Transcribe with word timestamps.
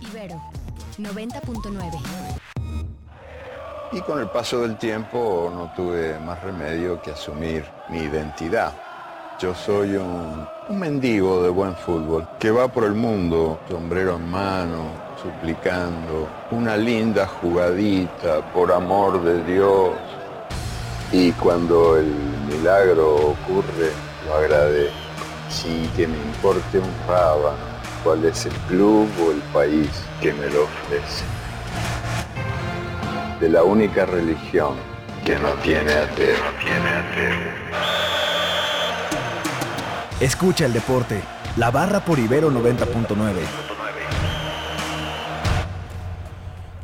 Ibero 0.00 0.40
90.9. 0.98 1.98
Y 3.92 4.00
con 4.00 4.18
el 4.18 4.28
paso 4.28 4.62
del 4.62 4.76
tiempo 4.76 5.50
no 5.54 5.72
tuve 5.74 6.18
más 6.18 6.42
remedio 6.42 7.00
que 7.00 7.12
asumir 7.12 7.64
mi 7.88 7.98
identidad. 7.98 8.72
Yo 9.38 9.54
soy 9.54 9.96
un, 9.96 10.46
mendigo 10.70 11.42
de 11.42 11.50
buen 11.50 11.74
fútbol 11.74 12.26
que 12.38 12.50
va 12.50 12.68
por 12.68 12.84
el 12.84 12.94
mundo, 12.94 13.60
sombrero 13.68 14.16
en 14.16 14.30
mano, 14.30 14.90
suplicando 15.22 16.28
una 16.50 16.76
linda 16.76 17.26
jugadita, 17.26 18.40
por 18.52 18.72
amor 18.72 19.22
de 19.22 19.44
Dios. 19.44 19.90
Y 21.12 21.32
cuando 21.32 21.96
el 21.96 22.12
milagro 22.48 23.14
ocurre, 23.14 23.92
lo 24.26 24.34
agradezco. 24.34 24.96
Sí 25.48 25.88
que 25.96 26.08
me 26.08 26.16
importe 26.16 26.78
un 26.78 26.92
rábano 27.06 27.65
cuál 28.06 28.24
es 28.24 28.46
el 28.46 28.52
club 28.68 29.08
o 29.20 29.32
el 29.32 29.40
país 29.52 29.90
que 30.20 30.32
me 30.32 30.48
lo 30.48 30.62
ofrece. 30.62 31.24
De 33.40 33.48
la 33.48 33.64
única 33.64 34.06
religión 34.06 34.76
que 35.24 35.36
no 35.40 35.48
tiene 35.54 35.92
ateo. 35.92 36.38
tiene 36.62 36.88
ateo. 36.88 37.36
Escucha 40.20 40.66
el 40.66 40.72
deporte. 40.72 41.20
La 41.56 41.72
barra 41.72 41.98
por 41.98 42.20
Ibero 42.20 42.52
90.9. 42.52 43.75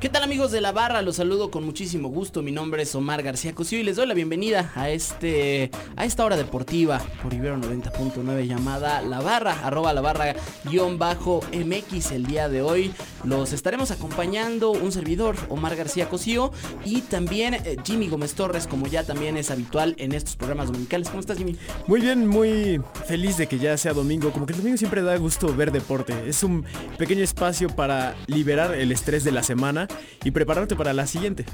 ¿Qué 0.03 0.09
tal 0.09 0.25
amigos 0.25 0.51
de 0.51 0.61
la 0.61 0.73
barra? 0.73 1.01
Los 1.01 1.15
saludo 1.15 1.53
con 1.53 1.63
muchísimo 1.63 2.09
gusto. 2.09 2.43
Mi 2.43 2.51
nombre 2.51 2.83
es 2.83 2.93
Omar 2.97 3.23
García 3.23 3.55
Cosío 3.55 3.79
y 3.79 3.85
les 3.85 3.95
doy 3.95 4.09
la 4.09 4.15
bienvenida 4.15 4.73
a 4.75 4.91
este 4.91 5.71
a 5.95 6.05
esta 6.05 6.25
hora 6.25 6.37
deportiva 6.37 7.01
por 7.23 7.33
Ibero 7.33 7.57
90.9 7.59 8.45
llamada 8.45 9.01
La 9.01 9.21
Barra, 9.21 9.65
arroba 9.65 9.93
la 9.93 10.01
barra 10.01 10.35
guion 10.65 10.99
bajo 10.99 11.41
MX 11.53 12.11
el 12.11 12.27
día 12.27 12.49
de 12.49 12.63
hoy. 12.63 12.93
Los 13.23 13.53
estaremos 13.53 13.93
acompañando 13.93 14.73
un 14.73 14.91
servidor, 14.91 15.37
Omar 15.49 15.77
García 15.77 16.09
Cosío, 16.09 16.51
y 16.85 17.03
también 17.03 17.55
eh, 17.55 17.77
Jimmy 17.85 18.09
Gómez 18.09 18.35
Torres, 18.35 18.67
como 18.67 18.89
ya 18.89 19.05
también 19.05 19.37
es 19.37 19.53
habitual 19.53 19.95
en 19.99 20.15
estos 20.15 20.35
programas 20.35 20.67
dominicales. 20.67 21.11
¿Cómo 21.11 21.21
estás, 21.21 21.39
Jimmy? 21.39 21.57
Muy 21.87 22.01
bien, 22.01 22.27
muy 22.27 22.83
feliz 23.07 23.37
de 23.37 23.47
que 23.47 23.61
ya 23.61 23.77
sea 23.77 23.93
domingo. 23.93 24.33
Como 24.33 24.47
que 24.47 24.53
el 24.55 24.59
domingo 24.59 24.79
siempre 24.79 25.01
da 25.01 25.17
gusto 25.17 25.55
ver 25.55 25.71
deporte. 25.71 26.13
Es 26.27 26.43
un 26.43 26.65
pequeño 26.99 27.23
espacio 27.23 27.69
para 27.69 28.17
liberar 28.27 28.75
el 28.75 28.91
estrés 28.91 29.23
de 29.23 29.31
la 29.31 29.45
semana 29.45 29.87
y 30.25 30.31
prepararte 30.31 30.77
para 30.77 30.93
la 30.93 31.07
siguiente. 31.07 31.45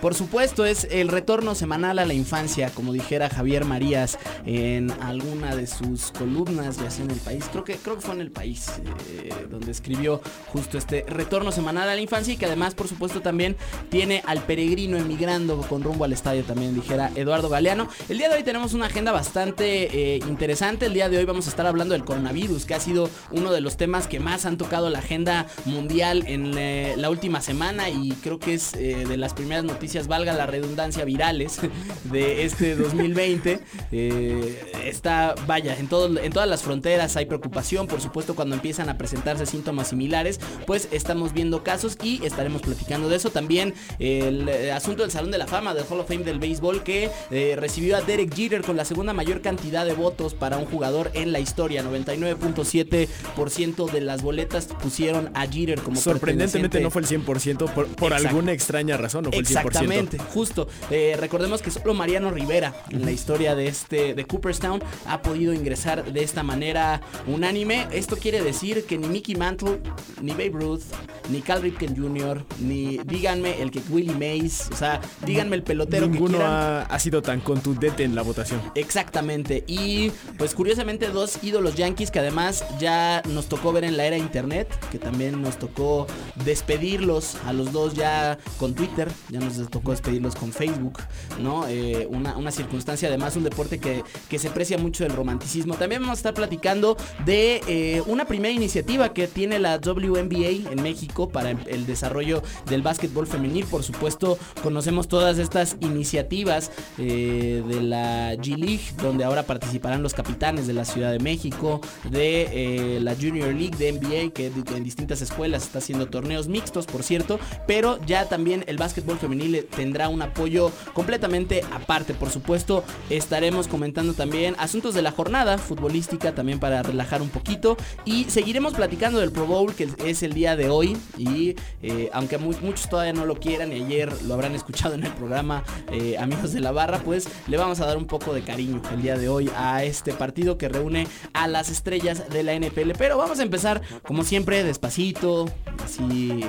Por 0.00 0.14
supuesto, 0.14 0.64
es 0.64 0.86
el 0.90 1.08
retorno 1.08 1.54
semanal 1.54 1.98
a 1.98 2.04
la 2.06 2.14
infancia, 2.14 2.70
como 2.70 2.92
dijera 2.92 3.28
Javier 3.28 3.64
Marías 3.64 4.18
en 4.44 4.90
alguna 5.02 5.54
de 5.54 5.66
sus 5.66 6.12
columnas, 6.12 6.78
ya 6.78 6.90
sea 6.90 7.04
en 7.04 7.10
el 7.10 7.18
país, 7.18 7.44
creo 7.50 7.64
que, 7.64 7.76
creo 7.76 7.96
que 7.96 8.02
fue 8.02 8.14
en 8.14 8.20
el 8.20 8.30
país, 8.30 8.66
eh, 9.08 9.30
donde 9.50 9.70
escribió 9.70 10.20
justo 10.48 10.78
este 10.78 11.04
retorno 11.08 11.52
semanal 11.52 11.88
a 11.88 11.94
la 11.94 12.00
infancia 12.00 12.34
y 12.34 12.36
que 12.36 12.46
además, 12.46 12.74
por 12.74 12.88
supuesto, 12.88 13.20
también 13.20 13.56
tiene 13.90 14.22
al 14.26 14.42
peregrino 14.42 14.96
emigrando 14.96 15.60
con 15.62 15.82
rumbo 15.82 16.04
al 16.04 16.12
estadio, 16.12 16.44
también 16.44 16.74
dijera 16.74 17.10
Eduardo 17.14 17.48
Galeano. 17.48 17.88
El 18.08 18.18
día 18.18 18.28
de 18.28 18.36
hoy 18.36 18.42
tenemos 18.42 18.74
una 18.74 18.86
agenda 18.86 19.12
bastante 19.12 20.14
eh, 20.14 20.18
interesante, 20.28 20.86
el 20.86 20.94
día 20.94 21.08
de 21.08 21.18
hoy 21.18 21.24
vamos 21.24 21.46
a 21.46 21.50
estar 21.50 21.66
hablando 21.66 21.92
del 21.92 22.04
coronavirus, 22.04 22.64
que 22.64 22.74
ha 22.74 22.80
sido 22.80 23.08
uno 23.30 23.52
de 23.52 23.60
los 23.60 23.76
temas 23.76 24.06
que 24.06 24.20
más 24.20 24.46
han 24.46 24.56
tocado 24.56 24.90
la 24.90 24.98
agenda 24.98 25.46
mundial 25.64 26.24
en 26.26 26.56
eh, 26.56 26.94
la 26.96 27.10
última 27.10 27.40
semana 27.40 27.85
y 27.88 28.12
creo 28.22 28.38
que 28.38 28.54
es 28.54 28.74
eh, 28.74 29.04
de 29.06 29.16
las 29.16 29.34
primeras 29.34 29.64
noticias, 29.64 30.08
valga 30.08 30.32
la 30.32 30.46
redundancia, 30.46 31.04
virales 31.04 31.60
de 32.04 32.44
este 32.44 32.76
2020. 32.76 33.60
Eh, 33.92 34.72
está, 34.84 35.34
vaya, 35.46 35.76
en, 35.78 35.88
todo, 35.88 36.18
en 36.18 36.32
todas 36.32 36.48
las 36.48 36.62
fronteras 36.62 37.16
hay 37.16 37.26
preocupación, 37.26 37.86
por 37.86 38.00
supuesto 38.00 38.34
cuando 38.34 38.54
empiezan 38.54 38.88
a 38.88 38.98
presentarse 38.98 39.46
síntomas 39.46 39.88
similares, 39.88 40.40
pues 40.66 40.88
estamos 40.90 41.32
viendo 41.32 41.62
casos 41.62 41.98
y 42.02 42.24
estaremos 42.24 42.62
platicando 42.62 43.08
de 43.08 43.16
eso. 43.16 43.30
También 43.30 43.74
el 43.98 44.48
eh, 44.48 44.72
asunto 44.72 45.02
del 45.02 45.10
Salón 45.10 45.30
de 45.30 45.38
la 45.38 45.46
Fama 45.46 45.74
del 45.74 45.84
Hall 45.88 46.00
of 46.00 46.08
Fame 46.08 46.24
del 46.24 46.38
béisbol 46.38 46.82
que 46.82 47.10
eh, 47.30 47.56
recibió 47.58 47.96
a 47.96 48.02
Derek 48.02 48.34
Jeter 48.34 48.62
con 48.62 48.76
la 48.76 48.84
segunda 48.84 49.12
mayor 49.12 49.40
cantidad 49.40 49.84
de 49.84 49.94
votos 49.94 50.34
para 50.34 50.58
un 50.58 50.66
jugador 50.66 51.10
en 51.14 51.32
la 51.32 51.40
historia. 51.40 51.82
99.7% 51.82 53.90
de 53.90 54.00
las 54.00 54.22
boletas 54.22 54.66
pusieron 54.66 55.30
a 55.34 55.46
Jeter 55.46 55.80
como 55.80 56.00
Sorprendentemente 56.00 56.80
no 56.80 56.90
fue 56.90 57.02
el 57.02 57.08
100% 57.08 57.72
por, 57.76 57.86
por 57.88 58.14
alguna 58.14 58.52
extraña 58.52 58.96
razón, 58.96 59.24
no 59.24 59.30
fue 59.30 59.40
el 59.40 59.46
100%. 59.46 59.48
Exactamente, 59.48 60.18
justo. 60.18 60.66
Eh, 60.90 61.14
recordemos 61.20 61.60
que 61.60 61.70
solo 61.70 61.92
Mariano 61.92 62.30
Rivera 62.30 62.74
en 62.88 63.04
la 63.04 63.10
historia 63.10 63.54
de 63.54 63.68
este 63.68 64.14
de 64.14 64.24
Cooperstown 64.24 64.82
ha 65.06 65.20
podido 65.20 65.52
ingresar 65.52 66.10
de 66.10 66.24
esta 66.24 66.42
manera 66.42 67.02
unánime. 67.26 67.86
Esto 67.92 68.16
quiere 68.16 68.42
decir 68.42 68.86
que 68.86 68.96
ni 68.96 69.08
Mickey 69.08 69.34
Mantle, 69.34 69.80
ni 70.22 70.32
Babe 70.32 70.52
Ruth, 70.54 70.84
ni 71.30 71.40
Cal 71.40 71.62
Ripken 71.62 71.96
Jr., 71.96 72.44
ni 72.60 72.98
díganme 72.98 73.60
el 73.60 73.70
que 73.70 73.80
Willie 73.90 74.14
Mays, 74.14 74.68
o 74.72 74.76
sea, 74.76 75.00
díganme 75.24 75.56
el 75.56 75.62
pelotero 75.62 76.06
Ninguno 76.06 76.32
que 76.32 76.44
quieran. 76.44 76.52
ha, 76.52 76.82
ha 76.82 76.98
sido 76.98 77.22
tan 77.22 77.40
contundente 77.40 78.04
en 78.04 78.14
la 78.14 78.22
votación. 78.22 78.60
Exactamente. 78.74 79.64
Y 79.66 80.10
pues 80.38 80.54
curiosamente 80.54 81.08
dos 81.08 81.38
ídolos 81.42 81.74
yankees 81.74 82.10
que 82.10 82.18
además 82.18 82.64
ya 82.78 83.22
nos 83.28 83.46
tocó 83.46 83.72
ver 83.72 83.84
en 83.84 83.96
la 83.96 84.04
era 84.06 84.16
internet, 84.16 84.68
que 84.90 84.98
también 84.98 85.40
nos 85.42 85.58
tocó 85.58 86.06
despedirlos 86.44 87.36
a 87.46 87.52
los 87.52 87.72
dos 87.72 87.94
ya 87.94 88.38
con 88.58 88.74
Twitter, 88.74 89.08
ya 89.30 89.40
nos 89.40 89.68
tocó 89.70 89.90
despedirlos 89.90 90.34
con 90.34 90.52
Facebook, 90.52 90.98
¿no? 91.40 91.66
Eh, 91.68 92.06
una, 92.10 92.36
una 92.36 92.50
circunstancia, 92.50 93.08
además 93.08 93.36
un 93.36 93.44
deporte 93.44 93.78
que, 93.78 94.02
que 94.28 94.38
se 94.38 94.48
aprecia 94.48 94.78
mucho 94.78 95.04
del 95.04 95.12
romanticismo. 95.12 95.74
También 95.74 96.02
vamos 96.02 96.18
a 96.18 96.20
estar 96.20 96.34
platicando 96.34 96.96
de 97.24 97.62
eh, 97.66 98.02
una 98.06 98.26
primera 98.26 98.52
iniciativa 98.54 99.12
que 99.12 99.26
tiene 99.28 99.58
la 99.58 99.78
WNBA 99.78 100.70
en 100.70 100.82
México 100.82 101.15
para 101.24 101.50
el, 101.50 101.86
desarrollo 101.86 102.42
del 102.66 102.82
básquetbol 102.82 103.26
femenil. 103.26 103.64
Por 103.64 103.82
supuesto, 103.82 104.38
conocemos 104.62 105.08
todas 105.08 105.38
estas 105.38 105.76
iniciativas 105.80 106.70
eh, 106.98 107.62
de 107.66 107.80
la 107.80 108.34
G 108.34 108.56
League, 108.56 108.92
donde 109.02 109.24
ahora 109.24 109.44
participarán 109.44 110.02
los 110.02 110.14
capitanes 110.14 110.66
de 110.66 110.74
la 110.74 110.84
Ciudad 110.84 111.12
de 111.12 111.18
México, 111.18 111.80
de 112.10 112.48
eh, 112.52 113.00
la 113.00 113.14
Junior 113.14 113.54
League 113.54 113.76
de 113.76 113.92
NBA, 113.92 114.32
que 114.32 114.52
en 114.74 114.84
distintas 114.84 115.22
escuelas 115.22 115.64
está 115.64 115.78
haciendo 115.78 116.06
torneos 116.08 116.48
mixtos, 116.48 116.86
por 116.86 117.02
cierto, 117.02 117.38
pero 117.66 117.98
ya 118.06 118.28
también 118.28 118.64
el 118.66 118.76
básquetbol 118.76 119.18
femenil 119.18 119.66
tendrá 119.74 120.08
un 120.08 120.20
apoyo 120.22 120.70
completamente 120.92 121.62
aparte. 121.72 122.14
Por 122.14 122.30
supuesto, 122.30 122.84
estaremos 123.10 123.68
comentando 123.68 124.12
también 124.12 124.54
asuntos 124.58 124.94
de 124.94 125.02
la 125.02 125.12
jornada 125.12 125.58
futbolística, 125.58 126.34
también 126.34 126.58
para 126.58 126.82
relajar 126.82 127.22
un 127.22 127.28
poquito, 127.28 127.76
y 128.04 128.24
seguiremos 128.24 128.74
platicando 128.74 129.20
del 129.20 129.32
Pro 129.32 129.46
Bowl, 129.46 129.74
que 129.74 129.88
es 130.04 130.22
el 130.22 130.32
día 130.32 130.56
de 130.56 130.68
hoy, 130.68 130.96
y 131.16 131.56
eh, 131.82 132.10
aunque 132.12 132.38
mu 132.38 132.52
muchos 132.62 132.88
todavía 132.88 133.12
no 133.12 133.26
lo 133.26 133.36
quieran, 133.36 133.72
y 133.72 133.82
ayer 133.82 134.12
lo 134.22 134.34
habrán 134.34 134.54
escuchado 134.54 134.94
en 134.94 135.04
el 135.04 135.12
programa, 135.12 135.62
eh, 135.90 136.16
amigos 136.18 136.52
de 136.52 136.60
la 136.60 136.72
barra, 136.72 136.98
pues 136.98 137.28
le 137.46 137.56
vamos 137.56 137.80
a 137.80 137.86
dar 137.86 137.96
un 137.96 138.06
poco 138.06 138.32
de 138.32 138.42
cariño 138.42 138.80
el 138.92 139.02
día 139.02 139.16
de 139.16 139.28
hoy 139.28 139.50
a 139.56 139.84
este 139.84 140.12
partido 140.12 140.58
que 140.58 140.68
reúne 140.68 141.06
a 141.32 141.48
las 141.48 141.70
estrellas 141.70 142.28
de 142.30 142.42
la 142.42 142.52
NPL. 142.54 142.92
Pero 142.96 143.18
vamos 143.18 143.40
a 143.40 143.42
empezar, 143.42 143.82
como 144.02 144.24
siempre, 144.24 144.62
despacito, 144.64 145.46
así 145.84 146.44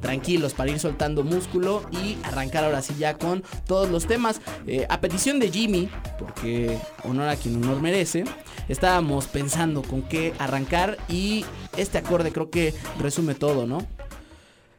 tranquilos 0.00 0.54
para 0.54 0.70
ir 0.70 0.78
soltando 0.78 1.24
músculo 1.24 1.82
y 1.90 2.16
arrancar 2.24 2.64
ahora 2.64 2.82
sí 2.82 2.94
ya 2.98 3.18
con 3.18 3.42
todos 3.66 3.90
los 3.90 4.06
temas. 4.06 4.40
Eh, 4.66 4.86
a 4.88 5.00
petición 5.00 5.40
de 5.40 5.50
Jimmy, 5.50 5.88
porque 6.18 6.78
honor 7.04 7.28
a 7.28 7.36
quien 7.36 7.56
honor 7.56 7.80
merece, 7.80 8.24
estábamos 8.68 9.26
pensando 9.26 9.82
con 9.82 10.02
qué 10.02 10.32
arrancar 10.38 10.98
y 11.08 11.44
este 11.76 11.98
acorde 11.98 12.32
creo 12.32 12.50
que 12.50 12.74
resume 13.00 13.34
todo, 13.34 13.66
¿no? 13.66 13.86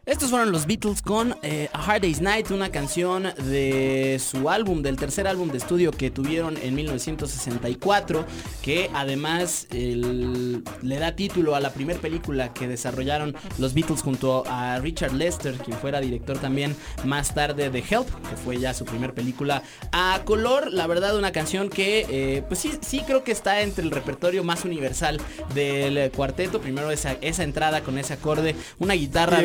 Estos 0.08 0.30
fueron 0.30 0.54
los 0.54 0.66
Beatles 0.68 1.02
con 1.02 1.36
eh, 1.44 1.68
A 1.74 1.84
Hard 1.84 2.04
Day's 2.04 2.22
Night, 2.22 2.50
una 2.52 2.70
canción 2.72 3.24
de 3.44 4.22
su 4.26 4.50
álbum, 4.50 4.82
del 4.82 4.96
tercer 4.96 5.28
álbum 5.28 5.50
de 5.52 5.58
estudio 5.58 5.92
que 5.92 6.10
tuvieron 6.10 6.56
en 6.64 6.76
1964, 6.76 8.26
que 8.62 8.90
además 8.94 9.68
el- 9.72 10.64
le 10.82 11.00
da 11.00 11.12
título 11.18 11.56
a 11.56 11.60
la 11.60 11.74
primera 11.74 12.00
película 12.00 12.54
que 12.54 12.70
desarrollaron 12.70 13.36
los 13.58 13.74
Beatles 13.74 14.02
junto 14.02 14.46
a 14.48 14.80
Richard 14.80 15.12
Lester, 15.12 15.56
quien 15.56 15.78
fuera 15.78 16.00
director 16.00 16.38
también 16.40 16.74
más 17.04 17.34
tarde 17.36 17.70
de 17.70 17.80
Help, 17.80 18.08
que 18.30 18.38
fue 18.38 18.58
ya 18.60 18.74
su 18.74 18.86
primera 18.86 19.14
película 19.14 19.62
a 19.92 20.22
color. 20.24 20.72
La 20.72 20.88
verdad, 20.88 21.18
una 21.18 21.34
canción 21.34 21.68
que, 21.70 22.06
eh, 22.10 22.44
pues 22.48 22.62
sí, 22.62 22.72
sí 22.80 23.02
creo 23.06 23.26
que 23.26 23.34
está 23.34 23.62
entre 23.62 23.84
el 23.84 23.92
repertorio 23.92 24.46
más 24.46 24.64
universal 24.64 25.20
del 25.54 25.98
eh, 25.98 26.12
cuarteto. 26.16 26.62
Primero 26.62 26.92
esa, 26.92 27.18
esa 27.20 27.44
entrada 27.44 27.82
con 27.82 27.98
ese 27.98 28.14
acorde, 28.14 28.56
una 28.80 28.94
guitarra 28.94 29.40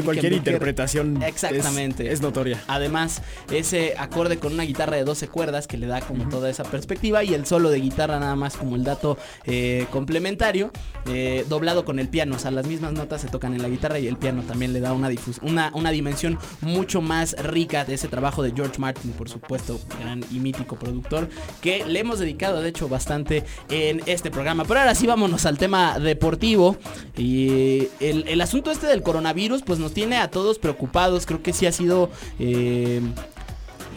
interpretación 0.53 1.23
Exactamente. 1.23 2.13
Es, 2.13 2.21
notoria. 2.21 2.63
Además, 2.69 3.23
ese 3.51 3.95
acorde 3.99 4.39
con 4.39 4.53
una 4.53 4.63
guitarra 4.63 4.97
de 4.97 5.05
12 5.05 5.29
cuerdas 5.29 5.67
que 5.67 5.77
le 5.77 5.87
da 5.87 6.01
como 6.01 6.29
toda 6.29 6.51
esa 6.51 6.65
perspectiva 6.65 7.25
y 7.25 7.35
el 7.35 7.47
solo 7.47 7.71
de 7.71 7.81
guitarra 7.81 8.19
nada 8.21 8.37
más 8.37 8.57
como 8.57 8.77
el 8.77 8.85
dato 8.85 9.19
eh, 9.45 9.87
complementario, 9.91 10.71
eh, 11.07 11.45
doblado 11.49 11.85
con 11.85 11.99
el 11.99 12.09
piano. 12.09 12.37
O 12.37 12.39
sea, 12.39 12.51
las 12.51 12.67
mismas 12.67 12.93
notas 12.93 13.21
se 13.21 13.29
tocan 13.29 13.55
en 13.55 13.63
la 13.63 13.69
guitarra 13.69 13.99
y 13.99 14.07
el 14.07 14.17
piano 14.17 14.43
también 14.43 14.73
le 14.73 14.81
da 14.81 14.93
una, 14.93 15.11
una, 15.43 15.73
una 15.75 15.91
dimensión 15.91 16.39
mucho 16.61 17.01
más 17.01 17.35
rica 17.43 17.85
de 17.85 17.95
ese 17.95 18.09
trabajo 18.09 18.43
de 18.43 18.53
George 18.53 18.79
Martin, 18.79 19.13
por 19.13 19.29
supuesto, 19.29 19.81
gran 20.01 20.25
y 20.31 20.39
mítico 20.39 20.77
productor, 20.77 21.29
que 21.61 21.85
le 21.85 22.01
hemos 22.01 22.19
dedicado 22.19 22.61
de 22.61 22.69
hecho 22.69 22.89
bastante 22.89 23.45
en 23.69 24.03
este 24.07 24.31
programa. 24.31 24.65
Pero 24.65 24.81
ahora 24.81 24.95
sí 24.95 25.07
vámonos 25.07 25.47
al 25.47 25.59
tema 25.59 25.99
deportivo. 25.99 26.77
Y 27.17 27.89
el, 28.01 28.25
el 28.29 28.41
asunto 28.41 28.71
este 28.71 28.87
del 28.87 29.03
coronavirus 29.03 29.63
pues 29.63 29.79
nos 29.79 29.93
tiene 29.93 30.17
a 30.17 30.31
todos 30.31 30.42
preocupados. 30.59 31.27
Creo 31.27 31.43
que 31.43 31.53
sí 31.53 31.67
ha 31.67 31.73
sido... 31.73 32.11
eh, 32.39 33.01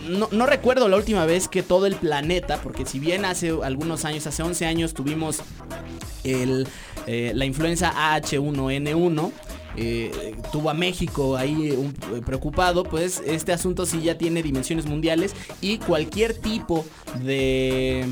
no, 0.09 0.27
no 0.31 0.45
recuerdo 0.45 0.87
la 0.87 0.97
última 0.97 1.25
vez 1.25 1.47
que 1.47 1.63
todo 1.63 1.85
el 1.87 1.95
planeta, 1.95 2.59
porque 2.61 2.85
si 2.85 2.99
bien 2.99 3.25
hace 3.25 3.53
algunos 3.63 4.05
años, 4.05 4.27
hace 4.27 4.43
11 4.43 4.65
años 4.65 4.93
tuvimos 4.93 5.39
el, 6.23 6.67
eh, 7.07 7.31
la 7.33 7.45
influenza 7.45 7.91
H1N1, 8.17 9.31
eh, 9.77 10.35
tuvo 10.51 10.69
a 10.69 10.73
México 10.73 11.35
ahí 11.37 11.71
un- 11.71 11.93
eh, 12.15 12.21
preocupado, 12.25 12.83
pues 12.83 13.21
este 13.25 13.53
asunto 13.53 13.85
sí 13.85 14.01
ya 14.01 14.17
tiene 14.17 14.41
dimensiones 14.43 14.85
mundiales 14.85 15.33
y 15.61 15.77
cualquier 15.79 16.33
tipo 16.33 16.85
de, 17.23 18.05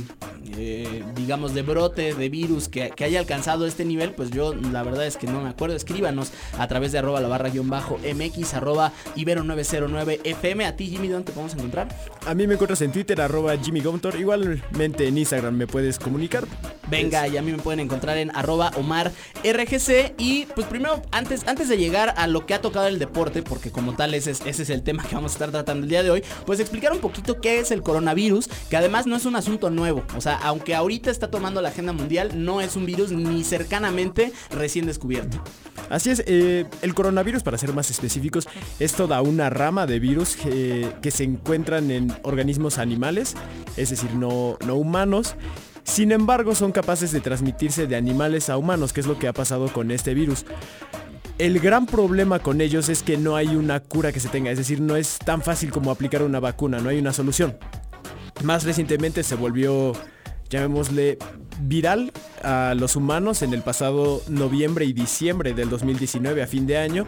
eh, 0.57 1.03
digamos, 1.15 1.53
de 1.53 1.61
brote 1.61 2.13
de 2.13 2.29
virus 2.29 2.67
que, 2.67 2.89
que 2.91 3.03
haya 3.05 3.19
alcanzado 3.19 3.65
este 3.65 3.85
nivel, 3.85 4.11
pues 4.11 4.31
yo 4.31 4.53
la 4.53 4.83
verdad 4.83 5.05
es 5.05 5.17
que 5.17 5.27
no 5.27 5.41
me 5.41 5.49
acuerdo. 5.49 5.75
Escríbanos 5.75 6.31
a 6.57 6.67
través 6.67 6.91
de 6.91 6.99
arroba 6.99 7.21
la 7.21 7.27
barra 7.27 7.49
guion 7.49 7.69
bajo 7.69 7.97
MX, 7.97 8.53
arroba 8.53 8.91
Ibero909 9.15 10.19
FM. 10.23 10.65
A 10.65 10.75
ti, 10.75 10.87
Jimmy, 10.87 11.07
¿dónde 11.07 11.25
te 11.27 11.31
podemos 11.33 11.53
encontrar? 11.55 11.87
A 12.25 12.33
mí 12.33 12.47
me 12.47 12.53
encuentras 12.53 12.81
en 12.81 12.91
Twitter, 12.91 13.19
arroba 13.21 13.55
Jimmy 13.57 13.81
Gontor. 13.81 14.19
Igualmente 14.19 15.07
en 15.07 15.17
Instagram 15.17 15.55
me 15.55 15.67
puedes 15.67 15.99
comunicar. 15.99 16.45
Venga, 16.89 17.27
y 17.27 17.37
a 17.37 17.41
mí 17.41 17.51
me 17.51 17.57
pueden 17.57 17.79
encontrar 17.79 18.17
en 18.17 18.35
arroba 18.35 18.71
Omar 18.77 19.11
RGC. 19.43 20.13
Y 20.17 20.45
pues 20.53 20.67
primero, 20.67 21.01
antes, 21.11 21.41
antes 21.47 21.52
de 21.53 21.77
llegar 21.77 22.13
a 22.17 22.27
lo 22.27 22.45
que 22.45 22.53
ha 22.53 22.61
tocado 22.61 22.87
el 22.87 22.99
deporte, 22.99 23.43
porque 23.43 23.71
como 23.71 23.95
tal 23.95 24.13
ese 24.13 24.31
es, 24.31 24.69
el 24.69 24.81
tema 24.81 25.03
que 25.03 25.15
vamos 25.15 25.33
a 25.33 25.35
estar 25.35 25.51
tratando 25.51 25.83
el 25.83 25.89
día 25.89 26.01
de 26.01 26.09
hoy, 26.09 26.23
pues 26.45 26.59
explicar 26.59 26.91
un 26.91 26.99
poquito 26.99 27.39
qué 27.39 27.59
es 27.59 27.71
el 27.71 27.83
coronavirus, 27.83 28.49
que 28.69 28.75
además 28.75 29.05
no 29.05 29.15
es 29.15 29.25
un 29.25 29.35
asunto 29.35 29.69
nuevo. 29.69 30.03
O 30.17 30.21
sea, 30.21 30.37
aunque 30.37 30.73
ahorita 30.73 31.11
está 31.11 31.29
tomando 31.29 31.61
la 31.61 31.69
agenda 31.69 31.93
mundial, 31.93 32.31
no 32.43 32.59
es 32.59 32.75
un 32.75 32.85
virus 32.85 33.11
ni 33.11 33.43
cercanamente 33.43 34.33
recién 34.49 34.87
descubierto. 34.87 35.41
Así 35.89 36.09
es, 36.09 36.23
eh, 36.25 36.65
el 36.81 36.93
coronavirus, 36.93 37.43
para 37.43 37.57
ser 37.57 37.73
más 37.73 37.91
específicos, 37.91 38.47
es 38.79 38.93
toda 38.93 39.21
una 39.21 39.49
rama 39.49 39.85
de 39.85 39.99
virus 39.99 40.35
que, 40.35 40.91
que 41.01 41.11
se 41.11 41.23
encuentran 41.23 41.91
en 41.91 42.11
organismos 42.23 42.79
animales, 42.79 43.35
es 43.77 43.91
decir, 43.91 44.13
no, 44.15 44.57
no 44.65 44.75
humanos. 44.75 45.35
Sin 45.83 46.11
embargo, 46.11 46.55
son 46.55 46.71
capaces 46.71 47.11
de 47.11 47.19
transmitirse 47.19 47.87
de 47.87 47.95
animales 47.95 48.49
a 48.49 48.57
humanos, 48.57 48.93
que 48.93 49.01
es 49.01 49.07
lo 49.07 49.19
que 49.19 49.27
ha 49.27 49.33
pasado 49.33 49.71
con 49.71 49.91
este 49.91 50.13
virus. 50.13 50.45
El 51.39 51.59
gran 51.59 51.87
problema 51.87 52.39
con 52.39 52.61
ellos 52.61 52.89
es 52.89 53.01
que 53.01 53.17
no 53.17 53.35
hay 53.35 53.55
una 53.55 53.79
cura 53.79 54.11
que 54.11 54.19
se 54.19 54.29
tenga, 54.29 54.51
es 54.51 54.57
decir, 54.57 54.79
no 54.79 54.95
es 54.95 55.17
tan 55.17 55.41
fácil 55.41 55.71
como 55.71 55.89
aplicar 55.89 56.21
una 56.21 56.39
vacuna, 56.39 56.79
no 56.79 56.89
hay 56.89 56.99
una 56.99 57.11
solución. 57.11 57.57
Más 58.43 58.63
recientemente 58.63 59.23
se 59.23 59.35
volvió, 59.35 59.93
llamémosle, 60.49 61.17
viral 61.61 62.11
a 62.43 62.75
los 62.77 62.95
humanos 62.95 63.41
en 63.41 63.53
el 63.53 63.63
pasado 63.63 64.21
noviembre 64.27 64.85
y 64.85 64.93
diciembre 64.93 65.53
del 65.53 65.69
2019 65.69 66.43
a 66.43 66.47
fin 66.47 66.67
de 66.67 66.77
año. 66.77 67.05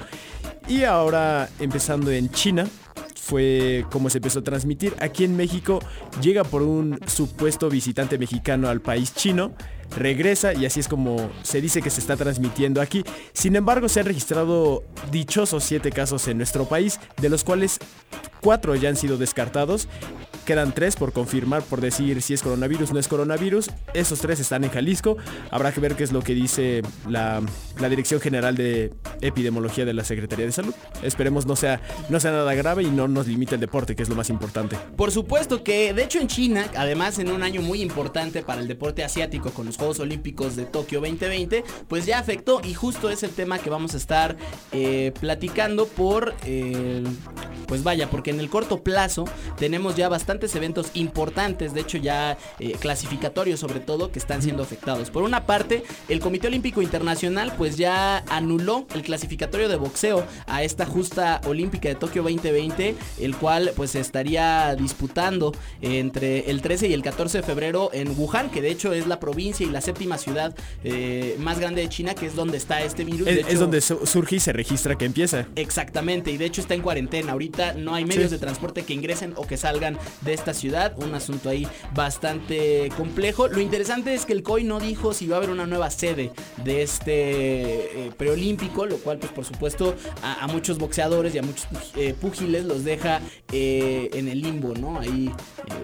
Y 0.67 0.83
ahora 0.83 1.47
empezando 1.59 2.09
en 2.09 2.29
China, 2.31 2.67
fue 3.25 3.85
como 3.91 4.09
se 4.09 4.19
empezó 4.19 4.39
a 4.39 4.43
transmitir. 4.43 4.95
Aquí 4.99 5.23
en 5.23 5.35
México 5.35 5.79
llega 6.21 6.43
por 6.43 6.61
un 6.61 6.99
supuesto 7.07 7.69
visitante 7.69 8.17
mexicano 8.17 8.69
al 8.69 8.81
país 8.81 9.13
chino, 9.13 9.53
regresa 9.97 10.53
y 10.53 10.65
así 10.65 10.79
es 10.79 10.87
como 10.87 11.29
se 11.43 11.61
dice 11.61 11.81
que 11.81 11.89
se 11.89 11.99
está 11.99 12.15
transmitiendo 12.17 12.81
aquí. 12.81 13.03
Sin 13.33 13.55
embargo, 13.55 13.89
se 13.89 13.99
han 13.99 14.05
registrado 14.05 14.83
dichosos 15.11 15.63
siete 15.63 15.91
casos 15.91 16.27
en 16.27 16.37
nuestro 16.37 16.65
país, 16.65 16.99
de 17.21 17.29
los 17.29 17.43
cuales 17.43 17.79
cuatro 18.41 18.75
ya 18.75 18.89
han 18.89 18.95
sido 18.95 19.17
descartados. 19.17 19.87
Quedan 20.45 20.75
tres 20.75 20.95
por 20.95 21.11
confirmar, 21.11 21.63
por 21.63 21.81
decir 21.81 22.21
si 22.21 22.35
es 22.35 22.43
coronavirus 22.43 22.91
o 22.91 22.93
no 22.93 22.99
es 22.99 23.07
coronavirus. 23.07 23.71
Esos 23.95 24.19
tres 24.19 24.39
están 24.39 24.63
en 24.63 24.69
Jalisco. 24.69 25.17
Habrá 25.49 25.71
que 25.71 25.79
ver 25.79 25.95
qué 25.95 26.03
es 26.03 26.11
lo 26.11 26.21
que 26.21 26.35
dice 26.35 26.83
la, 27.09 27.41
la 27.79 27.89
Dirección 27.89 28.21
General 28.21 28.55
de 28.55 28.93
Epidemiología 29.21 29.85
de 29.85 29.93
la 29.95 30.03
Secretaría 30.03 30.45
de 30.45 30.51
Salud. 30.51 30.75
Esperemos 31.01 31.47
no 31.47 31.55
sea, 31.55 31.81
no 32.09 32.19
sea 32.19 32.29
nada 32.29 32.53
grave 32.53 32.83
y 32.83 32.91
no 32.91 33.07
nos 33.07 33.25
limite 33.25 33.55
el 33.55 33.61
deporte, 33.61 33.95
que 33.95 34.03
es 34.03 34.09
lo 34.09 34.13
más 34.13 34.29
importante. 34.29 34.77
Por 34.95 35.09
supuesto 35.09 35.63
que, 35.63 35.95
de 35.95 36.03
hecho, 36.03 36.19
en 36.19 36.27
China, 36.27 36.67
además 36.77 37.17
en 37.17 37.31
un 37.31 37.41
año 37.41 37.63
muy 37.63 37.81
importante 37.81 38.43
para 38.43 38.61
el 38.61 38.67
deporte 38.67 39.03
asiático 39.03 39.49
con 39.49 39.65
los 39.65 39.74
Juegos 39.77 39.99
Olímpicos 39.99 40.55
de 40.55 40.65
Tokio 40.65 40.99
2020, 40.99 41.63
pues 41.87 42.05
ya 42.05 42.19
afectó 42.19 42.61
y 42.63 42.73
justo 42.73 43.09
es 43.09 43.23
el 43.23 43.31
tema 43.31 43.59
que 43.59 43.69
vamos 43.69 43.93
a 43.93 43.97
estar 43.97 44.37
eh, 44.71 45.11
platicando 45.19 45.87
por, 45.87 46.35
eh, 46.45 47.03
pues 47.67 47.83
vaya, 47.83 48.09
porque 48.09 48.31
en 48.31 48.39
el 48.39 48.49
corto 48.49 48.83
plazo 48.83 49.25
tenemos 49.57 49.95
ya 49.95 50.09
bastantes 50.09 50.55
eventos 50.55 50.91
importantes, 50.93 51.73
de 51.73 51.81
hecho 51.81 51.97
ya 51.97 52.37
eh, 52.59 52.73
clasificatorios 52.79 53.59
sobre 53.59 53.79
todo, 53.79 54.11
que 54.11 54.19
están 54.19 54.41
siendo 54.41 54.63
afectados. 54.63 55.09
Por 55.09 55.23
una 55.23 55.45
parte, 55.45 55.83
el 56.09 56.19
Comité 56.19 56.47
Olímpico 56.47 56.81
Internacional 56.81 57.53
pues 57.57 57.77
ya 57.77 58.23
anuló 58.29 58.87
el 58.93 59.01
clasificatorio 59.01 59.69
de 59.69 59.75
boxeo 59.75 60.25
a 60.47 60.63
esta 60.63 60.85
justa 60.85 61.41
olímpica 61.45 61.89
de 61.89 61.95
Tokio 61.95 62.23
2020, 62.23 62.95
el 63.19 63.35
cual 63.35 63.71
pues 63.75 63.91
se 63.91 63.99
estaría 63.99 64.75
disputando 64.75 65.53
entre 65.81 66.49
el 66.49 66.61
13 66.61 66.87
y 66.87 66.93
el 66.93 67.01
14 67.01 67.39
de 67.39 67.43
febrero 67.43 67.89
en 67.93 68.17
Wuhan, 68.17 68.49
que 68.49 68.61
de 68.61 68.71
hecho 68.71 68.93
es 68.93 69.07
la 69.07 69.19
provincia 69.19 69.64
y 69.65 69.69
la 69.69 69.81
séptima 69.81 70.17
ciudad 70.17 70.55
eh, 70.83 71.35
más 71.39 71.59
grande 71.59 71.81
de 71.81 71.89
China, 71.89 72.13
que 72.15 72.25
es 72.27 72.35
donde 72.35 72.57
está 72.57 72.81
este 72.83 73.03
virus. 73.03 73.27
Es, 73.27 73.59
donde 73.59 73.81
su- 73.81 74.05
surge 74.05 74.35
y 74.37 74.39
se 74.39 74.53
registra 74.53 74.97
que 74.97 75.05
empieza. 75.05 75.47
Exactamente, 75.55 76.31
y 76.31 76.37
de 76.37 76.45
hecho 76.45 76.61
está 76.61 76.73
en 76.73 76.81
cuarentena. 76.81 77.31
Ahorita 77.33 77.73
no 77.73 77.93
hay 77.95 78.05
medios 78.05 78.25
Sí. 78.29 78.35
de 78.35 78.39
transporte 78.39 78.83
que 78.83 78.93
ingresen 78.93 79.33
o 79.35 79.45
que 79.45 79.57
salgan 79.57 79.97
de 80.21 80.33
esta 80.33 80.53
ciudad. 80.53 80.93
Un 80.97 81.13
asunto 81.15 81.49
ahí 81.49 81.67
bastante 81.93 82.89
complejo. 82.97 83.47
Lo 83.47 83.59
interesante 83.61 84.13
es 84.13 84.25
que 84.25 84.33
el 84.33 84.43
COI 84.43 84.63
no 84.63 84.79
dijo 84.79 85.13
si 85.13 85.27
va 85.27 85.35
a 85.35 85.37
haber 85.39 85.49
una 85.49 85.65
nueva 85.65 85.89
sede 85.89 86.31
de 86.63 86.81
este 86.83 88.05
eh, 88.07 88.11
preolímpico, 88.17 88.85
lo 88.85 88.97
cual 88.97 89.17
pues 89.19 89.31
por 89.31 89.45
supuesto 89.45 89.95
a, 90.21 90.43
a 90.43 90.47
muchos 90.47 90.77
boxeadores 90.77 91.33
y 91.35 91.39
a 91.39 91.41
muchos 91.41 91.67
eh, 91.95 92.13
púgiles 92.19 92.65
los 92.65 92.83
deja 92.83 93.21
eh, 93.51 94.09
en 94.13 94.27
el 94.27 94.41
limbo, 94.41 94.73
¿no? 94.73 94.99
Ahí 94.99 95.31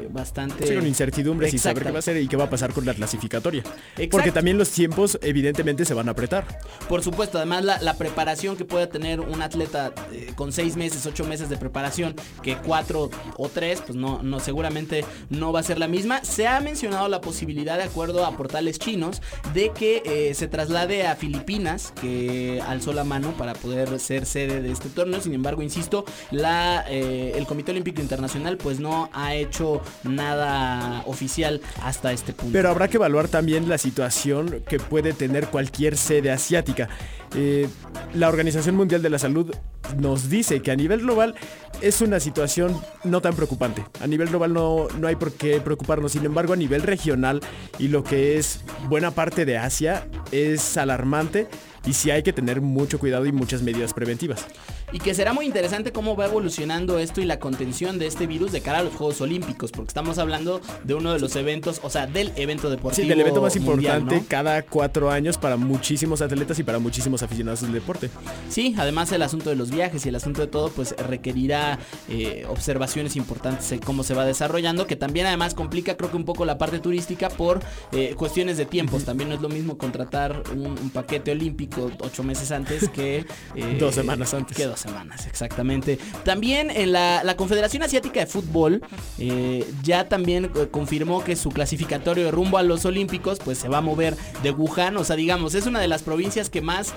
bastante... 0.10 0.68
Sí, 0.68 0.76
con 0.76 0.86
incertidumbre 0.88 1.50
sin 1.50 1.60
saber 1.60 1.84
qué 1.84 1.92
va 1.92 1.98
a 1.98 2.00
hacer 2.00 2.18
y 2.18 2.28
qué 2.28 2.36
va 2.38 2.46
a 2.46 2.50
pasar 2.50 2.74
con 2.74 2.86
la 2.86 2.94
clasificatoria. 2.94 3.64
Porque 4.10 4.32
también 4.32 4.58
los 4.58 4.70
tiempos 4.70 5.20
evidentemente 5.22 5.86
se 5.86 5.94
van 5.94 6.08
a 6.08 6.12
apretar. 6.12 6.60
Por 6.90 7.04
supuesto, 7.04 7.38
además 7.38 7.64
la, 7.64 7.80
la 7.82 7.96
preparación 7.96 8.58
que 8.58 8.66
pueda 8.66 8.88
tener 8.90 9.20
un 9.20 9.42
atleta 9.42 9.94
eh, 10.12 10.32
con 10.36 10.52
seis 10.52 10.76
meses, 10.76 11.06
ocho 11.06 11.24
meses 11.26 11.50
de 11.50 11.58
preparación, 11.58 12.16
que 12.44 12.58
cuatro 12.58 13.10
o 13.38 13.50
tres, 13.50 13.82
pues 13.86 13.98
no, 13.98 14.22
no, 14.24 14.40
seguramente 14.40 15.06
no 15.30 15.52
va 15.52 15.60
a 15.60 15.64
ser 15.64 15.80
la 15.80 15.88
misma. 15.88 16.24
Se 16.24 16.48
ha 16.48 16.60
mencionado 16.60 17.08
la 17.08 17.22
posibilidad, 17.22 17.78
de 17.78 17.84
acuerdo 17.84 18.26
a 18.26 18.36
portales 18.38 18.80
chinos, 18.80 19.22
de 19.54 19.72
que 19.72 20.04
eh, 20.06 20.34
se 20.34 20.48
traslade 20.48 21.08
a 21.08 21.16
Filipinas, 21.16 21.94
que 22.00 22.62
alzó 22.68 22.94
la 22.94 23.04
mano 23.04 23.32
para 23.38 23.54
poder 23.54 24.00
ser 24.00 24.26
sede 24.26 24.62
de 24.62 24.72
este 24.72 24.90
torneo. 24.90 25.22
Sin 25.22 25.34
embargo, 25.34 25.62
insisto, 25.62 26.06
la, 26.32 26.86
eh, 26.88 27.34
el 27.36 27.46
Comité 27.46 27.72
Olímpico 27.72 28.02
Internacional 28.02 28.58
pues 28.58 28.80
no 28.80 29.10
ha 29.14 29.36
hecho 29.36 29.82
nada 30.04 31.04
oficial 31.06 31.62
hasta 31.84 32.12
este 32.12 32.34
punto. 32.34 32.54
Pero 32.54 32.70
habrá 32.70 32.88
que 32.88 32.98
evaluar 32.98 33.28
también 33.28 33.61
la 33.68 33.78
situación 33.78 34.64
que 34.68 34.80
puede 34.80 35.14
tener 35.14 35.48
cualquier 35.48 35.98
sede 35.98 36.32
asiática. 36.32 36.90
Eh, 37.36 37.68
la 38.14 38.30
Organización 38.30 38.76
Mundial 38.76 39.02
de 39.02 39.10
la 39.10 39.20
Salud 39.20 39.54
nos 39.98 40.30
dice 40.30 40.62
que 40.62 40.72
a 40.72 40.76
nivel 40.76 41.02
global 41.02 41.36
es 41.82 42.02
una 42.02 42.20
situación 42.20 42.80
no 43.04 43.22
tan 43.22 43.36
preocupante. 43.36 43.86
A 44.02 44.08
nivel 44.08 44.30
global 44.30 44.54
no, 44.54 44.88
no 45.00 45.08
hay 45.08 45.16
por 45.16 45.34
qué 45.34 45.60
preocuparnos. 45.60 46.12
Sin 46.12 46.26
embargo, 46.26 46.54
a 46.54 46.58
nivel 46.58 46.84
regional 46.84 47.42
y 47.80 47.88
lo 47.88 48.04
que 48.04 48.38
es 48.38 48.62
buena 48.90 49.12
parte 49.12 49.46
de 49.46 49.58
Asia 49.58 50.08
es 50.32 50.78
alarmante 50.78 51.48
y 51.86 51.94
sí 51.94 52.12
hay 52.12 52.24
que 52.24 52.34
tener 52.34 52.62
mucho 52.62 53.00
cuidado 53.00 53.26
y 53.26 53.32
muchas 53.32 53.62
medidas 53.62 53.94
preventivas. 53.94 54.46
Y 54.94 55.00
que 55.00 55.14
será 55.14 55.32
muy 55.34 55.46
interesante 55.46 55.92
cómo 55.92 56.18
va 56.18 56.26
evolucionando 56.26 57.00
esto 57.00 57.22
y 57.22 57.26
la 57.26 57.40
contención 57.40 57.98
de 57.98 58.08
este 58.08 58.28
virus 58.28 58.52
de 58.52 58.62
cara 58.62 58.80
a 58.80 58.84
los 58.84 58.94
Juegos 58.94 59.22
Olímpicos, 59.22 59.72
porque 59.72 59.88
estamos 59.88 60.18
hablando 60.18 60.60
de 60.84 60.94
uno 60.94 61.14
de 61.14 61.20
los 61.20 61.36
eventos, 61.38 61.80
o 61.82 61.90
sea, 61.90 62.08
del 62.08 62.34
evento 62.36 62.70
deportivo. 62.70 63.04
Sí, 63.04 63.10
del 63.10 63.22
evento 63.22 63.42
más 63.42 63.56
mundial, 63.56 64.02
importante 64.02 64.16
¿no? 64.16 64.30
cada 64.30 64.62
cuatro 64.64 65.10
años 65.10 65.38
para 65.38 65.56
muchísimos 65.56 66.22
atletas 66.22 66.60
y 66.60 66.64
para 66.64 66.80
muchísimos 66.80 67.24
aficionados 67.24 67.62
del 67.62 67.72
deporte. 67.72 68.10
Sí, 68.50 68.76
además 68.78 69.12
el 69.14 69.22
asunto 69.22 69.50
de 69.50 69.56
los 69.56 69.72
viajes 69.72 70.06
y 70.06 70.10
el 70.10 70.16
asunto 70.16 70.42
de 70.42 70.48
todo, 70.48 70.70
pues 70.70 70.94
requerirá 70.98 71.80
eh, 72.10 72.46
observaciones 72.50 73.16
importantes 73.16 73.72
en 73.72 73.80
cómo 73.80 74.04
se 74.04 74.14
va 74.14 74.26
desarrollando, 74.26 74.88
que 74.88 74.98
también 74.98 75.26
además 75.26 75.54
complica 75.54 75.96
creo 75.96 76.12
que 76.12 76.18
un 76.18 76.26
poco 76.26 76.44
la 76.44 76.58
parte 76.58 76.80
turística 76.80 77.30
por 77.30 77.62
eh, 77.94 78.14
cuestiones 78.18 78.58
de 78.58 78.66
tiempos. 78.66 79.06
También 79.06 79.30
no 79.30 79.36
es 79.36 79.42
lo 79.42 79.50
mismo 79.50 79.78
contratar 79.78 80.44
un, 80.54 80.66
un 80.66 80.90
paquete 80.90 81.32
olímpico 81.32 81.71
ocho 82.00 82.24
meses 82.24 82.52
antes 82.52 82.90
que... 82.90 83.26
eh, 83.56 83.78
dos 83.80 83.96
semanas 83.96 84.34
antes. 84.34 84.58
Que 84.58 84.66
dos 84.66 84.80
semanas, 84.80 85.28
exactamente. 85.28 85.98
También 86.24 86.70
en 86.72 86.92
la, 86.92 87.24
la 87.24 87.36
Confederación 87.36 87.84
Asiática 87.84 88.20
de 88.20 88.28
Fútbol 88.28 88.82
eh, 89.18 89.66
ya 89.84 90.08
también 90.08 90.52
eh, 90.56 90.68
confirmó 90.70 91.24
que 91.24 91.36
su 91.36 91.50
clasificatorio 91.50 92.26
de 92.26 92.32
rumbo 92.32 92.58
a 92.58 92.64
los 92.64 92.86
Olímpicos 92.86 93.40
pues 93.44 93.58
se 93.58 93.68
va 93.70 93.80
a 93.80 93.82
mover 93.82 94.16
de 94.44 94.52
Wuhan, 94.52 94.98
o 94.98 95.04
sea, 95.04 95.16
digamos, 95.16 95.56
es 95.56 95.66
una 95.66 95.80
de 95.80 95.88
las 95.88 96.04
provincias 96.04 96.50
que 96.50 96.62
más 96.62 96.94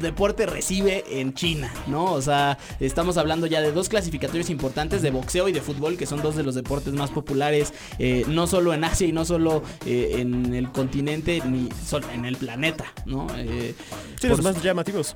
deporte 0.00 0.46
recibe 0.46 1.04
en 1.20 1.34
China, 1.34 1.72
¿no? 1.86 2.04
O 2.12 2.22
sea, 2.22 2.58
estamos 2.80 3.16
hablando 3.16 3.46
ya 3.46 3.60
de 3.60 3.72
dos 3.72 3.88
clasificatorios 3.88 4.50
importantes 4.50 5.02
de 5.02 5.10
boxeo 5.10 5.48
y 5.48 5.52
de 5.52 5.60
fútbol, 5.60 5.96
que 5.96 6.06
son 6.06 6.22
dos 6.22 6.36
de 6.36 6.42
los 6.42 6.54
deportes 6.54 6.94
más 6.94 7.10
populares, 7.10 7.72
eh, 7.98 8.24
no 8.28 8.46
solo 8.46 8.74
en 8.74 8.84
Asia 8.84 9.06
y 9.06 9.12
no 9.12 9.24
solo 9.24 9.62
eh, 9.84 10.16
en 10.18 10.54
el 10.54 10.70
continente, 10.70 11.42
ni 11.44 11.68
solo 11.84 12.08
en 12.10 12.24
el 12.24 12.36
planeta, 12.36 12.92
¿no? 13.04 13.26
Eh, 13.36 13.74
sí, 14.20 14.28
los 14.28 14.42
más 14.42 14.62
llamativos. 14.62 15.14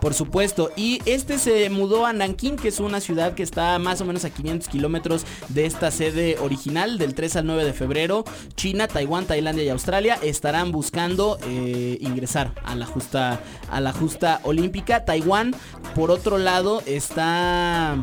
Por 0.00 0.14
supuesto. 0.14 0.70
Y 0.76 1.00
este 1.04 1.38
se 1.38 1.68
mudó 1.68 2.06
a 2.06 2.12
Nankín, 2.12 2.56
que 2.56 2.68
es 2.68 2.80
una 2.80 3.00
ciudad 3.00 3.34
que 3.34 3.42
está 3.42 3.78
más 3.78 4.00
o 4.00 4.04
menos 4.04 4.24
a 4.24 4.30
500 4.30 4.68
kilómetros 4.68 5.26
de 5.48 5.66
esta 5.66 5.90
sede 5.90 6.38
original, 6.40 6.96
del 6.96 7.14
3 7.14 7.36
al 7.36 7.46
9 7.46 7.64
de 7.64 7.72
febrero. 7.74 8.24
China, 8.56 8.88
Taiwán, 8.88 9.26
Tailandia 9.26 9.64
y 9.64 9.68
Australia 9.68 10.18
estarán 10.22 10.72
buscando 10.72 11.38
eh, 11.46 11.98
ingresar 12.00 12.54
a 12.64 12.74
la 12.74 12.86
justa 12.86 13.40
a 13.70 13.80
la 13.80 13.92
justa 13.92 14.40
olímpica. 14.44 15.04
Taiwán, 15.04 15.54
por 15.94 16.10
otro 16.10 16.38
lado, 16.38 16.82
está 16.86 18.02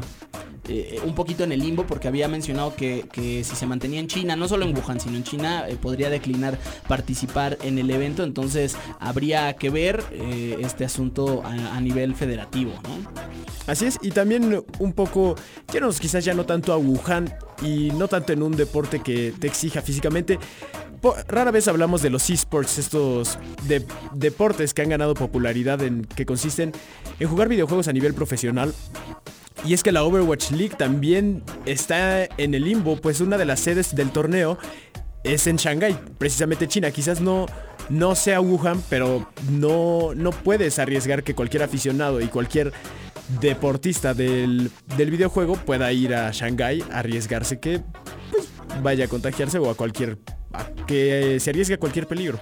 eh, 0.69 0.99
un 1.05 1.15
poquito 1.15 1.43
en 1.43 1.51
el 1.51 1.59
limbo 1.59 1.85
porque 1.87 2.07
había 2.07 2.27
mencionado 2.27 2.75
que, 2.75 3.07
si 3.13 3.55
se 3.55 3.65
mantenía 3.65 3.99
en 3.99 4.07
China, 4.07 4.35
no 4.35 4.47
solo 4.47 4.65
en 4.65 4.75
Wuhan, 4.75 4.99
sino 4.99 5.15
en 5.15 5.23
China, 5.23 5.67
eh, 5.67 5.75
podría 5.75 6.09
declinar 6.09 6.57
participar 6.87 7.57
en 7.63 7.77
el 7.79 7.89
evento. 7.89 8.23
Entonces 8.23 8.75
habría 8.99 9.53
que 9.53 9.69
ver 9.69 10.03
eh, 10.11 10.57
este 10.59 10.85
asunto 10.85 11.43
a, 11.45 11.79
nivel 11.81 12.15
federativo, 12.15 12.73
Así 13.67 13.85
es, 13.85 13.99
y 14.01 14.11
también 14.11 14.63
un 14.79 14.93
poco, 14.93 15.35
nos 15.79 15.99
quizás 15.99 16.25
ya 16.25 16.33
no 16.33 16.45
tanto 16.45 16.73
a 16.73 16.77
Wuhan 16.77 17.33
y 17.61 17.91
no 17.91 18.07
tanto 18.07 18.33
en 18.33 18.41
un 18.41 18.55
deporte 18.55 19.01
que 19.01 19.33
te 19.37 19.47
exija 19.47 19.81
físicamente. 19.81 20.39
Rara 21.27 21.51
vez 21.51 21.67
hablamos 21.67 22.01
de 22.01 22.09
los 22.09 22.29
esports, 22.29 22.77
estos 22.77 23.37
deportes 24.13 24.73
que 24.73 24.81
han 24.81 24.89
ganado 24.89 25.13
popularidad 25.13 25.81
en 25.83 26.03
que 26.03 26.25
consisten 26.25 26.73
en 27.19 27.27
jugar 27.29 27.47
videojuegos 27.47 27.87
a 27.87 27.93
nivel 27.93 28.13
profesional 28.13 28.73
y 29.65 29.73
es 29.73 29.83
que 29.83 29.91
la 29.91 30.03
Overwatch 30.03 30.51
League 30.51 30.75
también 30.77 31.43
está 31.65 32.25
en 32.25 32.53
el 32.53 32.63
limbo, 32.63 32.97
pues 32.97 33.21
una 33.21 33.37
de 33.37 33.45
las 33.45 33.59
sedes 33.59 33.95
del 33.95 34.11
torneo 34.11 34.57
es 35.23 35.47
en 35.47 35.57
Shanghai, 35.57 35.97
precisamente 36.17 36.67
China. 36.67 36.91
Quizás 36.91 37.21
no, 37.21 37.47
no 37.89 38.15
sea 38.15 38.39
Wuhan, 38.41 38.81
pero 38.89 39.29
no, 39.51 40.13
no 40.15 40.31
puedes 40.31 40.79
arriesgar 40.79 41.23
que 41.23 41.35
cualquier 41.35 41.63
aficionado 41.63 42.21
y 42.21 42.27
cualquier 42.27 42.71
deportista 43.41 44.13
del, 44.13 44.71
videojuego 44.97 45.55
pueda 45.55 45.91
ir 45.91 46.15
a 46.15 46.31
Shanghai 46.31 46.83
a 46.91 46.99
arriesgarse 46.99 47.59
que 47.59 47.81
pues, 48.31 48.47
vaya 48.81 49.05
a 49.05 49.07
contagiarse 49.07 49.59
o 49.59 49.69
a 49.69 49.75
cualquier... 49.75 50.17
que 50.85 51.39
se 51.39 51.49
arriesgue 51.49 51.75
a 51.75 51.79
cualquier 51.79 52.07
peligro. 52.07 52.39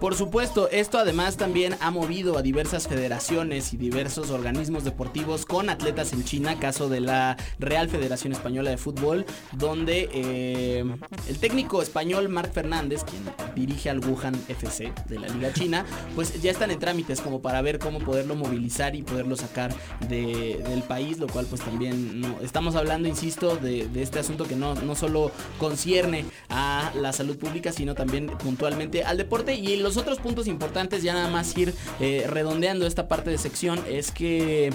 Por 0.00 0.14
supuesto, 0.14 0.68
esto 0.70 0.98
además 0.98 1.36
también 1.36 1.74
ha 1.80 1.90
movido 1.90 2.38
a 2.38 2.42
diversas 2.42 2.86
federaciones 2.86 3.72
y 3.72 3.76
diversos 3.76 4.30
organismos 4.30 4.84
deportivos 4.84 5.44
con 5.44 5.70
atletas 5.70 6.12
en 6.12 6.22
China, 6.22 6.60
caso 6.60 6.88
de 6.88 7.00
la 7.00 7.36
Real 7.58 7.88
Federación 7.88 8.32
Española 8.32 8.70
de 8.70 8.76
Fútbol, 8.76 9.26
donde 9.52 10.08
eh, 10.12 10.84
el 11.28 11.38
técnico 11.38 11.82
español 11.82 12.28
Marc 12.28 12.52
Fernández, 12.52 13.02
quien 13.02 13.24
dirige 13.56 13.90
al 13.90 13.98
Wuhan 13.98 14.36
FC 14.48 14.92
de 15.08 15.18
la 15.18 15.26
Liga 15.28 15.52
China, 15.52 15.84
pues 16.14 16.40
ya 16.40 16.52
están 16.52 16.70
en 16.70 16.78
trámites 16.78 17.20
como 17.20 17.42
para 17.42 17.60
ver 17.60 17.80
cómo 17.80 17.98
poderlo 17.98 18.36
movilizar 18.36 18.94
y 18.94 19.02
poderlo 19.02 19.34
sacar 19.34 19.74
del 20.08 20.82
país, 20.86 21.18
lo 21.18 21.26
cual 21.26 21.46
pues 21.46 21.60
también 21.60 22.22
estamos 22.40 22.76
hablando, 22.76 23.08
insisto, 23.08 23.56
de, 23.56 23.88
este 23.96 24.20
asunto 24.20 24.44
que 24.44 24.54
no, 24.54 24.76
no 24.76 24.94
solo 24.94 25.32
concierne 25.58 26.24
a 26.50 26.92
la 26.94 27.12
salud 27.12 27.36
pública, 27.36 27.72
sino 27.72 27.96
también 27.96 28.28
puntualmente 28.28 29.02
al 29.02 29.16
deporte 29.16 29.54
y 29.54 29.87
los 29.88 29.96
otros 29.96 30.18
puntos 30.18 30.46
importantes, 30.46 31.02
ya 31.02 31.14
nada 31.14 31.30
más 31.30 31.56
ir 31.56 31.74
eh, 31.98 32.26
redondeando 32.28 32.86
esta 32.86 33.08
parte 33.08 33.30
de 33.30 33.38
sección, 33.38 33.80
es 33.88 34.10
que 34.10 34.70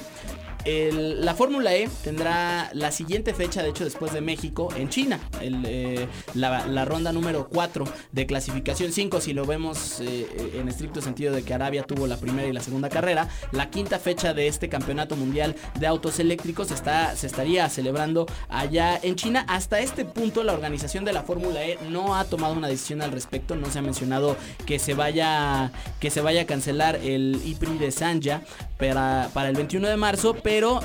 la 0.65 1.35
Fórmula 1.35 1.75
E 1.75 1.89
tendrá 2.03 2.69
la 2.73 2.91
siguiente 2.91 3.33
fecha, 3.33 3.61
de 3.61 3.69
hecho 3.69 3.83
después 3.83 4.13
de 4.13 4.21
México, 4.21 4.69
en 4.75 4.89
China. 4.89 5.19
Eh, 5.41 6.07
la, 6.35 6.85
ronda 6.85 7.11
número 7.11 7.47
4 7.49 7.85
de 8.11 8.25
clasificación 8.25 8.91
5, 8.91 9.21
si 9.21 9.33
lo 9.33 9.45
vemos 9.45 9.99
eh, 9.99 10.27
en 10.55 10.69
estricto 10.69 11.01
sentido 11.01 11.33
de 11.33 11.43
que 11.43 11.53
Arabia 11.53 11.83
tuvo 11.83 12.07
la 12.07 12.17
primera 12.17 12.47
y 12.47 12.53
la 12.53 12.61
segunda 12.61 12.89
carrera. 12.89 13.27
La 13.51 13.69
quinta 13.69 13.99
fecha 13.99 14.33
de 14.33 14.47
este 14.47 14.69
campeonato 14.69 15.15
mundial 15.15 15.55
de 15.79 15.87
autos 15.87 16.19
eléctricos 16.19 16.71
está, 16.71 17.15
se 17.15 17.27
estaría 17.27 17.69
celebrando 17.69 18.25
allá 18.49 18.99
en 19.01 19.15
China. 19.15 19.45
Hasta 19.47 19.79
este 19.79 20.05
punto 20.05 20.43
la 20.43 20.53
organización 20.53 21.05
de 21.05 21.13
la 21.13 21.23
Fórmula 21.23 21.65
E 21.65 21.77
no 21.89 22.15
ha 22.15 22.25
tomado 22.25 22.53
una 22.53 22.67
decisión 22.67 23.01
al 23.01 23.11
respecto. 23.11 23.55
No 23.55 23.69
se 23.69 23.79
ha 23.79 23.81
mencionado 23.81 24.37
que 24.65 24.79
se 24.79 24.93
vaya, 24.93 25.71
que 25.99 26.09
se 26.09 26.21
vaya 26.21 26.43
a 26.43 26.45
cancelar 26.45 26.95
el 26.95 27.41
IPRI 27.45 27.77
de 27.77 27.91
Sanja 27.91 28.41
para, 28.77 29.49
el 29.49 29.55
21 29.55 29.87
de 29.87 29.97
marzo, 29.97 30.33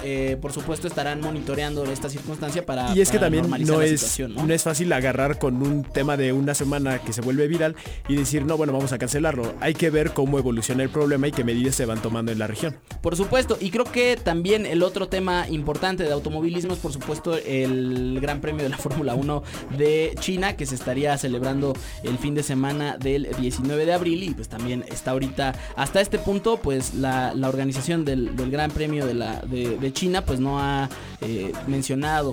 eh, 0.02 0.36
por 0.40 0.52
supuesto 0.52 0.88
estarán 0.88 1.20
monitoreando 1.20 1.84
esta 1.84 2.08
circunstancia 2.08 2.64
para... 2.64 2.94
Y 2.94 3.00
es 3.00 3.10
que 3.10 3.18
también 3.18 3.48
no 3.50 3.82
es, 3.82 4.18
¿no? 4.20 4.52
es 4.52 4.62
fácil 4.62 4.92
agarrar 4.92 5.38
con 5.38 5.62
un 5.62 5.84
tema 5.84 6.16
de 6.16 6.32
una 6.32 6.54
semana 6.54 6.98
que 7.00 7.12
se 7.12 7.20
vuelve 7.20 7.46
viral 7.48 7.76
y 8.08 8.16
decir, 8.16 8.44
no, 8.44 8.56
bueno, 8.56 8.72
vamos 8.72 8.92
a 8.92 8.98
cancelarlo. 8.98 9.54
Hay 9.60 9.74
que 9.74 9.90
ver 9.90 10.12
cómo 10.12 10.38
evoluciona 10.38 10.82
el 10.82 10.88
problema 10.88 11.28
y 11.28 11.32
qué 11.32 11.44
medidas 11.44 11.74
se 11.74 11.86
van 11.86 12.00
tomando 12.00 12.32
en 12.32 12.38
la 12.38 12.46
región. 12.46 12.76
Por 13.02 13.16
supuesto, 13.16 13.58
y 13.60 13.70
creo 13.70 13.84
que 13.84 14.16
también 14.16 14.66
el 14.66 14.82
otro 14.82 15.08
tema 15.08 15.48
importante 15.48 16.04
de 16.04 16.12
automovilismo 16.12 16.72
es 16.72 16.78
por 16.78 16.92
supuesto 16.92 17.36
el 17.36 18.18
Gran 18.20 18.40
Premio 18.40 18.62
de 18.62 18.70
la 18.70 18.78
Fórmula 18.78 19.14
1 19.14 19.42
de 19.76 20.14
China 20.20 20.56
que 20.56 20.66
se 20.66 20.74
estaría 20.74 21.16
celebrando 21.18 21.74
el 22.02 22.18
fin 22.18 22.34
de 22.34 22.42
semana 22.42 22.96
del 22.96 23.28
19 23.38 23.86
de 23.86 23.92
abril 23.92 24.22
y 24.22 24.30
pues 24.30 24.48
también 24.48 24.84
está 24.88 25.12
ahorita 25.12 25.54
hasta 25.76 26.00
este 26.00 26.18
punto 26.18 26.58
pues 26.58 26.94
la, 26.94 27.32
organización 27.48 28.04
del, 28.04 28.30
Gran 28.50 28.70
Premio 28.70 29.06
de, 29.06 29.14
la, 29.14 29.40
de, 29.42 29.57
China 29.92 30.24
pues 30.24 30.40
no 30.40 30.60
ha 30.60 30.88
eh, 31.20 31.52
mencionado 31.66 32.32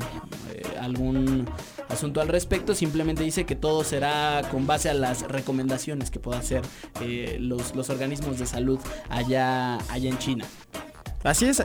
eh, 0.54 0.64
algún 0.80 1.48
asunto 1.90 2.22
al 2.22 2.28
respecto, 2.28 2.76
simplemente 2.76 3.24
dice 3.24 3.46
que 3.46 3.56
todo 3.56 3.84
será 3.84 4.42
con 4.52 4.68
base 4.68 4.90
a 4.90 4.94
las 4.94 5.22
recomendaciones 5.24 6.12
que 6.12 6.20
puedan 6.20 6.42
hacer 6.42 6.62
eh, 7.02 7.38
los, 7.40 7.76
los, 7.76 7.90
organismos 7.90 8.40
de 8.40 8.46
salud 8.46 8.80
allá, 9.10 9.78
allá 9.90 10.10
en 10.10 10.18
China. 10.18 10.46
Así 11.24 11.46
es, 11.46 11.64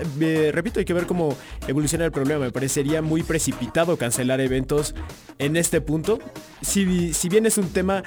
repito, 0.53 0.79
hay 0.79 0.87
que 0.87 0.95
ver 0.95 1.07
cómo 1.07 1.37
evoluciona 1.69 2.07
el 2.07 2.13
problema. 2.13 2.47
Me 2.47 2.51
parecería 2.51 3.03
muy 3.03 3.23
precipitado 3.23 3.99
cancelar 3.99 4.41
eventos 4.41 4.95
en 5.39 5.55
este 5.57 5.83
punto. 5.83 6.19
Si, 6.63 7.13
si 7.13 7.29
bien 7.29 7.45
es 7.45 7.59
un 7.59 7.69
tema 7.69 8.03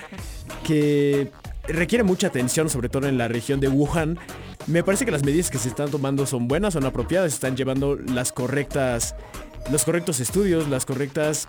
que 0.64 1.32
requiere 1.68 2.04
mucha 2.04 2.28
atención, 2.28 2.70
sobre 2.70 2.90
todo 2.90 3.08
en 3.08 3.18
la 3.18 3.28
región 3.28 3.60
de 3.60 3.68
Wuhan, 3.70 4.18
me 4.68 4.84
parece 4.84 5.06
que 5.06 5.12
las 5.12 5.24
medidas 5.24 5.50
que 5.50 5.58
se 5.58 5.70
están 5.70 5.90
tomando 5.90 6.26
son 6.26 6.48
buenas, 6.48 6.74
son 6.74 6.86
apropiadas, 6.86 7.34
están 7.34 7.56
llevando 7.56 7.96
las 7.96 8.32
correctas, 8.32 9.16
los 9.72 9.84
correctos 9.86 10.20
estudios, 10.20 10.68
las 10.68 10.86
correctas 10.86 11.48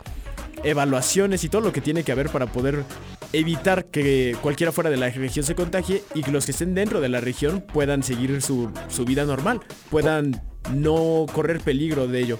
evaluaciones 0.62 1.44
y 1.44 1.48
todo 1.48 1.62
lo 1.62 1.72
que 1.72 1.80
tiene 1.80 2.04
que 2.04 2.12
haber 2.12 2.30
para 2.30 2.46
poder 2.46 2.84
evitar 3.32 3.86
que 3.86 4.36
cualquiera 4.40 4.72
fuera 4.72 4.90
de 4.90 4.96
la 4.96 5.10
región 5.10 5.44
se 5.44 5.54
contagie 5.54 6.02
y 6.14 6.22
que 6.22 6.30
los 6.30 6.46
que 6.46 6.52
estén 6.52 6.74
dentro 6.74 7.00
de 7.00 7.08
la 7.08 7.20
región 7.20 7.60
puedan 7.60 8.02
seguir 8.02 8.40
su, 8.40 8.70
su 8.88 9.04
vida 9.04 9.24
normal, 9.24 9.60
puedan 9.90 10.42
no 10.72 11.26
correr 11.32 11.60
peligro 11.60 12.06
de 12.06 12.20
ello. 12.20 12.38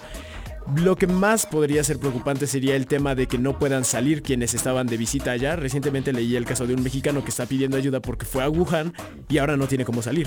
Lo 0.77 0.97
que 0.97 1.07
más 1.07 1.45
podría 1.45 1.85
ser 1.85 1.99
preocupante 1.99 2.47
sería 2.47 2.75
el 2.75 2.87
tema 2.87 3.15
de 3.15 3.27
que 3.27 3.39
no 3.39 3.59
puedan 3.59 3.85
salir 3.85 4.23
quienes 4.23 4.55
estaban 4.55 4.87
de 4.87 4.97
visita 4.97 5.33
allá. 5.33 5.57
Recientemente 5.57 6.13
leí 6.13 6.37
el 6.37 6.47
caso 6.47 6.67
de 6.67 6.75
un 6.75 6.83
mexicano 6.83 7.23
que 7.23 7.31
está 7.31 7.45
pidiendo 7.45 7.77
ayuda 7.77 8.01
porque 8.01 8.25
fue 8.25 8.43
a 8.43 8.49
Wuhan 8.49 8.95
y 9.29 9.39
ahora 9.39 9.59
no 9.59 9.69
tiene 9.69 9.85
cómo 9.85 10.01
salir. 10.01 10.27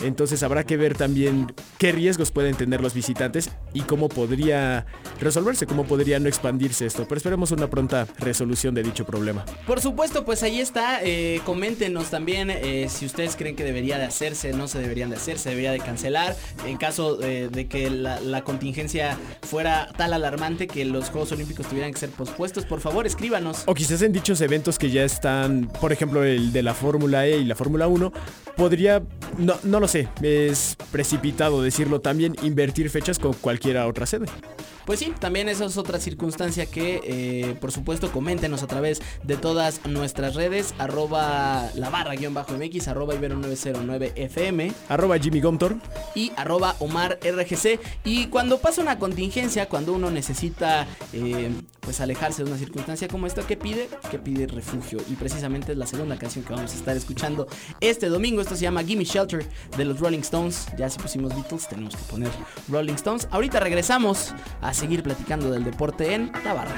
Entonces 0.00 0.42
habrá 0.42 0.64
que 0.64 0.76
ver 0.76 0.96
también 0.96 1.52
qué 1.78 1.92
riesgos 1.92 2.30
pueden 2.30 2.54
tener 2.54 2.80
los 2.80 2.94
visitantes 2.94 3.50
y 3.72 3.82
cómo 3.82 4.08
podría 4.08 4.86
resolverse, 5.20 5.66
cómo 5.66 5.84
podría 5.84 6.18
no 6.18 6.28
expandirse 6.28 6.86
esto. 6.86 7.04
Pero 7.08 7.16
esperemos 7.16 7.50
una 7.52 7.68
pronta 7.68 8.06
resolución 8.18 8.74
de 8.74 8.82
dicho 8.82 9.04
problema. 9.04 9.44
Por 9.66 9.80
supuesto, 9.80 10.24
pues 10.24 10.42
ahí 10.42 10.60
está. 10.60 11.00
Eh, 11.02 11.40
coméntenos 11.44 12.10
también 12.10 12.50
eh, 12.50 12.88
si 12.88 13.06
ustedes 13.06 13.36
creen 13.36 13.56
que 13.56 13.64
debería 13.64 13.98
de 13.98 14.04
hacerse, 14.04 14.52
no 14.52 14.68
se 14.68 14.78
deberían 14.78 15.10
de 15.10 15.16
hacer, 15.16 15.38
se 15.38 15.50
debería 15.50 15.72
de 15.72 15.80
cancelar. 15.80 16.36
En 16.66 16.76
caso 16.76 17.22
eh, 17.22 17.48
de 17.50 17.68
que 17.68 17.90
la, 17.90 18.42
contingencia 18.44 19.18
fuera 19.42 19.88
tal 19.96 20.12
alarmante 20.12 20.66
que 20.68 20.84
los 20.84 21.08
Juegos 21.10 21.32
Olímpicos 21.32 21.66
tuvieran 21.66 21.92
que 21.92 21.98
ser 21.98 22.10
pospuestos, 22.10 22.64
por 22.64 22.80
favor 22.80 23.06
escríbanos. 23.06 23.62
O 23.66 23.74
quizás 23.74 24.02
en 24.02 24.12
dichos 24.12 24.40
eventos 24.40 24.78
que 24.78 24.90
ya 24.90 25.04
están, 25.04 25.66
por 25.80 25.92
ejemplo 25.92 26.22
el 26.22 26.52
de 26.52 26.62
la 26.62 26.74
Fórmula 26.74 27.26
E 27.26 27.38
y 27.38 27.44
la 27.44 27.54
Fórmula 27.54 27.88
1, 27.88 28.12
podría, 28.56 29.02
no, 29.38 29.56
no 29.64 29.80
lo 29.80 29.85
sé, 29.88 30.08
es 30.22 30.76
precipitado 30.90 31.62
decirlo 31.62 32.00
también, 32.00 32.36
invertir 32.42 32.90
fechas 32.90 33.18
con 33.18 33.32
cualquiera 33.34 33.86
otra 33.86 34.06
sede. 34.06 34.26
pues 34.86 35.00
sí, 35.00 35.12
también 35.18 35.48
esa 35.48 35.64
es 35.64 35.76
otra 35.76 35.98
circunstancia 35.98 36.66
que, 36.66 37.00
eh, 37.04 37.56
por 37.60 37.72
supuesto, 37.72 38.12
coméntenos 38.12 38.62
a 38.62 38.66
través 38.66 39.02
de 39.24 39.36
todas 39.36 39.84
nuestras 39.84 40.34
redes, 40.34 40.74
arroba 40.78 41.70
la 41.74 41.90
barra 41.90 42.14
guion 42.14 42.34
bajo 42.34 42.52
MX, 42.52 42.88
arroba 42.88 43.14
Ibero 43.14 43.36
909 43.36 44.12
FM. 44.14 44.72
Arroba 44.88 45.18
Jimmy 45.18 45.40
Gomtor. 45.40 45.76
Y 46.14 46.32
arroba 46.36 46.76
Omar 46.78 47.18
RGC. 47.22 47.80
Y 48.04 48.26
cuando 48.28 48.58
pasa 48.58 48.80
una 48.80 48.98
contingencia, 48.98 49.68
cuando 49.68 49.92
uno 49.92 50.10
necesita 50.10 50.86
eh, 51.12 51.50
pues 51.80 52.00
alejarse 52.00 52.42
de 52.42 52.50
una 52.50 52.58
circunstancia 52.58 53.06
como 53.08 53.26
esta, 53.26 53.46
¿qué 53.46 53.56
pide? 53.56 53.88
Que 54.10 54.18
pide 54.18 54.46
refugio. 54.48 54.98
Y 55.08 55.14
precisamente 55.14 55.72
es 55.72 55.78
la 55.78 55.86
segunda 55.86 56.16
canción 56.18 56.44
que 56.44 56.52
vamos 56.52 56.72
a 56.72 56.76
estar 56.76 56.96
escuchando 56.96 57.46
este 57.80 58.08
domingo. 58.08 58.40
Esto 58.40 58.56
se 58.56 58.62
llama 58.62 58.82
Gimme 58.82 59.04
Shelter 59.04 59.46
de 59.76 59.84
los 59.84 60.00
Rolling 60.00 60.20
Stones. 60.20 60.66
Ya 60.76 60.88
si 60.90 60.98
pusimos 60.98 61.34
Beatles, 61.34 61.68
tenemos 61.68 61.96
que 61.96 62.02
poner 62.04 62.30
Rolling 62.68 62.94
Stones. 62.94 63.28
Ahorita 63.30 63.60
regresamos 63.60 64.34
a 64.60 64.74
seguir 64.74 65.02
platicando 65.02 65.50
del 65.50 65.64
deporte 65.64 66.14
en 66.14 66.32
la 66.44 66.54
barra. 66.54 66.74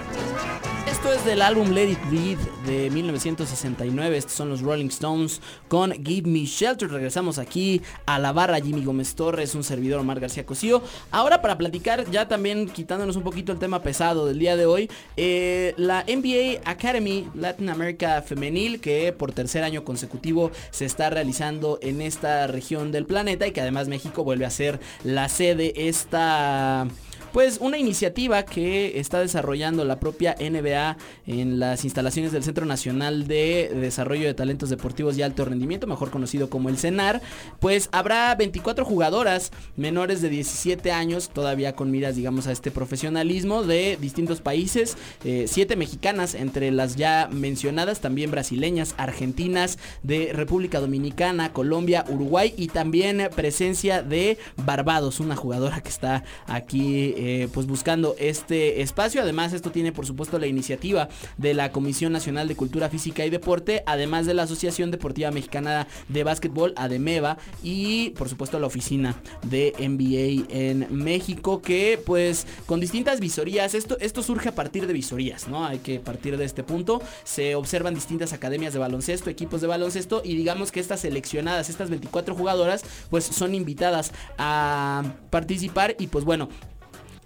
Esto 0.90 1.12
es 1.12 1.24
del 1.24 1.42
álbum 1.42 1.70
Let 1.70 1.90
It 1.90 1.98
Bleed 2.08 2.38
de 2.66 2.90
1969. 2.90 4.16
Estos 4.16 4.32
son 4.32 4.48
los 4.48 4.62
Rolling 4.62 4.86
Stones 4.86 5.40
con 5.68 5.92
Give 5.92 6.28
Me 6.28 6.44
Shelter. 6.44 6.90
Regresamos 6.90 7.38
aquí 7.38 7.82
a 8.06 8.18
la 8.18 8.32
barra 8.32 8.58
Jimmy 8.58 8.84
Gómez 8.84 9.14
Torres, 9.14 9.54
un 9.54 9.62
servidor 9.62 10.00
Omar 10.00 10.18
García 10.18 10.46
Cosío. 10.46 10.82
Ahora 11.10 11.42
para 11.42 11.58
platicar, 11.58 12.10
ya 12.10 12.26
también 12.26 12.68
quitándonos 12.68 13.16
un 13.16 13.22
poquito 13.22 13.52
el 13.52 13.58
tema 13.58 13.82
pesado 13.82 14.26
del 14.26 14.38
día 14.38 14.56
de 14.56 14.66
hoy, 14.66 14.90
eh, 15.16 15.74
la 15.76 16.04
NBA 16.04 16.62
Academy 16.64 17.28
Latin 17.34 17.68
America 17.68 18.22
Femenil, 18.22 18.80
que 18.80 19.12
por 19.12 19.32
tercer 19.32 19.64
año 19.64 19.84
consecutivo 19.84 20.50
se 20.70 20.86
está 20.86 21.10
realizando 21.10 21.78
en 21.82 22.00
esta 22.00 22.46
región 22.46 22.87
del 22.92 23.06
planeta 23.06 23.46
y 23.46 23.52
que 23.52 23.60
además 23.60 23.88
México 23.88 24.24
vuelve 24.24 24.44
a 24.44 24.50
ser 24.50 24.80
la 25.04 25.28
sede 25.28 25.88
esta 25.88 26.86
pues 27.32 27.58
una 27.60 27.78
iniciativa 27.78 28.42
que 28.44 28.98
está 28.98 29.20
desarrollando 29.20 29.84
la 29.84 30.00
propia 30.00 30.34
NBA 30.38 30.96
en 31.26 31.58
las 31.58 31.84
instalaciones 31.84 32.32
del 32.32 32.44
Centro 32.44 32.66
Nacional 32.66 33.26
de 33.26 33.70
Desarrollo 33.74 34.26
de 34.26 34.34
Talentos 34.34 34.70
Deportivos 34.70 35.16
y 35.16 35.22
Alto 35.22 35.44
Rendimiento, 35.44 35.86
mejor 35.86 36.10
conocido 36.10 36.50
como 36.50 36.68
el 36.68 36.78
CENAR, 36.78 37.20
pues 37.60 37.88
habrá 37.92 38.34
24 38.34 38.84
jugadoras 38.84 39.52
menores 39.76 40.22
de 40.22 40.28
17 40.28 40.92
años, 40.92 41.30
todavía 41.30 41.74
con 41.74 41.90
miras, 41.90 42.16
digamos, 42.16 42.46
a 42.46 42.52
este 42.52 42.70
profesionalismo 42.70 43.62
de 43.62 43.98
distintos 44.00 44.40
países, 44.40 44.96
7 45.22 45.74
eh, 45.74 45.76
mexicanas 45.76 46.34
entre 46.34 46.70
las 46.70 46.96
ya 46.96 47.28
mencionadas, 47.30 48.00
también 48.00 48.30
brasileñas, 48.30 48.94
argentinas, 48.96 49.78
de 50.02 50.32
República 50.32 50.80
Dominicana, 50.80 51.52
Colombia, 51.52 52.04
Uruguay 52.08 52.54
y 52.56 52.68
también 52.68 53.28
presencia 53.34 54.02
de 54.02 54.38
Barbados, 54.56 55.20
una 55.20 55.36
jugadora 55.36 55.80
que 55.80 55.88
está 55.88 56.24
aquí 56.46 57.14
eh, 57.18 57.48
pues 57.52 57.66
buscando 57.66 58.14
este 58.18 58.80
espacio. 58.82 59.20
Además, 59.22 59.52
esto 59.52 59.70
tiene 59.70 59.92
por 59.92 60.06
supuesto 60.06 60.38
la 60.38 60.46
iniciativa 60.46 61.08
de 61.36 61.54
la 61.54 61.72
Comisión 61.72 62.12
Nacional 62.12 62.48
de 62.48 62.56
Cultura 62.56 62.88
Física 62.88 63.26
y 63.26 63.30
Deporte, 63.30 63.82
además 63.86 64.26
de 64.26 64.34
la 64.34 64.44
Asociación 64.44 64.90
Deportiva 64.90 65.30
Mexicana 65.30 65.86
de 66.08 66.24
Básquetbol, 66.24 66.74
ADEMEVA, 66.76 67.38
y 67.62 68.10
por 68.10 68.28
supuesto 68.28 68.58
la 68.58 68.66
oficina 68.66 69.16
de 69.42 69.74
NBA 69.78 70.54
en 70.56 70.86
México, 70.90 71.60
que 71.60 72.00
pues 72.04 72.46
con 72.66 72.80
distintas 72.80 73.20
visorías, 73.20 73.74
esto, 73.74 73.98
esto 74.00 74.22
surge 74.22 74.50
a 74.50 74.54
partir 74.54 74.86
de 74.86 74.92
visorías, 74.92 75.48
¿no? 75.48 75.64
Hay 75.64 75.78
que 75.78 75.98
partir 76.00 76.36
de 76.36 76.44
este 76.44 76.62
punto. 76.62 77.02
Se 77.24 77.54
observan 77.54 77.94
distintas 77.94 78.32
academias 78.32 78.72
de 78.72 78.78
baloncesto, 78.78 79.30
equipos 79.30 79.60
de 79.60 79.66
baloncesto, 79.66 80.22
y 80.24 80.36
digamos 80.36 80.72
que 80.72 80.80
estas 80.80 81.00
seleccionadas, 81.00 81.68
estas 81.68 81.90
24 81.90 82.34
jugadoras, 82.34 82.84
pues 83.10 83.24
son 83.24 83.54
invitadas 83.54 84.12
a 84.36 85.02
participar 85.30 85.96
y 85.98 86.06
pues 86.08 86.24
bueno, 86.24 86.48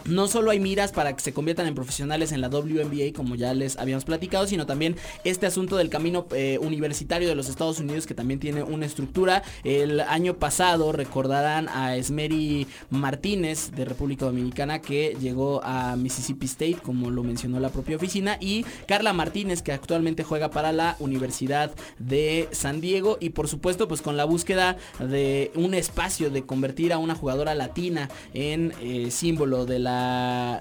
no 0.04 0.28
solo 0.28 0.50
hay 0.50 0.61
miras 0.61 0.92
para 0.92 1.14
que 1.14 1.23
se 1.23 1.32
conviertan 1.32 1.66
en 1.66 1.75
profesionales 1.75 2.32
en 2.32 2.40
la 2.40 2.49
WNBA, 2.49 3.12
como 3.14 3.35
ya 3.35 3.54
les 3.54 3.78
habíamos 3.78 4.04
platicado, 4.04 4.47
sino 4.47 4.66
también 4.66 4.97
este 5.25 5.47
asunto 5.47 5.76
del 5.76 5.88
camino 5.88 6.26
eh, 6.35 6.59
universitario 6.61 7.28
de 7.28 7.35
los 7.35 7.49
Estados 7.49 7.78
Unidos, 7.78 8.06
que 8.06 8.14
también 8.14 8.40
tiene 8.40 8.62
una 8.62 8.87
estructura. 8.87 9.42
El 9.64 10.00
año 10.00 10.35
pasado 10.35 10.92
recordarán 10.92 11.68
a 11.68 11.97
Esmeri 11.97 12.66
Martínez 12.90 13.71
de 13.73 13.85
República 13.85 14.26
Dominicana, 14.26 14.80
que 14.80 15.16
llegó 15.21 15.62
a 15.64 15.97
Mississippi 15.97 16.47
State, 16.47 16.78
como 16.82 17.11
lo 17.11 17.23
mencionó 17.23 17.61
la 17.61 17.71
propia 17.71 17.97
oficina, 17.97 18.37
y 18.40 18.64
Carla 18.87 19.12
Martínez, 19.12 19.62
que 19.62 19.73
actualmente 19.73 20.25
juega 20.25 20.50
para 20.50 20.73
la 20.73 20.97
Universidad 20.99 21.71
de 21.99 22.49
San 22.52 22.80
Diego, 22.80 23.18
y 23.21 23.30
por 23.30 23.49
supuesto, 23.49 23.88
pues 23.88 24.02
con 24.02 24.16
la 24.16 24.25
búsqueda 24.25 24.76
de 24.99 25.52
un 25.54 25.75
espacio 25.75 26.30
de 26.30 26.44
convertir 26.44 26.92
a 26.92 26.99
una 26.99 27.14
jugadora 27.14 27.54
latina 27.54 28.09
en 28.35 28.73
eh, 28.80 29.11
símbolo 29.11 29.66
de 29.66 29.78
la 29.78 29.91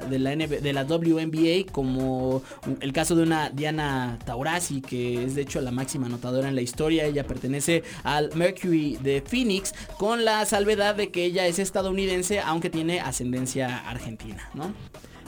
de 0.10 0.20
la, 0.20 0.36
de 0.36 0.74
la 0.74 0.84
WNBA, 0.84 1.72
como 1.72 2.42
el 2.80 2.94
caso 2.94 3.16
de 3.16 3.24
una 3.24 3.50
Diana 3.50 4.20
Taurasi, 4.26 4.82
que 4.82 5.24
es 5.24 5.36
de 5.36 5.42
hecho 5.42 5.62
la 5.62 5.72
máxima 5.72 6.08
anotadora 6.08 6.50
en 6.50 6.56
la 6.56 6.62
historia. 6.62 7.06
Ella 7.06 7.26
pertenece 7.26 7.84
al 8.04 8.30
Mercury 8.36 8.98
de 8.98 9.22
Phoenix, 9.22 9.74
con 9.98 10.26
la 10.26 10.46
salvedad 10.46 10.96
de 10.96 11.10
que 11.10 11.26
ella 11.26 11.46
es 11.48 11.60
estadounidense, 11.60 12.40
aunque 12.40 12.70
tiene 12.70 13.00
ascendencia 13.00 13.78
argentina, 13.90 14.50
¿no? 14.54 14.74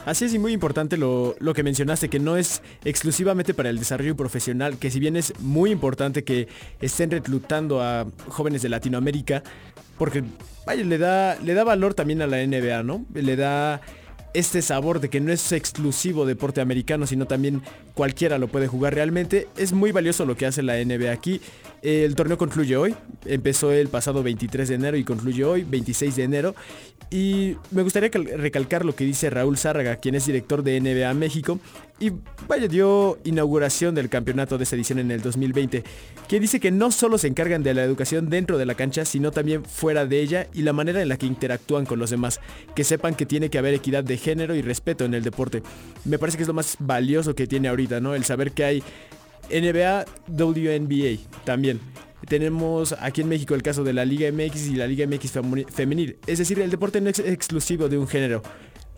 Así 0.06 0.26
es 0.26 0.34
y 0.34 0.40
muy 0.40 0.52
importante 0.52 0.98
lo, 0.98 1.34
lo, 1.40 1.54
que 1.54 1.64
mencionaste, 1.64 2.10
que 2.10 2.20
no 2.20 2.36
es 2.36 2.62
exclusivamente 2.84 3.54
para 3.54 3.70
el 3.70 3.80
desarrollo 3.80 4.18
profesional, 4.18 4.78
que 4.78 4.92
si 4.92 5.00
bien 5.00 5.16
es 5.16 5.34
muy 5.40 5.72
importante 5.72 6.26
que 6.26 6.50
estén 6.82 7.10
reclutando 7.10 7.82
a 7.82 8.06
jóvenes 8.28 8.62
de 8.62 8.70
Latinoamérica, 8.70 9.44
porque 9.98 10.24
vaya, 10.66 10.84
le 10.84 10.98
da, 10.98 11.36
le 11.36 11.54
da 11.54 11.64
valor 11.64 11.94
también 11.94 12.22
a 12.22 12.28
la 12.28 12.46
NBA, 12.46 12.84
¿no? 12.84 13.06
Le 13.14 13.36
da 13.36 13.82
este 14.34 14.62
sabor 14.62 15.00
de 15.00 15.10
que 15.10 15.20
no 15.20 15.32
es 15.32 15.52
exclusivo 15.52 16.26
deporte 16.26 16.62
americano, 16.62 17.06
sino 17.06 17.26
también 17.26 17.62
cualquiera 17.94 18.38
lo 18.38 18.48
puede 18.48 18.68
jugar 18.68 18.96
realmente. 18.96 19.48
Es 19.58 19.74
muy 19.74 19.92
valioso 19.92 20.26
lo 20.26 20.36
que 20.36 20.46
hace 20.46 20.64
la 20.64 20.84
NBA 20.84 21.12
aquí. 21.12 21.42
El 21.84 22.16
torneo 22.16 22.38
concluye 22.38 22.78
hoy, 22.78 22.96
empezó 23.26 23.74
el 23.74 23.90
pasado 23.90 24.24
23 24.24 24.70
de 24.70 24.76
enero 24.76 24.96
y 24.96 25.04
concluye 25.04 25.44
hoy, 25.44 25.64
26 25.64 26.16
de 26.16 26.24
enero. 26.24 26.56
Y 27.12 27.58
me 27.72 27.82
gustaría 27.84 28.10
recalcar 28.10 28.86
lo 28.86 28.96
que 28.96 29.04
dice 29.04 29.30
Raúl 29.30 29.58
Zárraga, 29.58 29.98
quien 29.98 30.16
es 30.16 30.26
director 30.26 30.64
de 30.64 30.80
NBA 30.80 31.14
México, 31.14 31.60
y 32.00 32.14
vaya, 32.48 32.70
dio 32.70 33.20
inauguración 33.26 33.96
del 33.96 34.08
campeonato 34.08 34.58
de 34.58 34.64
esta 34.64 34.78
edición 34.78 34.98
en 35.00 35.12
el 35.12 35.22
2020, 35.22 35.84
que 36.30 36.40
dice 36.40 36.62
que 36.62 36.72
no 36.72 36.90
solo 36.90 37.18
se 37.18 37.28
encargan 37.28 37.64
de 37.64 37.74
la 37.74 37.84
educación 37.84 38.30
dentro 38.30 38.58
de 38.58 38.66
la 38.66 38.76
cancha, 38.76 39.04
sino 39.04 39.32
también 39.32 39.66
fuera 39.66 40.06
de 40.06 40.22
ella 40.22 40.48
y 40.54 40.62
la 40.62 40.72
manera 40.72 41.02
en 41.02 41.10
la 41.10 41.18
que 41.18 41.26
interactúan 41.26 41.86
con 41.86 42.00
los 42.00 42.10
demás, 42.10 42.40
que 42.76 42.86
sepan 42.86 43.14
que 43.14 43.26
tiene 43.26 43.50
que 43.50 43.58
haber 43.58 43.74
equidad 43.74 44.06
de 44.06 44.18
género 44.18 44.56
y 44.56 44.62
respeto 44.62 45.04
en 45.04 45.16
el 45.16 45.24
deporte. 45.24 45.62
Me 46.06 46.18
parece 46.18 46.38
que 46.38 46.44
es 46.44 46.48
lo 46.48 46.54
más 46.54 46.78
valioso 46.80 47.36
que 47.36 47.46
tiene 47.46 47.68
ahorita, 47.68 48.00
¿no? 48.00 48.16
El 48.16 48.24
saber 48.24 48.54
que 48.54 48.64
hay 48.64 48.84
NBA, 49.50 50.06
WNBA 50.28 51.44
también. 51.44 51.80
Tenemos 52.28 52.96
aquí 53.00 53.22
en 53.22 53.28
México 53.28 53.54
el 53.54 53.62
caso 53.64 53.84
de 53.84 53.94
la 53.94 54.06
Liga 54.06 54.32
MX 54.32 54.68
y 54.68 54.76
la 54.76 54.88
Liga 54.88 55.06
MX 55.06 55.34
femenil. 55.70 56.18
Es 56.26 56.40
decir, 56.40 56.60
el 56.60 56.72
deporte 56.72 57.02
no 57.02 57.10
es 57.10 57.20
exclusivo 57.20 57.90
de 57.90 57.98
un 57.98 58.08
género 58.08 58.42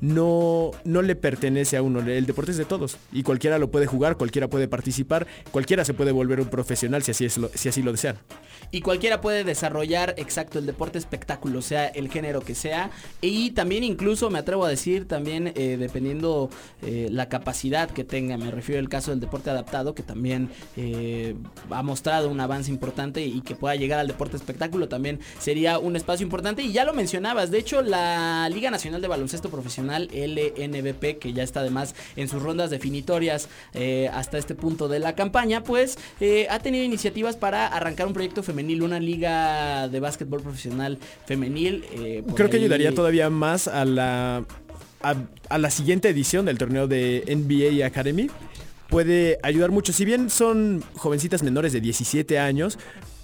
no, 0.01 0.71
no 0.84 1.01
le 1.01 1.15
pertenece 1.15 1.77
a 1.77 1.81
uno. 1.81 1.99
El 1.99 2.25
deporte 2.25 2.51
es 2.51 2.58
de 2.58 2.65
todos 2.65 2.97
y 3.12 3.23
cualquiera 3.23 3.58
lo 3.58 3.71
puede 3.71 3.88
jugar, 3.88 4.17
cualquiera 4.17 4.47
puede 4.47 4.67
participar, 4.67 5.27
cualquiera 5.51 5.86
se 5.86 5.93
puede 5.93 6.12
volver 6.12 6.39
un 6.41 6.47
profesional 6.47 7.03
si 7.03 7.12
así, 7.12 7.27
lo, 7.39 7.49
si 7.53 7.69
así 7.69 7.81
lo 7.81 7.91
desean. 7.91 8.17
Y 8.71 8.81
cualquiera 8.81 9.21
puede 9.21 9.43
desarrollar, 9.43 10.15
exacto, 10.17 10.60
el 10.60 10.65
deporte 10.65 10.97
espectáculo, 10.97 11.62
sea 11.62 11.88
el 11.88 12.10
género 12.10 12.41
que 12.41 12.55
sea. 12.55 12.89
Y 13.21 13.51
también 13.51 13.84
incluso 13.84 14.29
me 14.29 14.39
atrevo 14.39 14.65
a 14.65 14.69
decir, 14.69 15.08
también 15.08 15.53
eh, 15.55 15.77
dependiendo 15.79 16.49
eh, 16.81 17.08
la 17.12 17.29
capacidad 17.29 17.89
que 17.89 18.03
tenga, 18.03 18.38
me 18.38 18.51
refiero 18.51 18.79
al 18.79 18.89
caso 18.89 19.12
del 19.12 19.19
deporte 19.19 19.49
adaptado, 19.49 19.95
que 19.95 20.03
también 20.03 20.49
eh, 20.75 21.36
ha 21.69 21.84
mostrado 21.84 22.29
un 22.29 22.39
avance 22.39 22.71
importante 22.71 23.25
y 23.25 23.41
que 23.41 23.55
pueda 23.55 23.75
llegar 23.75 23.99
al 23.99 24.08
deporte 24.08 24.36
espectáculo, 24.36 24.88
también 24.89 25.19
sería 25.39 25.79
un 25.79 25.95
espacio 25.95 26.23
importante. 26.23 26.63
Y 26.63 26.71
ya 26.71 26.84
lo 26.84 26.93
mencionabas, 26.93 27.51
de 27.51 27.60
hecho 27.60 27.81
la 27.81 28.49
Liga 28.49 28.71
Nacional 28.71 29.01
de 29.01 29.08
Baloncesto 29.08 29.49
Profesional 29.49 29.84
LNBP, 29.91 31.19
que 31.19 31.33
ya 31.33 31.43
está 31.43 31.61
además 31.61 31.95
en 32.15 32.27
sus 32.27 32.41
rondas 32.41 32.69
definitorias 32.69 33.49
eh, 33.73 34.09
hasta 34.13 34.37
este 34.37 34.55
punto 34.55 34.87
de 34.87 34.99
la 34.99 35.15
campaña, 35.15 35.63
pues 35.63 35.97
eh, 36.19 36.47
ha 36.49 36.59
tenido 36.59 36.83
iniciativas 36.83 37.35
para 37.35 37.67
arrancar 37.67 38.07
un 38.07 38.13
proyecto 38.13 38.43
femenil, 38.43 38.83
una 38.83 38.99
liga 38.99 39.87
de 39.87 39.99
básquetbol 39.99 40.41
profesional 40.41 40.97
femenil. 41.25 41.85
Eh, 41.91 42.23
Creo 42.35 42.49
que 42.49 42.57
ayudaría 42.57 42.93
todavía 42.93 43.29
más 43.29 43.67
a 43.67 43.85
la, 43.85 44.45
a, 45.01 45.57
la 45.57 45.69
siguiente 45.69 46.09
edición 46.09 46.45
del 46.45 46.57
torneo 46.57 46.87
de 46.87 47.23
NBA 47.27 47.85
Academy 47.85 48.29
puede 48.89 49.39
ayudar 49.43 49.71
mucho. 49.71 49.93
Si 49.93 50.05
bien 50.05 50.29
son 50.29 50.83
jovencitas 50.95 51.43
menores 51.43 51.73
de 51.73 51.81
17 51.81 52.39
años, 52.39 52.77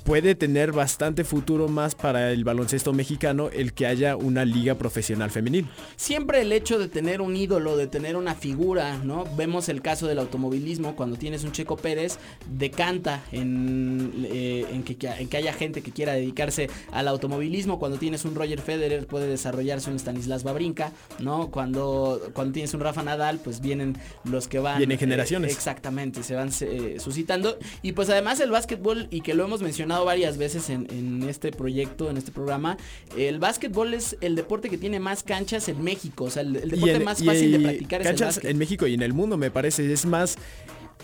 puede 0.04 0.36
tener 0.36 0.72
bastante 0.72 1.24
futuro 1.24 1.68
más 1.68 1.96
para 1.96 2.32
el 2.32 2.44
baloncesto 2.44 2.94
mexicano 2.94 3.50
el 3.50 3.74
que 3.74 3.88
haya 3.88 4.16
una 4.16 4.46
liga 4.46 4.76
profesional 4.76 5.30
femenil. 5.32 5.68
Siempre 5.96 6.42
el 6.42 6.52
hecho 6.52 6.80
de 6.80 6.88
tener 6.88 7.22
un 7.22 7.36
ídolo, 7.36 7.78
de 7.78 7.88
tener 7.88 8.16
una 8.16 8.36
figura, 8.36 8.98
¿no? 8.98 9.26
Vemos 9.38 9.70
el 9.70 9.82
caso 9.82 10.08
del 10.08 10.20
automovilismo, 10.20 10.96
cuando 10.96 11.18
tienes 11.18 11.44
un 11.44 11.52
Checo 11.52 11.78
Pérez, 11.78 12.18
decanta 12.50 13.24
en, 13.32 14.26
eh, 14.26 14.66
en, 14.72 14.84
que, 14.84 14.98
en 15.08 15.28
que 15.28 15.38
haya 15.38 15.54
gente 15.54 15.82
que 15.82 15.92
quiera 15.92 16.14
dedicarse 16.14 16.70
al 16.92 17.08
automovilismo, 17.08 17.80
cuando 17.80 17.98
tienes 17.98 18.26
un 18.26 18.36
Roger 18.36 18.62
Federer 18.62 19.06
puede 19.06 19.28
desarrollarse 19.28 19.92
un 19.92 20.00
Stanislas 20.00 20.44
Babrinka, 20.44 20.92
¿no? 21.20 21.52
Cuando, 21.52 22.22
cuando 22.34 22.54
tienes 22.54 22.74
un 22.74 22.80
Rafa 22.80 23.04
Nadal, 23.04 23.40
pues 23.44 23.62
vienen 23.62 23.98
los 24.24 24.48
que 24.48 24.60
van... 24.60 24.78
Vienen 24.78 24.98
generaciones. 24.98 25.52
Eh, 25.52 25.54
exactamente, 25.54 26.24
se 26.24 26.36
van 26.36 26.50
eh, 26.62 26.98
suscitando. 27.00 27.58
Y 27.82 27.92
pues 27.92 28.10
además 28.10 28.40
el 28.40 28.52
básquetbol, 28.52 29.08
y 29.12 29.22
que 29.22 29.34
lo 29.34 29.44
hemos 29.44 29.62
mencionado 29.62 29.91
varias 30.00 30.38
veces 30.38 30.70
en, 30.70 30.88
en 30.90 31.24
este 31.30 31.52
proyecto, 31.52 32.10
en 32.10 32.18
este 32.18 32.32
programa, 32.32 32.78
el 33.18 33.40
básquetbol 33.40 33.94
es 33.94 34.18
el 34.22 34.36
deporte 34.36 34.70
que 34.70 34.78
tiene 34.78 35.00
más 35.00 35.24
canchas 35.24 35.68
en 35.70 35.84
México, 35.84 36.26
o 36.26 36.30
sea, 36.30 36.44
el, 36.44 36.56
el 36.56 36.72
deporte 36.72 37.00
más 37.00 37.24
fácil 37.24 37.52
de 37.52 37.60
practicar 37.60 38.02
es 38.02 38.08
el 38.08 38.12
canchas 38.12 38.36
básquet. 38.36 38.52
en 38.52 38.58
México 38.58 38.88
y 38.88 38.94
en 38.94 39.02
el 39.02 39.14
mundo 39.14 39.38
me 39.38 39.52
parece. 39.52 39.92
Es 39.92 40.06
más 40.06 40.38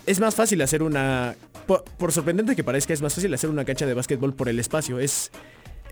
es 0.06 0.20
más 0.20 0.34
fácil 0.34 0.62
hacer 0.62 0.82
una 0.82 1.36
por, 1.66 1.84
por 1.84 2.12
sorprendente 2.12 2.56
que 2.56 2.64
parezca 2.64 2.94
es 2.94 3.02
más 3.02 3.14
fácil 3.14 3.32
hacer 3.34 3.50
una 3.50 3.64
cancha 3.64 3.84
de 3.84 3.94
básquetbol 3.94 4.34
por 4.34 4.48
el 4.48 4.58
espacio. 4.58 4.98
Es 4.98 5.30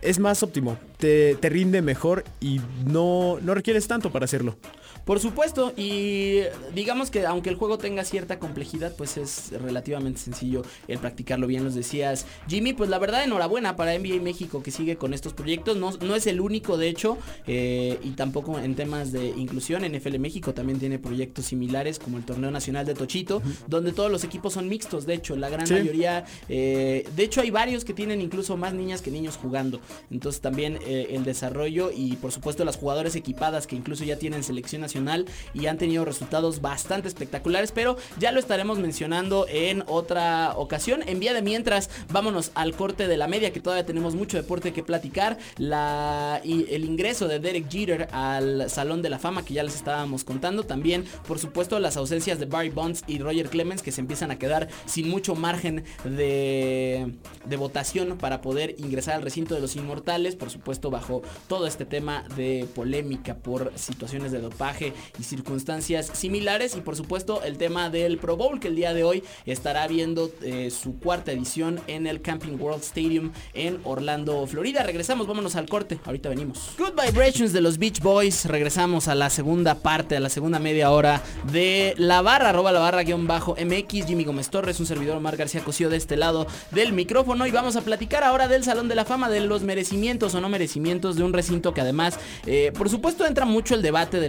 es 0.03 0.19
más 0.19 0.43
óptimo 0.43 0.77
te, 0.99 1.35
te 1.37 1.49
rinde 1.49 1.83
mejor 1.83 2.25
y 2.41 2.61
no 2.87 3.39
no 3.43 3.55
requieres 3.55 3.87
tanto 3.87 4.11
para 4.11 4.25
hacerlo 4.25 4.57
Por 5.05 5.21
supuesto, 5.21 5.73
y 5.77 6.41
digamos 6.75 7.11
que 7.13 7.25
aunque 7.27 7.49
el 7.49 7.55
juego 7.55 7.79
tenga 7.79 8.03
cierta 8.05 8.41
complejidad, 8.41 8.93
pues 8.97 9.17
es 9.17 9.53
relativamente 9.53 10.19
sencillo 10.19 10.63
el 10.89 10.99
practicarlo 10.99 11.47
bien, 11.47 11.63
los 11.63 11.77
decías. 11.77 12.27
Jimmy, 12.49 12.73
pues 12.73 12.91
la 12.91 12.99
verdad 12.99 13.23
enhorabuena 13.23 13.77
para 13.77 13.97
NBA 13.97 14.21
México 14.21 14.65
que 14.65 14.73
sigue 14.73 14.97
con 14.97 15.15
estos 15.15 15.33
proyectos, 15.33 15.77
no, 15.77 15.93
no 16.01 16.17
es 16.17 16.27
el 16.27 16.41
único 16.41 16.77
de 16.77 16.89
hecho, 16.89 17.19
eh, 17.47 18.01
y 18.03 18.11
tampoco 18.13 18.59
en 18.59 18.75
temas 18.75 19.13
de 19.13 19.29
inclusión, 19.29 19.85
NFL 19.85 20.19
México 20.19 20.53
también 20.55 20.81
tiene 20.81 20.99
proyectos 20.99 21.45
similares 21.47 22.01
como 22.01 22.17
el 22.19 22.25
Torneo 22.25 22.51
Nacional 22.51 22.85
de 22.85 22.95
Tochito, 22.95 23.43
donde 23.69 23.93
todos 23.93 24.11
los 24.11 24.25
equipos 24.25 24.55
son 24.55 24.69
mixtos, 24.69 25.07
de 25.07 25.15
hecho, 25.15 25.37
la 25.37 25.49
gran 25.51 25.69
Sí. 25.69 25.75
mayoría, 25.75 26.25
eh, 26.49 27.07
de 27.15 27.23
hecho 27.23 27.41
hay 27.43 27.51
varios 27.51 27.85
que 27.85 27.93
tienen 27.95 28.21
incluso 28.21 28.57
más 28.57 28.75
niñas 28.75 29.03
que 29.03 29.13
niños 29.13 29.37
jugando, 29.41 29.81
entonces 30.11 30.40
también 30.40 30.79
eh, 30.87 31.09
el 31.11 31.25
desarrollo 31.25 31.90
y 31.94 32.16
por 32.16 32.33
supuesto 32.33 32.64
las 32.64 32.77
jugadoras 32.77 33.16
equipadas 33.16 33.66
que 33.66 33.77
incluso 33.77 34.05
ya 34.05 34.18
tienen 34.18 34.42
selección 34.42 34.83
nacional 34.83 35.27
y 35.55 35.66
han 35.66 35.79
tenido 35.79 36.05
resultados 36.05 36.61
bastante 36.61 37.09
espectaculares, 37.09 37.72
pero 37.72 37.96
ya 38.18 38.33
lo 38.33 38.40
estaremos 38.40 38.79
mencionando 38.79 39.46
en 39.49 39.85
otra 39.87 40.55
ocasión. 40.57 41.03
En 41.07 41.20
vía 41.20 41.35
de 41.35 41.42
mientras, 41.42 41.90
vámonos 42.11 42.51
al 42.55 42.75
corte 42.75 43.09
de 43.09 43.16
la 43.16 43.29
media, 43.29 43.53
que 43.53 43.61
todavía 43.61 43.87
tenemos 43.87 44.14
mucho 44.14 44.37
deporte 44.37 44.72
que 44.72 44.83
platicar. 44.83 45.38
La, 45.59 46.40
y 46.44 46.66
el 46.72 46.85
ingreso 46.85 47.29
de 47.29 47.38
Derek 47.38 47.70
Jeter 47.70 48.09
al 48.12 48.68
Salón 48.70 49.03
de 49.03 49.11
la 49.11 49.18
Fama, 49.18 49.44
que 49.44 49.55
ya 49.55 49.62
les 49.62 49.75
estábamos 49.75 50.25
contando. 50.25 50.64
También, 50.64 51.05
por 51.27 51.38
supuesto, 51.38 51.79
las 51.79 51.96
ausencias 51.96 52.38
de 52.38 52.46
Barry 52.46 52.70
Bonds 52.70 53.05
y 53.07 53.18
Roger 53.18 53.49
Clemens, 53.49 53.83
que 53.83 53.92
se 53.92 54.01
empiezan 54.01 54.31
a 54.31 54.38
quedar 54.38 54.68
sin 54.87 55.09
mucho 55.09 55.35
margen 55.35 55.85
de, 56.05 57.12
de 57.44 57.57
votación 57.57 58.18
para 58.18 58.40
poder 58.40 58.75
ingresar 58.79 59.14
al 59.14 59.22
recinto 59.22 59.55
de 59.55 59.61
los 59.61 59.76
inmortales. 59.77 60.37
Por 60.37 60.51
supuesto, 60.51 60.91
bajo 60.91 61.23
todo 61.49 61.67
este 61.67 61.85
tema 61.85 62.25
de 62.37 62.67
polémica 62.75 63.35
por 63.35 63.73
situaciones 63.77 64.33
de 64.33 64.41
dopaje 64.41 64.93
y 65.19 65.23
circunstancias 65.23 66.11
similares. 66.12 66.77
Y 66.77 66.81
por 66.81 66.97
supuesto, 66.97 67.43
el 67.43 67.59
tema 67.59 67.91
del 67.91 68.19
Pro 68.19 68.37
Bowl, 68.37 68.61
que 68.61 68.69
el 68.69 68.77
día 68.77 68.95
de 68.95 69.05
hoy 69.05 69.23
estará 69.45 69.87
viendo 69.87 70.31
eh, 70.43 70.71
su 70.71 70.99
cuarta 70.99 71.33
edición 71.33 71.81
en 71.87 72.07
el 72.07 72.23
Camping 72.23 72.59
World 72.59 72.83
Stadium 72.83 73.33
en 73.55 73.81
Orlando, 73.85 74.47
Florida. 74.47 74.83
Regresamos, 74.83 75.27
vámonos 75.27 75.57
al 75.57 75.69
corte. 75.69 75.99
Ahorita 76.05 76.29
venimos. 76.29 76.71
Good 76.79 77.01
Vibrations 77.01 77.53
de 77.53 77.61
los 77.61 77.79
Beach 77.79 78.01
Boys. 78.01 78.45
Regresamos 78.47 79.09
a 79.09 79.15
la 79.15 79.31
segunda 79.31 79.77
parte, 79.77 80.17
a 80.17 80.21
la 80.21 80.29
segunda 80.29 80.59
media 80.59 80.91
hora 80.91 81.23
de 81.53 81.95
la 81.97 82.23
barra, 82.23 82.51
arroba 82.51 82.73
la 82.73 82.81
barra 82.81 83.03
guion 83.03 83.27
bajo 83.27 83.55
MX. 83.55 84.07
Jimmy 84.07 84.25
Gómez 84.25 84.51
Torres, 84.51 84.81
un 84.81 84.87
servidor 84.87 85.17
Omar 85.17 85.37
García 85.37 85.62
Cosío 85.62 85.91
de 85.91 85.97
este 85.97 86.17
lado 86.17 86.47
del 86.71 86.93
micrófono. 86.93 87.47
Y 87.47 87.51
vamos 87.51 87.77
a 87.77 87.83
platicar 87.83 88.25
ahora 88.25 88.49
del 88.49 88.65
Salón 88.65 88.89
de 88.89 88.95
la 88.95 89.05
Fama, 89.05 89.29
de 89.29 89.41
los 89.41 89.62
merecimientos 89.66 90.35
o 90.35 90.40
no 90.40 90.48
merecimientos 90.48 91.16
de 91.16 91.22
un 91.22 91.33
recinto 91.33 91.74
que 91.74 91.81
además, 91.81 92.18
eh, 92.46 92.72
por 92.76 92.88
supuesto, 92.88 93.26
entra 93.26 93.44
mucho 93.44 93.74
el 93.74 93.83
debate 93.83 94.20
de 94.20 94.26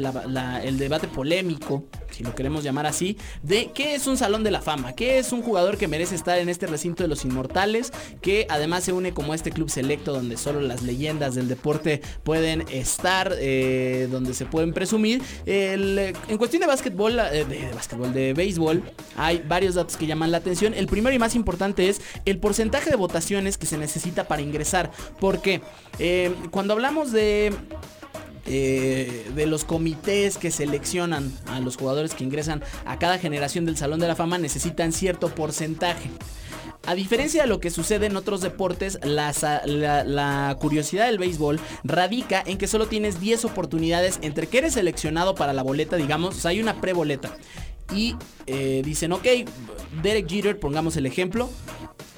el 0.63 0.77
debate 0.77 1.07
polémico, 1.07 1.85
si 2.11 2.23
lo 2.23 2.33
queremos 2.33 2.63
llamar 2.63 2.85
así, 2.85 3.17
de 3.43 3.71
qué 3.73 3.95
es 3.95 4.07
un 4.07 4.17
Salón 4.17 4.43
de 4.43 4.51
la 4.51 4.61
Fama, 4.61 4.93
qué 4.93 5.19
es 5.19 5.31
un 5.31 5.41
jugador 5.41 5.77
que 5.77 5.87
merece 5.87 6.15
estar 6.15 6.37
en 6.39 6.49
este 6.49 6.67
recinto 6.67 7.03
de 7.03 7.09
los 7.09 7.25
inmortales, 7.25 7.91
que 8.21 8.47
además 8.49 8.83
se 8.83 8.93
une 8.93 9.13
como 9.13 9.33
este 9.33 9.51
club 9.51 9.69
selecto 9.69 10.13
donde 10.13 10.37
solo 10.37 10.61
las 10.61 10.81
leyendas 10.81 11.35
del 11.35 11.47
deporte 11.47 12.01
pueden 12.23 12.65
estar, 12.69 13.33
eh, 13.39 14.07
donde 14.11 14.33
se 14.33 14.45
pueden 14.45 14.73
presumir. 14.73 15.21
Eh, 15.45 16.13
en 16.27 16.37
cuestión 16.37 16.61
de 16.61 16.67
básquetbol, 16.67 17.15
de, 17.15 17.45
de 17.45 17.71
básquetbol, 17.73 18.13
de 18.13 18.33
béisbol, 18.33 18.83
hay 19.15 19.43
varios 19.47 19.75
datos 19.75 19.97
que 19.97 20.07
llaman 20.07 20.31
la 20.31 20.37
atención. 20.37 20.73
El 20.73 20.87
primero 20.87 21.15
y 21.15 21.19
más 21.19 21.35
importante 21.35 21.89
es 21.89 22.01
el 22.25 22.39
porcentaje 22.39 22.89
de 22.89 22.95
votaciones 22.95 23.57
que 23.57 23.65
se 23.65 23.77
necesita 23.77 24.27
para 24.27 24.41
ingresar. 24.41 24.91
Porque 25.27 25.59
eh, 25.99 26.33
cuando 26.51 26.71
hablamos 26.71 27.11
de 27.11 27.53
eh, 28.45 29.29
de 29.35 29.45
los 29.45 29.65
comités 29.65 30.37
que 30.37 30.51
seleccionan 30.51 31.37
a 31.47 31.59
los 31.59 31.75
jugadores 31.75 32.13
que 32.13 32.23
ingresan 32.23 32.63
a 32.85 32.97
cada 32.97 33.17
generación 33.19 33.65
del 33.65 33.75
Salón 33.75 33.99
de 33.99 34.07
la 34.07 34.15
Fama 34.15 34.37
necesitan 34.37 34.93
cierto 34.93 35.27
porcentaje. 35.27 36.09
A 36.85 36.95
diferencia 36.95 37.41
de 37.41 37.49
lo 37.49 37.59
que 37.59 37.71
sucede 37.71 38.05
en 38.05 38.15
otros 38.15 38.39
deportes, 38.39 38.99
la, 39.03 40.55
curiosidad 40.61 41.07
del 41.07 41.17
béisbol 41.17 41.59
radica 41.83 42.41
en 42.45 42.57
que 42.57 42.67
solo 42.67 42.87
tienes 42.87 43.19
10 43.19 43.43
oportunidades 43.43 44.19
entre 44.21 44.47
que 44.47 44.59
eres 44.59 44.75
seleccionado 44.75 45.35
para 45.35 45.51
la 45.51 45.61
boleta, 45.61 45.97
digamos, 45.97 46.45
hay 46.45 46.61
una 46.61 46.79
preboleta. 46.79 47.35
Y 47.93 48.15
eh, 48.45 48.81
dicen, 48.85 49.11
ok, 49.11 49.25
Derek 50.01 50.29
Jeter, 50.29 50.57
pongamos 50.57 50.95
el 50.95 51.05
ejemplo, 51.05 51.49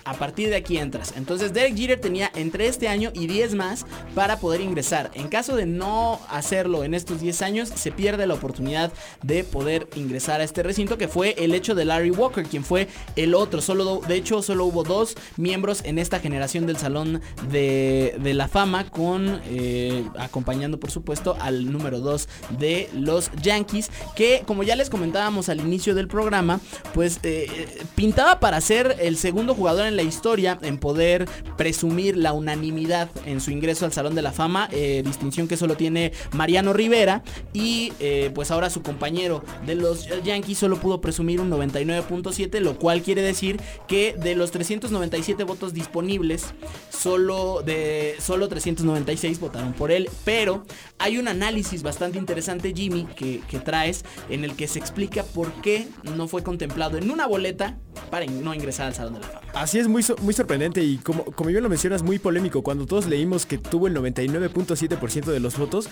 a 0.09 0.13
partir 0.15 0.49
de 0.49 0.55
aquí 0.55 0.77
entras. 0.77 1.13
Entonces 1.15 1.53
Derek 1.53 1.75
Jeter 1.75 2.01
tenía 2.01 2.31
entre 2.33 2.65
este 2.65 2.87
año 2.87 3.11
y 3.13 3.27
10 3.27 3.53
más 3.53 3.85
para 4.15 4.39
poder 4.39 4.59
ingresar. 4.59 5.11
En 5.13 5.27
caso 5.27 5.55
de 5.55 5.67
no 5.67 6.19
hacerlo 6.29 6.83
en 6.83 6.95
estos 6.95 7.21
10 7.21 7.41
años, 7.43 7.69
se 7.69 7.91
pierde 7.91 8.25
la 8.25 8.33
oportunidad 8.33 8.91
de 9.21 9.43
poder 9.43 9.87
ingresar 9.95 10.41
a 10.41 10.43
este 10.43 10.63
recinto, 10.63 10.97
que 10.97 11.07
fue 11.07 11.35
el 11.37 11.53
hecho 11.53 11.75
de 11.75 11.85
Larry 11.85 12.09
Walker, 12.09 12.43
quien 12.43 12.63
fue 12.63 12.87
el 13.15 13.35
otro. 13.35 13.61
Solo, 13.61 14.01
de 14.07 14.15
hecho, 14.15 14.41
solo 14.41 14.65
hubo 14.65 14.83
dos 14.83 15.15
miembros 15.37 15.81
en 15.85 15.99
esta 15.99 16.19
generación 16.19 16.65
del 16.65 16.77
Salón 16.77 17.21
de, 17.51 18.17
la 18.33 18.47
Fama, 18.47 18.89
con 18.89 19.41
eh, 19.45 20.05
acompañando, 20.17 20.79
por 20.79 20.89
supuesto, 20.89 21.37
al 21.39 21.71
número 21.71 21.99
2 21.99 22.27
de 22.57 22.89
los 22.93 23.31
Yankees, 23.41 23.91
que 24.15 24.43
como 24.47 24.63
ya 24.63 24.75
les 24.75 24.89
comentábamos 24.89 25.49
al 25.49 25.59
inicio 25.59 25.93
del 25.93 26.07
programa, 26.07 26.59
pues 26.93 27.19
eh, 27.23 27.83
pintaba 27.95 28.39
para 28.39 28.59
ser 28.61 28.95
el 28.99 29.17
segundo 29.17 29.53
jugador 29.53 29.85
en 29.85 29.95
la 29.95 29.98
historia 30.01 30.57
en 30.61 30.77
poder 30.77 31.27
presumir 31.57 32.17
la 32.17 32.33
unanimidad 32.33 33.09
en 33.25 33.41
su 33.41 33.51
ingreso 33.51 33.85
al 33.85 33.93
Salón 33.93 34.15
de 34.15 34.21
la 34.21 34.31
Fama, 34.31 34.69
eh, 34.71 35.01
distinción 35.05 35.47
que 35.47 35.57
solo 35.57 35.75
tiene 35.75 36.11
Mariano 36.33 36.73
Rivera 36.73 37.23
y 37.53 37.93
eh, 37.99 38.31
pues 38.33 38.51
ahora 38.51 38.69
su 38.69 38.81
compañero 38.81 39.43
de 39.65 39.75
los 39.75 40.07
Yankees 40.23 40.57
solo 40.57 40.77
pudo 40.77 41.01
presumir 41.01 41.41
un 41.41 41.49
99.7, 41.49 42.59
lo 42.59 42.77
cual 42.77 43.01
quiere 43.01 43.21
decir 43.21 43.59
que 43.87 44.15
de 44.17 44.35
los 44.35 44.51
397 44.51 45.43
votos 45.43 45.73
disponibles, 45.73 46.53
solo 46.89 47.61
de 47.65 48.15
solo 48.19 48.47
396 48.47 49.39
votaron 49.39 49.73
por 49.73 49.91
él, 49.91 50.09
pero 50.25 50.65
hay 50.97 51.17
un 51.17 51.27
análisis 51.27 51.83
bastante 51.83 52.17
interesante 52.17 52.73
Jimmy 52.75 53.05
que, 53.15 53.41
que 53.47 53.59
traes 53.59 54.03
en 54.29 54.43
el 54.43 54.55
que 54.55 54.67
se 54.67 54.79
explica 54.79 55.23
por 55.23 55.51
qué 55.61 55.87
no 56.03 56.27
fue 56.27 56.43
contemplado 56.43 56.97
en 56.97 57.11
una 57.11 57.27
boleta 57.27 57.77
para 58.09 58.25
no 58.25 58.53
ingresar 58.53 58.87
al 58.87 58.95
Salón 58.95 59.15
de 59.15 59.19
la 59.21 59.27
Fama. 59.27 59.47
Así 59.53 59.79
es 59.79 59.87
muy, 59.89 60.05
muy 60.21 60.33
sorprendente 60.33 60.83
y 60.83 60.97
como, 60.97 61.25
como 61.25 61.49
bien 61.49 61.63
lo 61.63 61.69
mencionas, 61.69 62.03
muy 62.03 62.19
polémico. 62.19 62.61
Cuando 62.63 62.85
todos 62.85 63.05
leímos 63.05 63.45
que 63.45 63.57
tuvo 63.57 63.87
el 63.87 63.95
99.7% 63.95 65.25
de 65.25 65.39
los 65.39 65.57
votos, 65.57 65.89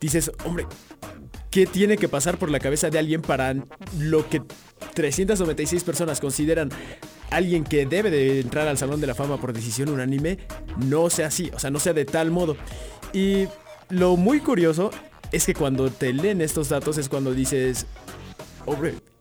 dices, 0.00 0.30
hombre, 0.44 0.66
¿qué 1.50 1.66
tiene 1.66 1.96
que 1.96 2.08
pasar 2.08 2.38
por 2.38 2.50
la 2.50 2.60
cabeza 2.60 2.90
de 2.90 2.98
alguien 2.98 3.22
para 3.22 3.54
lo 3.98 4.28
que 4.28 4.42
396 4.94 5.84
personas 5.84 6.20
consideran 6.20 6.70
alguien 7.30 7.64
que 7.64 7.86
debe 7.86 8.10
de 8.10 8.40
entrar 8.40 8.68
al 8.68 8.78
Salón 8.78 9.00
de 9.00 9.06
la 9.06 9.14
Fama 9.14 9.40
por 9.40 9.52
decisión 9.52 9.88
unánime? 9.88 10.38
No 10.76 11.10
sea 11.10 11.28
así, 11.28 11.50
o 11.54 11.58
sea, 11.58 11.70
no 11.70 11.80
sea 11.80 11.92
de 11.92 12.04
tal 12.04 12.30
modo. 12.30 12.56
Y 13.12 13.46
lo 13.88 14.16
muy 14.16 14.40
curioso 14.40 14.90
es 15.32 15.46
que 15.46 15.54
cuando 15.54 15.90
te 15.90 16.12
leen 16.12 16.40
estos 16.40 16.68
datos 16.68 16.98
es 16.98 17.08
cuando 17.08 17.32
dices, 17.32 17.86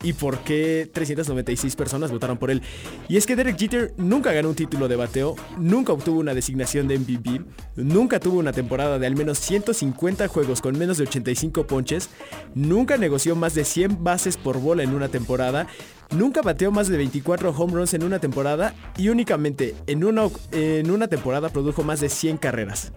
¿y 0.03 0.13
por 0.13 0.39
qué 0.39 0.89
396 0.91 1.75
personas 1.75 2.11
votaron 2.11 2.37
por 2.37 2.51
él? 2.51 2.61
Y 3.07 3.17
es 3.17 3.25
que 3.25 3.35
Derek 3.35 3.57
Jeter 3.57 3.93
nunca 3.97 4.31
ganó 4.31 4.49
un 4.49 4.55
título 4.55 4.87
de 4.87 4.95
bateo, 4.95 5.35
nunca 5.57 5.93
obtuvo 5.93 6.19
una 6.19 6.33
designación 6.33 6.87
de 6.87 6.99
MVP, 6.99 7.41
nunca 7.75 8.19
tuvo 8.19 8.39
una 8.39 8.53
temporada 8.53 8.99
de 8.99 9.07
al 9.07 9.15
menos 9.15 9.39
150 9.39 10.27
juegos 10.27 10.61
con 10.61 10.77
menos 10.77 10.97
de 10.97 11.03
85 11.03 11.67
ponches, 11.67 12.09
nunca 12.55 12.97
negoció 12.97 13.35
más 13.35 13.53
de 13.53 13.65
100 13.65 14.03
bases 14.03 14.37
por 14.37 14.59
bola 14.59 14.83
en 14.83 14.93
una 14.93 15.09
temporada 15.09 15.67
Nunca 16.11 16.41
bateó 16.41 16.71
más 16.71 16.87
de 16.87 16.97
24 16.97 17.51
home 17.51 17.73
runs 17.73 17.93
en 17.93 18.03
una 18.03 18.19
temporada 18.19 18.73
y 18.97 19.09
únicamente 19.09 19.75
en 19.87 20.05
una, 20.05 20.29
en 20.51 20.89
una 20.89 21.07
temporada 21.07 21.49
produjo 21.49 21.83
más 21.83 21.99
de 21.99 22.09
100 22.09 22.37
carreras. 22.37 22.93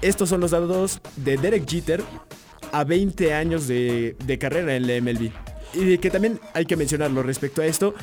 Estos 0.00 0.30
son 0.30 0.40
los 0.40 0.52
datos 0.52 1.00
de 1.16 1.36
Derek 1.36 1.68
Jeter 1.68 2.02
a 2.72 2.84
20 2.84 3.34
años 3.34 3.68
de, 3.68 4.16
de 4.24 4.38
carrera 4.38 4.76
en 4.76 4.86
la 4.86 5.00
MLB. 5.00 5.47
Y 5.74 5.98
que 5.98 6.10
también 6.10 6.40
hay 6.54 6.64
que 6.64 6.76
mencionarlo 6.76 7.22
respecto 7.22 7.62
a 7.62 7.66
esto, 7.66 7.94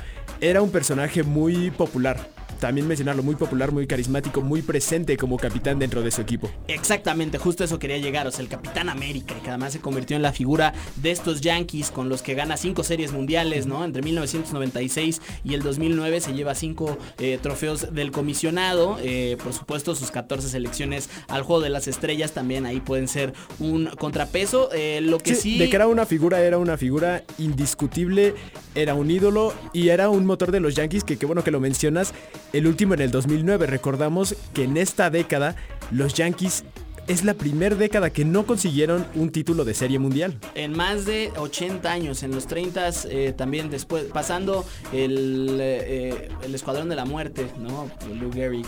era 0.42 0.62
un 0.62 0.72
personaje 0.72 1.24
muy 1.24 1.72
popular 1.72 2.30
también 2.60 2.88
mencionarlo, 2.88 3.24
muy 3.24 3.36
popular, 3.36 3.72
muy 3.72 3.88
carismático, 3.88 4.42
muy 4.42 4.62
presente 4.62 5.18
como 5.18 5.38
capitán 5.38 5.80
dentro 5.80 6.02
de 6.02 6.12
su 6.12 6.22
equipo. 6.22 6.50
Exactamente, 6.68 7.38
justo 7.38 7.64
eso 7.64 7.80
quería 7.80 7.98
llegar, 7.98 8.28
o 8.28 8.32
sea, 8.32 8.42
el 8.42 8.50
Capitán 8.50 8.90
América, 8.90 9.36
que 9.44 9.50
además 9.50 9.74
se 9.74 9.80
convirtió 9.80 10.16
en 10.16 10.22
la 10.22 10.32
figura 10.32 10.74
de 10.96 11.12
estos 11.12 11.42
Yankees 11.42 11.92
con 11.92 12.10
los 12.10 12.22
que 12.22 12.34
gana 12.34 12.58
cinco 12.58 12.84
series 12.84 13.12
mundiales, 13.12 13.66
¿no? 13.66 13.84
Entre 13.84 14.02
1996 14.02 15.22
y 15.44 15.54
el 15.54 15.62
2009 15.62 16.22
se 16.22 16.34
lleva 16.34 16.56
cinco 16.56 16.98
eh, 17.20 17.40
trofeos 17.42 17.94
del 17.94 18.12
comisionado, 18.12 18.98
eh, 19.02 19.38
por 19.44 19.54
supuesto 19.54 19.96
sus 19.96 20.12
14 20.12 20.50
selecciones 20.50 21.10
al 21.28 21.44
Juego 21.44 21.62
de 21.62 21.70
las 21.70 21.88
Estrellas 21.88 22.32
también 22.32 22.66
ahí 22.66 22.80
pueden 22.80 23.08
ser 23.08 23.34
un 23.60 23.88
contrapeso, 23.98 24.70
eh, 24.74 25.02
lo 25.02 25.20
que 25.20 25.36
sí, 25.36 25.58
De 25.58 25.70
que 25.70 25.76
era 25.76 25.88
una 25.88 26.06
figura, 26.06 26.42
era 26.42 26.58
una 26.58 26.78
figura 26.78 27.24
indiscutible, 27.38 28.36
era 28.74 28.94
un 28.94 29.10
ídolo 29.10 29.54
y 29.74 29.90
era 29.90 30.10
un 30.10 30.26
motor 30.26 30.52
de 30.52 30.60
los 30.60 30.76
Yankees 30.76 31.04
que 31.04 31.18
qué 31.18 31.26
bueno 31.26 31.44
que 31.44 31.52
lo 31.52 31.60
mencionas, 31.60 32.14
el 32.58 32.68
último 32.68 32.94
en 32.94 33.02
el 33.02 33.12
2009. 33.12 33.68
Recordamos 33.68 34.36
que 34.54 34.64
en 34.64 34.78
esta 34.78 35.10
década 35.10 35.56
los 35.92 36.14
Yankees 36.14 36.64
es 37.08 37.24
la 37.24 37.36
primera 37.36 37.76
década 37.76 38.10
que 38.10 38.26
no 38.26 38.46
consiguieron 38.46 39.06
un 39.14 39.30
título 39.32 39.64
de 39.66 39.74
serie 39.74 40.00
mundial. 40.00 40.40
En 40.56 40.76
más 40.76 41.06
de 41.06 41.32
80 41.38 41.92
años, 41.92 42.24
en 42.24 42.32
los 42.32 42.48
30 42.48 42.90
eh, 43.10 43.34
también 43.38 43.70
después, 43.70 44.06
pasando 44.06 44.66
el, 44.92 45.58
eh, 45.62 46.30
el 46.44 46.56
Escuadrón 46.56 46.90
de 46.90 46.96
la 46.96 47.06
Muerte, 47.06 47.46
¿no? 47.60 47.92
Lou 48.20 48.32
Gehrig, 48.32 48.66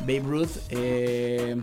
Babe 0.00 0.20
Ruth, 0.20 0.50
eh, 0.70 1.56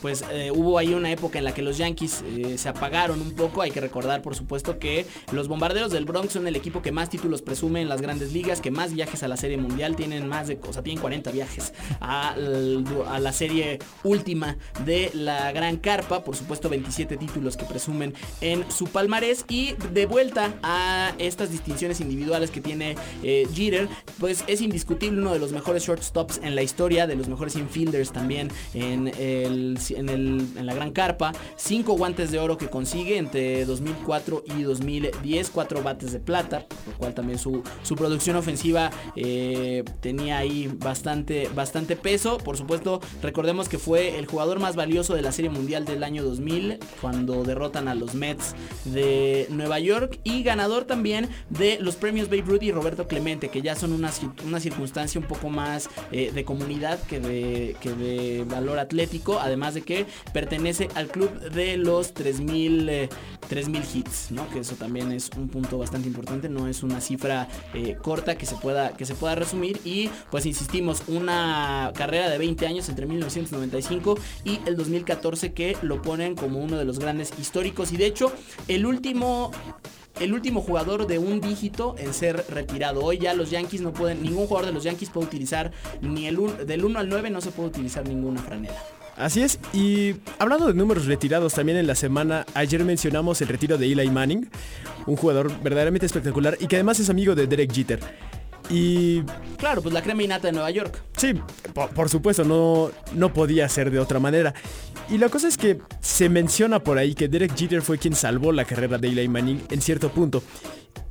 pues 0.00 0.24
eh, 0.30 0.50
hubo 0.50 0.78
ahí 0.78 0.94
una 0.94 1.10
época 1.10 1.38
en 1.38 1.44
la 1.44 1.52
que 1.52 1.62
los 1.62 1.78
Yankees 1.78 2.22
eh, 2.26 2.58
se 2.58 2.68
apagaron 2.68 3.20
un 3.20 3.32
poco. 3.32 3.62
Hay 3.62 3.70
que 3.70 3.80
recordar, 3.80 4.22
por 4.22 4.34
supuesto, 4.34 4.78
que 4.78 5.06
los 5.32 5.48
Bombarderos 5.48 5.90
del 5.92 6.04
Bronx 6.04 6.32
son 6.32 6.46
el 6.46 6.56
equipo 6.56 6.82
que 6.82 6.92
más 6.92 7.10
títulos 7.10 7.42
presume 7.42 7.80
en 7.80 7.88
las 7.88 8.00
grandes 8.00 8.32
ligas, 8.32 8.60
que 8.60 8.70
más 8.70 8.92
viajes 8.92 9.22
a 9.22 9.28
la 9.28 9.36
Serie 9.36 9.56
Mundial. 9.56 9.96
Tienen 9.96 10.28
más 10.28 10.48
de, 10.48 10.58
o 10.66 10.72
sea, 10.72 10.82
tienen 10.82 11.00
40 11.00 11.30
viajes 11.30 11.72
a, 12.00 12.36
la 12.36 13.32
serie 13.32 13.78
última 14.04 14.56
de 14.84 15.10
la 15.14 15.52
Gran 15.52 15.76
Carpa, 15.76 16.24
por 16.24 16.36
supuesto 16.36 16.68
27 16.68 17.16
títulos 17.16 17.56
que 17.56 17.64
presumen 17.64 18.14
en 18.40 18.70
su 18.70 18.86
palmarés. 18.86 19.44
Y 19.48 19.74
de 19.92 20.06
vuelta 20.06 20.54
a 20.62 21.12
estas 21.18 21.50
distinciones 21.50 22.00
individuales 22.00 22.50
que 22.50 22.60
tiene 22.60 22.96
eh, 23.22 23.46
Jeter, 23.52 23.88
pues 24.18 24.44
es 24.46 24.60
indiscutible 24.60 25.20
uno 25.20 25.32
de 25.32 25.38
los 25.38 25.52
mejores 25.52 25.84
shortstops 25.84 26.40
en 26.42 26.54
la 26.54 26.62
historia, 26.62 27.06
de 27.06 27.16
los 27.16 27.28
mejores 27.28 27.56
infielders 27.56 28.12
también 28.12 28.50
en 28.74 29.08
el 29.18 29.78
en, 29.90 30.66
la 30.66 30.74
Gran 30.74 30.92
Carpa, 30.92 31.32
5 31.56 31.94
guantes 31.94 32.30
de 32.30 32.38
oro 32.38 32.58
que 32.58 32.68
consigue 32.68 33.18
entre 33.18 33.64
2004 33.64 34.44
y 34.56 34.62
2010, 34.62 35.50
4 35.50 35.82
bates 35.82 36.12
de 36.12 36.20
plata, 36.20 36.66
lo 36.86 36.92
cual 36.98 37.14
también 37.14 37.38
su, 37.38 37.62
producción 37.96 38.36
ofensiva 38.36 38.90
eh, 39.16 39.82
tenía 40.00 40.38
ahí 40.38 40.70
bastante, 40.72 41.48
bastante 41.54 41.96
peso. 41.96 42.38
Por 42.38 42.56
supuesto, 42.56 43.00
recordemos 43.22 43.68
que 43.68 43.78
fue 43.78 44.18
el 44.18 44.26
jugador 44.26 44.60
más 44.60 44.76
valioso 44.76 45.14
de 45.14 45.22
la 45.22 45.32
Serie 45.32 45.50
Mundial 45.50 45.84
del 45.84 46.04
año 46.04 46.22
2000, 46.22 46.78
cuando 47.00 47.42
derrotan 47.42 47.88
a 47.88 47.94
los 47.94 48.14
Mets 48.14 48.54
de 48.84 49.46
Nueva 49.50 49.78
York, 49.80 50.20
y 50.24 50.42
ganador 50.42 50.84
también 50.84 51.28
de 51.50 51.78
los 51.80 51.96
premios 51.96 52.28
Babe 52.28 52.42
Ruth 52.42 52.62
y 52.62 52.72
Roberto 52.72 53.08
Clemente, 53.08 53.48
que 53.48 53.62
ya 53.62 53.74
son 53.74 53.92
una, 53.92 54.10
una 54.46 54.60
circunstancia 54.60 55.20
un 55.20 55.26
poco 55.26 55.48
más 55.48 55.88
eh, 56.12 56.30
de 56.32 56.44
comunidad 56.44 57.00
que 57.02 57.20
de, 57.20 57.76
que 57.80 57.90
de 57.90 58.44
valor 58.44 58.78
atlético, 58.78 59.38
además 59.40 59.74
de 59.74 59.77
que 59.82 60.06
pertenece 60.32 60.88
al 60.94 61.08
club 61.08 61.30
de 61.50 61.76
los 61.76 62.14
3000 62.14 63.08
3000 63.48 63.82
eh, 63.82 63.84
hits, 63.94 64.30
¿no? 64.30 64.48
Que 64.50 64.60
eso 64.60 64.74
también 64.76 65.12
es 65.12 65.30
un 65.36 65.48
punto 65.48 65.78
bastante 65.78 66.08
importante, 66.08 66.48
no 66.48 66.68
es 66.68 66.82
una 66.82 67.00
cifra 67.00 67.48
eh, 67.74 67.96
corta 68.00 68.36
que 68.36 68.46
se 68.46 68.56
pueda 68.56 68.96
que 68.96 69.04
se 69.04 69.14
pueda 69.14 69.34
resumir 69.34 69.80
y 69.84 70.10
pues 70.30 70.46
insistimos, 70.46 71.02
una 71.06 71.92
carrera 71.94 72.28
de 72.28 72.38
20 72.38 72.66
años 72.66 72.88
entre 72.88 73.06
1995 73.06 74.18
y 74.44 74.60
el 74.66 74.76
2014 74.76 75.52
que 75.52 75.76
lo 75.82 76.02
ponen 76.02 76.34
como 76.34 76.60
uno 76.60 76.76
de 76.76 76.84
los 76.84 76.98
grandes 76.98 77.32
históricos 77.38 77.92
y 77.92 77.96
de 77.96 78.06
hecho 78.06 78.32
el 78.68 78.86
último 78.86 79.50
el 80.20 80.32
último 80.34 80.60
jugador 80.60 81.06
de 81.06 81.18
un 81.18 81.40
dígito 81.40 81.94
en 81.98 82.12
ser 82.12 82.44
retirado. 82.48 83.04
Hoy 83.04 83.18
ya 83.18 83.34
los 83.34 83.50
Yankees 83.50 83.80
no 83.80 83.92
pueden, 83.92 84.22
ningún 84.22 84.46
jugador 84.46 84.66
de 84.66 84.72
los 84.72 84.82
Yankees 84.82 85.10
puede 85.10 85.26
utilizar 85.26 85.72
ni 86.00 86.26
el 86.26 86.66
del 86.66 86.84
1 86.84 86.98
al 86.98 87.08
9 87.08 87.30
no 87.30 87.40
se 87.40 87.50
puede 87.50 87.68
utilizar 87.68 88.06
ninguna 88.06 88.42
franela. 88.42 88.82
Así 89.18 89.42
es, 89.42 89.58
y 89.72 90.14
hablando 90.38 90.68
de 90.68 90.74
números 90.74 91.06
retirados, 91.06 91.52
también 91.52 91.76
en 91.76 91.88
la 91.88 91.96
semana, 91.96 92.46
ayer 92.54 92.84
mencionamos 92.84 93.40
el 93.42 93.48
retiro 93.48 93.76
de 93.76 93.90
Eli 93.90 94.08
Manning, 94.10 94.48
un 95.06 95.16
jugador 95.16 95.50
verdaderamente 95.60 96.06
espectacular 96.06 96.56
y 96.60 96.68
que 96.68 96.76
además 96.76 97.00
es 97.00 97.10
amigo 97.10 97.34
de 97.34 97.48
Derek 97.48 97.72
Jeter. 97.72 97.98
Y... 98.70 99.22
Claro, 99.56 99.82
pues 99.82 99.92
la 99.92 100.02
crema 100.02 100.22
innata 100.22 100.46
de 100.46 100.52
Nueva 100.52 100.70
York. 100.70 101.02
Sí, 101.16 101.34
por, 101.72 102.08
supuesto, 102.08 102.44
no, 102.44 102.90
no 103.14 103.32
podía 103.32 103.68
ser 103.68 103.90
de 103.90 103.98
otra 103.98 104.20
manera. 104.20 104.54
Y 105.10 105.18
la 105.18 105.28
cosa 105.28 105.48
es 105.48 105.56
que 105.56 105.78
se 106.00 106.28
menciona 106.28 106.78
por 106.78 106.96
ahí 106.98 107.14
que 107.14 107.26
Derek 107.26 107.56
Jeter 107.56 107.82
fue 107.82 107.98
quien 107.98 108.14
salvó 108.14 108.52
la 108.52 108.64
carrera 108.66 108.98
de 108.98 109.08
Eli 109.08 109.26
Manning 109.26 109.62
en 109.70 109.80
cierto 109.80 110.10
punto. 110.10 110.44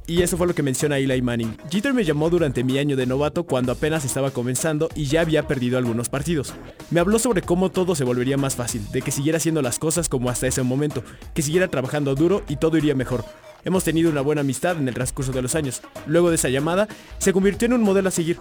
Y 0.09 0.21
eso 0.21 0.37
fue 0.37 0.47
lo 0.47 0.55
que 0.55 0.63
menciona 0.63 0.97
Eli 0.97 1.21
Manning. 1.21 1.57
Jeter 1.69 1.93
me 1.93 2.05
llamó 2.05 2.29
durante 2.29 2.63
mi 2.63 2.79
año 2.79 2.95
de 2.95 3.05
novato 3.05 3.43
cuando 3.43 3.73
apenas 3.73 4.05
estaba 4.05 4.31
comenzando 4.31 4.87
y 4.95 5.07
ya 5.07 5.19
había 5.19 5.47
perdido 5.47 5.77
algunos 5.77 6.07
partidos. 6.07 6.53
Me 6.91 7.01
habló 7.01 7.19
sobre 7.19 7.41
cómo 7.41 7.71
todo 7.71 7.93
se 7.93 8.05
volvería 8.05 8.37
más 8.37 8.55
fácil, 8.55 8.89
de 8.93 9.01
que 9.01 9.11
siguiera 9.11 9.35
haciendo 9.35 9.61
las 9.61 9.79
cosas 9.79 10.07
como 10.07 10.29
hasta 10.29 10.47
ese 10.47 10.63
momento, 10.63 11.03
que 11.33 11.41
siguiera 11.41 11.67
trabajando 11.67 12.15
duro 12.15 12.41
y 12.47 12.55
todo 12.55 12.77
iría 12.77 12.95
mejor. 12.95 13.25
Hemos 13.65 13.83
tenido 13.83 14.09
una 14.09 14.21
buena 14.21 14.41
amistad 14.41 14.77
en 14.77 14.87
el 14.87 14.93
transcurso 14.93 15.33
de 15.33 15.41
los 15.41 15.55
años. 15.55 15.81
Luego 16.05 16.29
de 16.29 16.35
esa 16.35 16.47
llamada, 16.47 16.87
se 17.17 17.33
convirtió 17.33 17.65
en 17.65 17.73
un 17.73 17.81
modelo 17.81 18.07
a 18.07 18.11
seguir. 18.11 18.37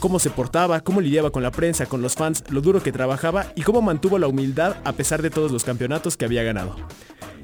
Cómo 0.00 0.18
se 0.18 0.30
portaba, 0.30 0.80
cómo 0.80 1.00
lidiaba 1.00 1.30
con 1.30 1.42
la 1.42 1.50
prensa, 1.50 1.86
con 1.86 2.02
los 2.02 2.14
fans, 2.14 2.44
lo 2.50 2.60
duro 2.60 2.82
que 2.82 2.92
trabajaba 2.92 3.52
y 3.54 3.62
cómo 3.62 3.80
mantuvo 3.82 4.18
la 4.18 4.28
humildad 4.28 4.76
a 4.84 4.92
pesar 4.92 5.22
de 5.22 5.30
todos 5.30 5.50
los 5.50 5.64
campeonatos 5.64 6.16
que 6.16 6.24
había 6.24 6.42
ganado. 6.42 6.76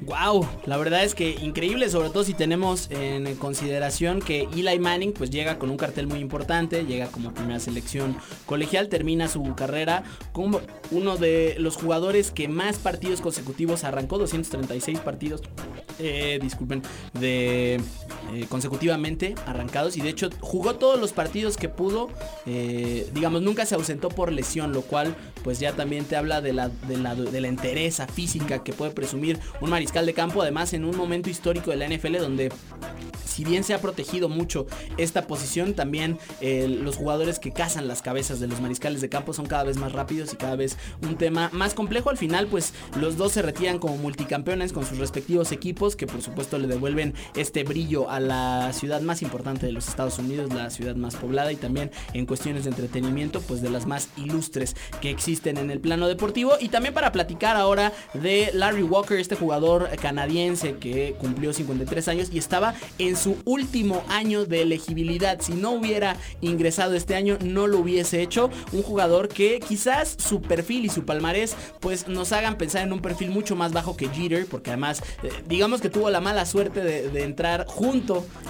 Wow, 0.01 0.45
la 0.65 0.75
verdad 0.77 1.03
es 1.03 1.15
que 1.15 1.31
increíble, 1.41 1.89
sobre 1.89 2.09
todo 2.09 2.23
si 2.23 2.33
tenemos 2.33 2.89
en 2.91 3.35
consideración 3.35 4.19
que 4.19 4.49
Eli 4.53 4.77
Manning 4.77 5.13
pues 5.13 5.29
llega 5.29 5.57
con 5.57 5.69
un 5.69 5.77
cartel 5.77 6.07
muy 6.07 6.19
importante, 6.19 6.85
llega 6.85 7.07
como 7.07 7.33
primera 7.33 7.59
selección 7.59 8.17
colegial, 8.45 8.89
termina 8.89 9.29
su 9.29 9.55
carrera 9.55 10.03
como 10.33 10.59
uno 10.91 11.15
de 11.15 11.55
los 11.57 11.77
jugadores 11.77 12.31
que 12.31 12.49
más 12.49 12.79
partidos 12.79 13.21
consecutivos 13.21 13.85
arrancó, 13.85 14.17
236 14.17 14.99
partidos, 14.99 15.41
eh, 15.99 16.37
disculpen, 16.41 16.81
de 17.13 17.79
eh, 18.31 18.45
consecutivamente 18.49 19.35
arrancados. 19.45 19.97
Y 19.97 20.01
de 20.01 20.09
hecho 20.09 20.29
jugó 20.39 20.75
todos 20.75 20.99
los 20.99 21.11
partidos 21.13 21.57
que 21.57 21.69
pudo, 21.69 22.09
eh, 22.45 23.09
digamos 23.13 23.41
nunca 23.41 23.65
se 23.65 23.75
ausentó 23.75 24.09
por 24.09 24.31
lesión, 24.31 24.73
lo 24.73 24.81
cual 24.81 25.15
pues 25.43 25.59
ya 25.59 25.73
también 25.73 26.05
te 26.05 26.15
habla 26.15 26.41
de 26.41 26.53
la, 26.53 26.69
de 26.69 26.97
la, 26.97 27.15
de 27.15 27.41
la 27.41 27.47
entereza 27.47 28.07
física 28.07 28.63
que 28.63 28.73
puede 28.73 28.91
presumir 28.91 29.39
un 29.61 29.69
mariscal 29.69 30.05
de 30.05 30.13
campo, 30.13 30.41
además 30.41 30.73
en 30.73 30.85
un 30.85 30.95
momento 30.95 31.29
histórico 31.29 31.71
de 31.71 31.77
la 31.77 31.87
NFL 31.87 32.17
donde 32.17 32.51
si 33.33 33.43
bien 33.43 33.63
se 33.63 33.73
ha 33.73 33.81
protegido 33.81 34.29
mucho 34.29 34.67
esta 34.97 35.25
posición, 35.25 35.73
también 35.73 36.19
eh, 36.39 36.67
los 36.67 36.97
jugadores 36.97 37.39
que 37.39 37.51
cazan 37.51 37.87
las 37.87 38.03
cabezas 38.03 38.39
de 38.39 38.47
los 38.47 38.61
mariscales 38.61 39.01
de 39.01 39.09
campo 39.09 39.33
son 39.33 39.47
cada 39.47 39.63
vez 39.63 39.77
más 39.77 39.91
rápidos 39.91 40.33
y 40.33 40.35
cada 40.35 40.55
vez 40.55 40.77
un 41.01 41.15
tema 41.15 41.49
más 41.51 41.73
complejo. 41.73 42.11
Al 42.11 42.17
final, 42.17 42.45
pues 42.45 42.73
los 42.99 43.17
dos 43.17 43.31
se 43.31 43.41
retiran 43.41 43.79
como 43.79 43.97
multicampeones 43.97 44.71
con 44.71 44.85
sus 44.85 44.99
respectivos 44.99 45.51
equipos, 45.51 45.95
que 45.95 46.05
por 46.05 46.21
supuesto 46.21 46.59
le 46.59 46.67
devuelven 46.67 47.15
este 47.35 47.63
brillo 47.63 48.09
a 48.15 48.19
la 48.19 48.71
ciudad 48.73 49.01
más 49.01 49.21
importante 49.21 49.65
de 49.65 49.71
los 49.71 49.87
Estados 49.87 50.19
Unidos, 50.19 50.53
la 50.53 50.69
ciudad 50.69 50.95
más 50.95 51.15
poblada 51.15 51.51
y 51.51 51.55
también 51.55 51.91
en 52.13 52.25
cuestiones 52.25 52.63
de 52.63 52.69
entretenimiento, 52.69 53.41
pues 53.41 53.61
de 53.61 53.69
las 53.69 53.85
más 53.85 54.09
ilustres 54.17 54.75
que 55.01 55.09
existen 55.09 55.57
en 55.57 55.71
el 55.71 55.79
plano 55.79 56.07
deportivo. 56.07 56.53
Y 56.59 56.69
también 56.69 56.93
para 56.93 57.11
platicar 57.11 57.55
ahora 57.55 57.91
de 58.13 58.51
Larry 58.53 58.83
Walker, 58.83 59.19
este 59.19 59.35
jugador 59.35 59.89
canadiense 60.01 60.77
que 60.77 61.15
cumplió 61.19 61.53
53 61.53 62.07
años 62.07 62.29
y 62.31 62.37
estaba 62.37 62.73
en 62.99 63.15
su 63.15 63.37
último 63.45 64.03
año 64.09 64.45
de 64.45 64.61
elegibilidad. 64.61 65.41
Si 65.41 65.53
no 65.53 65.71
hubiera 65.71 66.17
ingresado 66.41 66.95
este 66.95 67.15
año, 67.15 67.37
no 67.41 67.67
lo 67.67 67.79
hubiese 67.79 68.21
hecho. 68.21 68.49
Un 68.71 68.83
jugador 68.83 69.27
que 69.27 69.59
quizás 69.59 70.15
su 70.19 70.41
perfil 70.41 70.85
y 70.85 70.89
su 70.89 71.05
palmarés 71.05 71.55
pues 71.79 72.07
nos 72.07 72.31
hagan 72.31 72.57
pensar 72.57 72.83
en 72.83 72.93
un 72.93 73.01
perfil 73.01 73.29
mucho 73.29 73.55
más 73.55 73.73
bajo 73.73 73.97
que 73.97 74.09
Jeter, 74.09 74.45
porque 74.45 74.71
además 74.71 75.01
eh, 75.23 75.29
digamos 75.47 75.81
que 75.81 75.89
tuvo 75.89 76.09
la 76.09 76.21
mala 76.21 76.45
suerte 76.45 76.81
de, 76.81 77.23
entrar 77.23 77.65
junto 77.67 78.02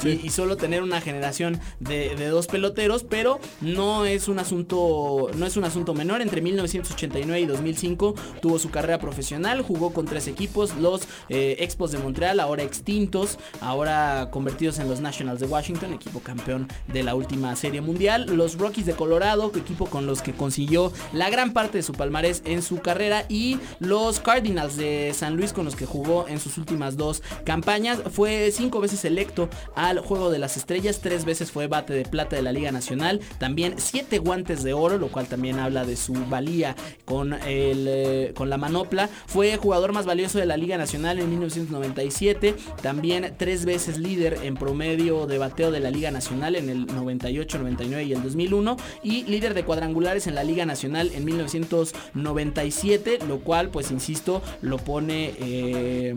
y, 0.04 0.30
solo 0.30 0.58
tener 0.58 0.82
una 0.82 1.02
generación 1.02 1.60
de, 1.80 2.16
de, 2.16 2.28
dos 2.28 2.48
peloteros, 2.48 3.04
pero 3.04 3.40
no 3.62 4.06
es 4.06 4.28
un 4.28 4.40
asunto 4.40 5.30
no 5.36 5.46
es 5.46 5.58
un 5.58 5.64
asunto 5.64 5.94
menor. 5.94 6.22
Entre 6.22 6.42
1989 6.42 7.42
y 7.42 7.46
2005 7.46 8.16
tuvo 8.42 8.60
su 8.60 8.70
carrera 8.70 9.00
profesional, 9.00 9.62
jugó 9.62 9.94
con 9.94 10.06
tres 10.06 10.28
equipos, 10.28 10.76
los 10.76 11.08
eh, 11.30 11.58
Expos 11.60 11.92
de 11.92 12.00
Montreal, 12.00 12.40
ahora 12.40 12.64
extintos, 12.64 13.38
ahora 13.62 14.30
convertidos 14.32 14.80
en 14.80 14.90
los 14.90 15.00
Nationals 15.00 15.40
de 15.40 15.48
Washington, 15.48 15.94
equipo 15.94 16.20
campeón 16.20 16.68
de 16.88 17.04
la 17.04 17.16
última 17.16 17.56
serie 17.56 17.82
mundial, 17.82 18.26
los 18.36 18.58
Rockies 18.58 18.86
de 18.86 18.94
Colorado, 18.94 19.52
equipo 19.56 19.86
con 19.86 20.06
los 20.06 20.22
que 20.22 20.34
consiguió 20.34 20.92
la 21.14 21.30
gran 21.30 21.54
parte 21.54 21.78
de 21.78 21.84
su 21.84 21.94
palmarés 21.94 22.42
en 22.46 22.62
su 22.62 22.80
carrera, 22.80 23.26
y 23.30 23.60
los 23.80 24.20
Cardinals 24.20 24.78
de 24.78 25.14
San 25.14 25.36
Luis 25.36 25.54
con 25.54 25.66
los 25.66 25.76
que 25.76 25.86
jugó 25.86 26.28
en 26.28 26.40
sus 26.40 26.58
últimas 26.58 26.98
dos 26.98 27.22
campañas. 27.46 28.00
Fue 28.12 28.52
cinco 28.52 28.80
veces 28.80 29.06
electo 29.06 29.43
al 29.76 30.00
Juego 30.00 30.30
de 30.30 30.40
las 30.40 30.58
Estrellas, 30.58 31.00
tres 31.02 31.26
veces 31.26 31.52
fue 31.52 31.68
bate 31.68 31.94
de 31.94 32.04
plata 32.06 32.36
de 32.36 32.42
la 32.42 32.52
Liga 32.52 32.72
Nacional, 32.72 33.22
también 33.40 33.76
siete 33.78 34.20
guantes 34.20 34.64
de 34.64 34.74
oro, 34.74 34.98
lo 34.98 35.10
cual 35.10 35.28
también 35.28 35.60
habla 35.60 35.86
de 35.86 35.96
su 35.96 36.14
valía 36.30 36.76
con, 37.06 37.34
el, 37.34 37.88
eh, 37.88 38.34
con 38.36 38.50
la 38.50 38.58
manopla. 38.58 39.10
Fue 39.28 39.58
jugador 39.58 39.94
más 39.94 40.06
valioso 40.06 40.40
de 40.40 40.46
la 40.46 40.58
Liga 40.58 40.78
Nacional 40.78 41.20
en 41.20 41.30
1997, 41.30 42.56
también 42.82 43.34
tres 43.38 43.66
veces 43.66 43.98
líder 43.98 44.40
en 44.44 44.56
promedio 44.56 45.26
de 45.28 45.38
bateo 45.38 45.72
de 45.72 45.80
la 45.80 45.92
Liga 45.92 46.12
Nacional 46.12 46.56
en 46.56 46.70
el 46.70 46.86
98, 46.88 47.60
99 47.60 48.04
y 48.04 48.14
el 48.14 48.24
2001 48.24 48.78
y 49.04 49.24
líder 49.24 49.54
de 49.54 49.64
cuadrangulares 49.64 50.28
en 50.28 50.36
la 50.36 50.44
Liga 50.44 50.66
Nacional 50.66 51.12
en 51.14 51.26
1997, 51.26 53.20
lo 53.28 53.40
cual 53.40 53.70
pues 53.70 53.92
insisto 53.92 54.42
lo 54.62 54.78
pone... 54.78 55.34
Eh, 55.40 56.16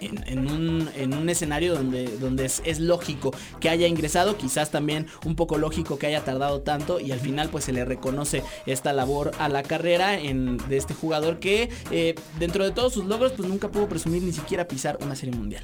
en, 0.00 0.48
un, 0.50 1.28
escenario 1.28 1.74
donde, 1.74 2.16
donde 2.18 2.44
es, 2.44 2.80
lógico 2.80 3.32
que 3.60 3.68
haya 3.68 3.86
ingresado, 3.86 4.36
quizás 4.36 4.70
también 4.70 5.06
un 5.24 5.36
poco 5.36 5.58
lógico 5.58 5.98
que 5.98 6.06
haya 6.06 6.24
tardado 6.24 6.60
tanto 6.60 7.00
y 7.00 7.12
al 7.12 7.20
final 7.20 7.50
pues 7.50 7.64
se 7.64 7.72
le 7.72 7.84
reconoce 7.84 8.42
esta 8.66 8.92
labor 8.92 9.32
a 9.38 9.48
la 9.48 9.62
carrera 9.62 10.10
de 10.10 10.76
este 10.76 10.94
jugador 10.94 11.38
que 11.38 11.68
eh, 11.90 12.14
dentro 12.38 12.64
de 12.64 12.72
todos 12.72 12.92
sus 12.92 13.04
logros 13.04 13.32
pues 13.32 13.48
nunca 13.48 13.70
pudo 13.70 13.88
presumir 13.88 14.22
ni 14.22 14.32
siquiera 14.32 14.66
pisar 14.66 14.98
una 15.02 15.14
serie 15.14 15.34
mundial. 15.34 15.62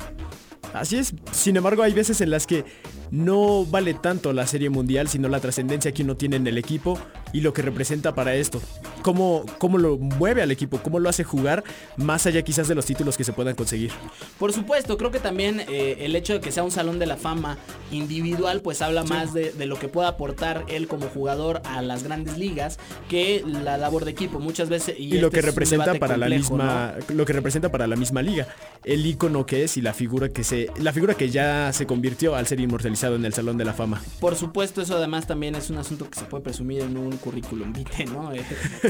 Así 0.73 0.97
es, 0.97 1.15
sin 1.33 1.57
embargo 1.57 1.83
hay 1.83 1.93
veces 1.93 2.21
en 2.21 2.31
las 2.31 2.47
que 2.47 2.65
no 3.11 3.65
vale 3.65 3.95
tanto 3.95 4.33
la 4.33 4.47
serie 4.47 4.69
mundial, 4.69 5.09
sino 5.09 5.29
la 5.29 5.41
trascendencia 5.41 5.93
que 5.93 6.03
uno 6.03 6.17
tiene 6.17 6.37
en 6.37 6.47
el 6.47 6.59
equipo 6.59 6.99
y 7.33 7.41
lo 7.41 7.53
que 7.53 7.63
representa 7.63 8.15
para 8.15 8.35
esto. 8.35 8.61
Cómo, 9.07 9.45
cómo 9.59 9.79
lo 9.79 9.99
mueve 9.99 10.43
al 10.43 10.51
equipo, 10.51 10.81
cómo 10.83 10.99
lo 10.99 11.09
hace 11.09 11.23
jugar, 11.23 11.63
más 11.97 12.27
allá 12.27 12.43
quizás 12.43 12.67
de 12.67 12.75
los 12.75 12.87
títulos 12.87 13.17
que 13.17 13.23
se 13.23 13.33
puedan 13.33 13.55
conseguir. 13.55 13.93
Por 14.37 14.53
supuesto, 14.53 14.99
creo 14.99 15.13
que 15.13 15.21
también 15.21 15.61
eh, 15.69 15.99
el 16.01 16.17
hecho 16.17 16.33
de 16.33 16.41
que 16.41 16.51
sea 16.51 16.65
un 16.65 16.73
salón 16.73 16.99
de 16.99 17.07
la 17.07 17.17
fama 17.17 17.57
individual, 17.93 18.63
pues 18.63 18.83
habla 18.83 19.05
más 19.05 19.33
de, 19.33 19.53
lo 19.65 19.79
que 19.79 19.87
pueda 19.87 20.09
aportar 20.09 20.65
él 20.67 20.89
como 20.89 21.07
jugador 21.07 21.63
a 21.67 21.83
las 21.83 22.03
grandes 22.03 22.37
ligas 22.37 22.81
que 23.09 23.45
la 23.47 23.79
labor 23.79 24.05
de 24.05 24.11
equipo. 24.11 24.41
Muchas 24.41 24.69
veces. 24.69 24.97
Y, 24.99 25.19
lo 25.21 25.29
este 25.29 25.39
que 25.39 25.47
representa 25.47 25.95
para 25.95 26.17
la 26.17 26.29
misma. 26.29 26.95
Lo 27.09 27.25
que 27.25 27.33
representa 27.33 27.71
para 27.71 27.87
la 27.87 27.95
misma 27.95 28.23
liga. 28.23 28.49
El 28.83 29.07
icono 29.07 29.47
que 29.47 29.63
es 29.63 29.77
y 29.77 29.83
la 29.83 29.95
figura 29.95 30.31
que 30.31 30.43
se. 30.43 30.69
La 30.81 30.93
figura 30.93 31.15
que 31.15 31.31
ya 31.31 31.73
se 31.73 31.87
convirtió 31.87 32.35
al 32.35 32.49
ser 32.49 32.59
inmortalizado 32.59 33.15
en 33.15 33.25
el 33.25 33.33
Salón 33.33 33.57
de 33.57 33.65
la 33.65 33.73
Fama. 33.73 34.03
Por 34.19 34.35
supuesto, 34.35 34.83
eso 34.83 34.97
además 34.97 35.29
también 35.29 35.55
es 35.55 35.71
un 35.71 35.79
asunto 35.79 36.11
que 36.11 36.19
se 36.19 36.25
puede 36.25 36.43
presumir 36.43 36.81
en 36.81 36.97
un 36.97 37.17
currículum 37.19 37.73
vitae, 37.73 38.07
¿no? 38.07 38.33
Eh, 38.37 38.43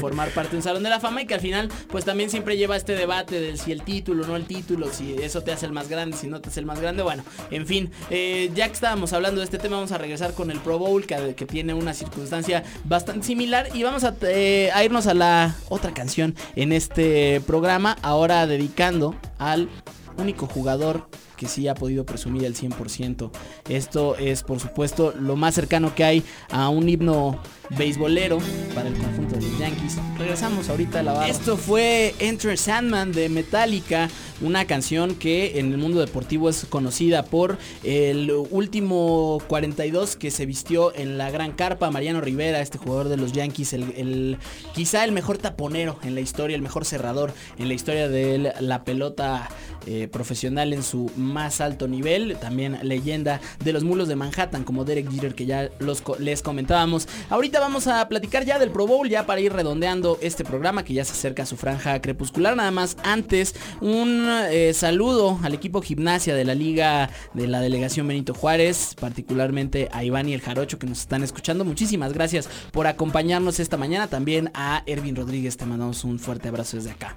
formar 0.07 0.29
parte 0.29 0.51
de 0.51 0.57
un 0.57 0.63
Salón 0.63 0.83
de 0.83 0.89
la 0.89 1.01
Fama 1.01 1.21
y 1.21 1.25
que 1.25 1.33
al 1.33 1.41
final, 1.41 1.67
pues 1.89 2.05
también 2.05 2.29
siempre 2.29 2.55
lleva 2.55 2.77
este 2.77 2.95
debate 2.95 3.41
de 3.41 3.57
si 3.57 3.73
el 3.73 3.81
título 3.81 4.23
o 4.23 4.27
no 4.27 4.37
el 4.37 4.45
título, 4.45 4.87
si 4.89 5.15
eso 5.15 5.41
te 5.41 5.51
hace 5.51 5.65
el 5.65 5.73
más 5.73 5.89
grande, 5.89 6.15
si 6.15 6.27
no 6.27 6.39
te 6.39 6.47
hace 6.47 6.61
el 6.61 6.65
más 6.65 6.79
grande. 6.79 7.03
Bueno, 7.03 7.25
en 7.51 7.67
fin, 7.67 7.91
eh, 8.09 8.49
ya 8.55 8.67
que 8.67 8.73
estábamos 8.73 9.11
hablando 9.11 9.41
de 9.41 9.43
este 9.43 9.57
tema, 9.57 9.75
vamos 9.75 9.91
a 9.91 9.97
regresar 9.97 10.33
con 10.33 10.49
el 10.49 10.59
Pro 10.59 10.79
Bowl, 10.79 11.05
que, 11.05 11.17
tiene 11.45 11.73
una 11.73 11.93
circunstancia 11.93 12.63
bastante 12.85 13.27
similar. 13.27 13.67
Y 13.73 13.83
vamos 13.83 14.05
eh, 14.21 14.69
a 14.73 14.85
irnos 14.85 15.07
a 15.07 15.13
la 15.13 15.55
otra 15.67 15.93
canción 15.93 16.35
en 16.55 16.71
este 16.71 17.41
programa, 17.41 17.97
ahora 18.01 18.47
dedicando 18.47 19.13
al 19.39 19.67
único 20.17 20.47
jugador 20.47 21.09
que 21.37 21.47
sí 21.47 21.67
ha 21.67 21.75
podido 21.75 22.05
presumir 22.05 22.43
el 22.43 22.55
100%. 22.55 23.31
Esto 23.69 24.17
es, 24.17 24.43
por 24.43 24.59
supuesto, 24.59 25.13
lo 25.17 25.35
más 25.35 25.55
cercano 25.55 25.95
que 25.95 26.03
hay 26.03 26.23
a 26.49 26.67
un 26.69 26.89
himno 26.89 27.39
beisbolero 27.77 28.39
para 28.73 28.89
el 28.89 28.97
conjunto 28.97 29.35
de 29.35 29.41
los 29.41 29.59
Yankees. 29.59 29.97
Regresamos 30.17 30.69
ahorita 30.69 30.99
a 30.99 31.03
la 31.03 31.13
barra. 31.13 31.27
Esto 31.27 31.57
fue 31.57 32.15
Enter 32.19 32.57
Sandman 32.57 33.11
de 33.11 33.29
Metallica, 33.29 34.09
una 34.41 34.65
canción 34.65 35.15
que 35.15 35.59
en 35.59 35.71
el 35.71 35.77
mundo 35.77 35.99
deportivo 35.99 36.49
es 36.49 36.65
conocida 36.65 37.23
por 37.23 37.57
el 37.83 38.31
último 38.31 39.41
42 39.47 40.15
que 40.15 40.31
se 40.31 40.45
vistió 40.45 40.95
en 40.95 41.17
la 41.17 41.29
gran 41.31 41.51
carpa, 41.51 41.91
Mariano 41.91 42.21
Rivera, 42.21 42.61
este 42.61 42.77
jugador 42.77 43.09
de 43.09 43.17
los 43.17 43.33
Yankees, 43.33 43.73
el, 43.73 44.37
quizá 44.73 45.03
el 45.03 45.11
mejor 45.11 45.37
taponero 45.37 45.99
en 46.03 46.15
la 46.15 46.21
historia, 46.21 46.55
el 46.55 46.61
mejor 46.61 46.85
cerrador 46.85 47.33
en 47.57 47.67
la 47.67 47.73
historia 47.73 48.07
de 48.07 48.53
la 48.59 48.83
pelota 48.83 49.49
eh, 49.85 50.07
profesional 50.07 50.73
en 50.73 50.83
su 50.83 51.11
más 51.27 51.61
alto 51.61 51.87
nivel, 51.87 52.37
también 52.39 52.79
leyenda 52.83 53.39
de 53.63 53.73
los 53.73 53.83
mulos 53.83 54.07
de 54.07 54.15
Manhattan 54.15 54.63
como 54.63 54.85
Derek 54.85 55.11
Jeter 55.11 55.35
que 55.35 55.45
ya 55.45 55.69
los, 55.79 56.03
les 56.19 56.41
comentábamos. 56.41 57.07
Ahorita 57.29 57.59
vamos 57.59 57.87
a 57.87 58.07
platicar 58.07 58.45
ya 58.45 58.59
del 58.59 58.71
Pro 58.71 58.87
Bowl, 58.87 59.09
ya 59.09 59.25
para 59.25 59.41
ir 59.41 59.53
redondeando 59.53 60.17
este 60.21 60.43
programa 60.43 60.83
que 60.83 60.93
ya 60.93 61.05
se 61.05 61.13
acerca 61.13 61.43
a 61.43 61.45
su 61.45 61.57
franja 61.57 62.01
crepuscular. 62.01 62.55
Nada 62.55 62.71
más 62.71 62.97
antes, 63.03 63.55
un 63.81 64.27
eh, 64.49 64.73
saludo 64.73 65.39
al 65.43 65.53
equipo 65.53 65.81
gimnasia 65.81 66.35
de 66.35 66.45
la 66.45 66.55
Liga 66.55 67.09
de 67.33 67.47
la 67.47 67.61
Delegación 67.61 68.07
Benito 68.07 68.33
Juárez, 68.33 68.95
particularmente 68.99 69.89
a 69.91 70.03
Iván 70.03 70.29
y 70.29 70.33
el 70.33 70.41
Jarocho 70.41 70.79
que 70.79 70.87
nos 70.87 71.01
están 71.01 71.23
escuchando. 71.23 71.65
Muchísimas 71.65 72.13
gracias 72.13 72.49
por 72.71 72.87
acompañarnos 72.87 73.59
esta 73.59 73.77
mañana. 73.77 74.07
También 74.07 74.51
a 74.53 74.83
Ervin 74.85 75.15
Rodríguez, 75.15 75.57
te 75.57 75.65
mandamos 75.65 76.03
un 76.03 76.19
fuerte 76.19 76.49
abrazo 76.49 76.77
desde 76.77 76.91
acá. 76.91 77.15